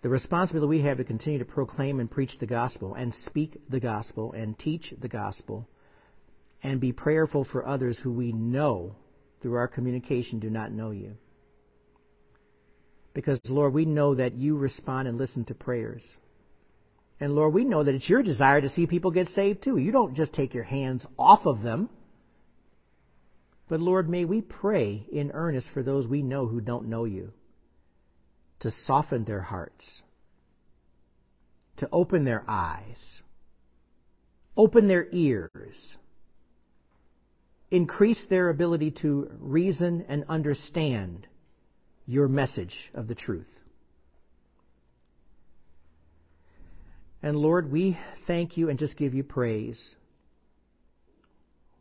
the 0.01 0.09
responsibility 0.09 0.79
we 0.79 0.83
have 0.83 0.99
to 0.99 1.05
continue 1.05 1.41
to 1.41 1.45
proclaim 1.45 2.01
and 2.01 2.11
preach 2.11 2.39
the 2.39 2.47
gospel 2.47 2.95
and 2.95 3.13
speak 3.27 3.61
the 3.69 3.81
gospel 3.81 4.33
and 4.33 4.59
teach 4.59 4.95
the 4.99 5.09
gospel 5.09 5.69
and 6.63 6.81
be 6.81 6.93
prayerful 6.93 7.45
for 7.45 7.67
others 7.67 7.99
who 8.03 8.13
we 8.13 8.33
know 8.33 8.95
through 9.43 9.55
our 9.55 9.69
communication 9.69 10.39
do 10.39 10.49
not 10.49 10.73
know 10.73 10.91
you. 10.93 11.17
Because, 13.15 13.41
Lord, 13.49 13.73
we 13.73 13.85
know 13.85 14.15
that 14.15 14.35
you 14.35 14.57
respond 14.57 15.09
and 15.09 15.19
listen 15.19 15.45
to 15.47 15.55
prayers. 15.55 16.05
And, 17.21 17.35
Lord, 17.35 17.53
we 17.53 17.65
know 17.65 17.83
that 17.83 17.95
it's 17.95 18.09
your 18.09 18.23
desire 18.23 18.61
to 18.61 18.69
see 18.69 18.87
people 18.87 19.11
get 19.11 19.27
saved 19.29 19.65
too. 19.65 19.77
You 19.77 19.91
don't 19.91 20.15
just 20.15 20.33
take 20.33 20.55
your 20.55 20.65
hands 20.65 21.05
off 21.19 21.47
of 21.47 21.63
them. 21.63 21.89
But, 23.69 23.81
Lord, 23.81 24.09
may 24.09 24.25
we 24.25 24.41
pray 24.41 25.07
in 25.11 25.33
earnest 25.33 25.69
for 25.75 25.83
those 25.83 26.07
we 26.07 26.23
know 26.23 26.47
who 26.47 26.61
don't 26.61 26.89
know 26.89 27.05
you 27.05 27.33
to 28.61 28.71
soften 28.87 29.25
their 29.25 29.43
hearts, 29.43 30.03
to 31.77 31.89
open 31.93 32.25
their 32.25 32.45
eyes, 32.49 33.23
open 34.57 34.89
their 34.89 35.07
ears, 35.13 35.97
increase 37.71 38.25
their 38.31 38.49
ability 38.49 38.93
to 39.03 39.31
reason 39.39 40.05
and 40.09 40.25
understand 40.29 41.27
your 42.09 42.27
message 42.27 42.75
of 42.95 43.07
the 43.07 43.15
truth. 43.15 43.47
And 47.23 47.37
Lord, 47.37 47.71
we 47.71 47.99
thank 48.27 48.57
you 48.57 48.71
and 48.71 48.79
just 48.79 48.97
give 48.97 49.13
you 49.13 49.23
praise. 49.23 49.95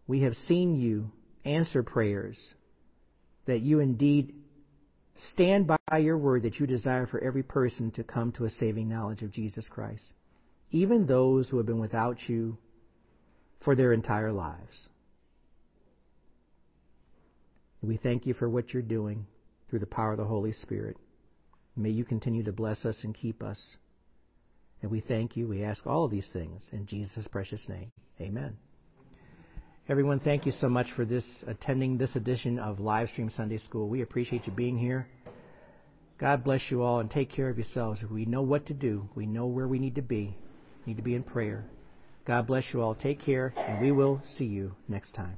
We 0.05 0.23
have 0.23 0.33
seen 0.33 0.75
you 0.75 1.11
answer 1.45 1.81
prayers, 1.81 2.37
that 3.45 3.61
you 3.61 3.79
indeed 3.79 4.35
stand 5.31 5.65
by 5.65 5.97
your 5.97 6.17
word 6.17 6.43
that 6.43 6.59
you 6.59 6.67
desire 6.67 7.07
for 7.07 7.23
every 7.23 7.43
person 7.43 7.91
to 7.91 8.03
come 8.03 8.33
to 8.33 8.43
a 8.43 8.49
saving 8.49 8.89
knowledge 8.89 9.21
of 9.21 9.31
Jesus 9.31 9.65
Christ, 9.69 10.11
even 10.71 11.07
those 11.07 11.47
who 11.47 11.55
have 11.55 11.65
been 11.65 11.79
without 11.79 12.17
you 12.27 12.57
for 13.63 13.75
their 13.75 13.93
entire 13.93 14.33
lives. 14.33 14.89
We 17.81 17.95
thank 17.95 18.25
you 18.25 18.33
for 18.33 18.49
what 18.49 18.73
you're 18.73 18.83
doing 18.83 19.25
through 19.69 19.79
the 19.79 19.85
power 19.85 20.11
of 20.11 20.17
the 20.17 20.25
Holy 20.25 20.53
Spirit. 20.53 20.97
May 21.75 21.89
you 21.89 22.03
continue 22.03 22.43
to 22.43 22.51
bless 22.51 22.85
us 22.85 23.03
and 23.03 23.13
keep 23.13 23.43
us. 23.43 23.61
And 24.81 24.91
we 24.91 25.01
thank 25.01 25.35
you. 25.35 25.47
We 25.47 25.63
ask 25.63 25.85
all 25.85 26.05
of 26.05 26.11
these 26.11 26.29
things 26.31 26.69
in 26.71 26.85
Jesus' 26.85 27.27
precious 27.27 27.67
name. 27.67 27.91
Amen. 28.21 28.57
Everyone, 29.89 30.19
thank 30.19 30.45
you 30.45 30.51
so 30.59 30.67
much 30.67 30.87
for 30.95 31.05
this 31.05 31.23
attending 31.47 31.97
this 31.97 32.15
edition 32.15 32.59
of 32.59 32.77
Livestream 32.77 33.33
Sunday 33.35 33.57
School. 33.57 33.87
We 33.87 34.01
appreciate 34.01 34.45
you 34.45 34.51
being 34.51 34.77
here. 34.77 35.07
God 36.19 36.43
bless 36.43 36.61
you 36.69 36.81
all 36.81 36.99
and 36.99 37.09
take 37.09 37.31
care 37.31 37.49
of 37.49 37.57
yourselves. 37.57 38.03
We 38.09 38.25
know 38.25 38.41
what 38.41 38.65
to 38.67 38.73
do. 38.73 39.07
We 39.15 39.25
know 39.25 39.45
where 39.45 39.67
we 39.67 39.79
need 39.79 39.95
to 39.95 40.01
be. 40.01 40.35
We 40.85 40.93
need 40.93 40.97
to 40.97 41.03
be 41.03 41.15
in 41.15 41.23
prayer. 41.23 41.63
God 42.25 42.47
bless 42.47 42.65
you 42.73 42.81
all. 42.81 42.95
Take 42.95 43.21
care, 43.21 43.53
and 43.55 43.81
we 43.81 43.91
will 43.91 44.21
see 44.37 44.45
you 44.45 44.75
next 44.89 45.13
time. 45.13 45.37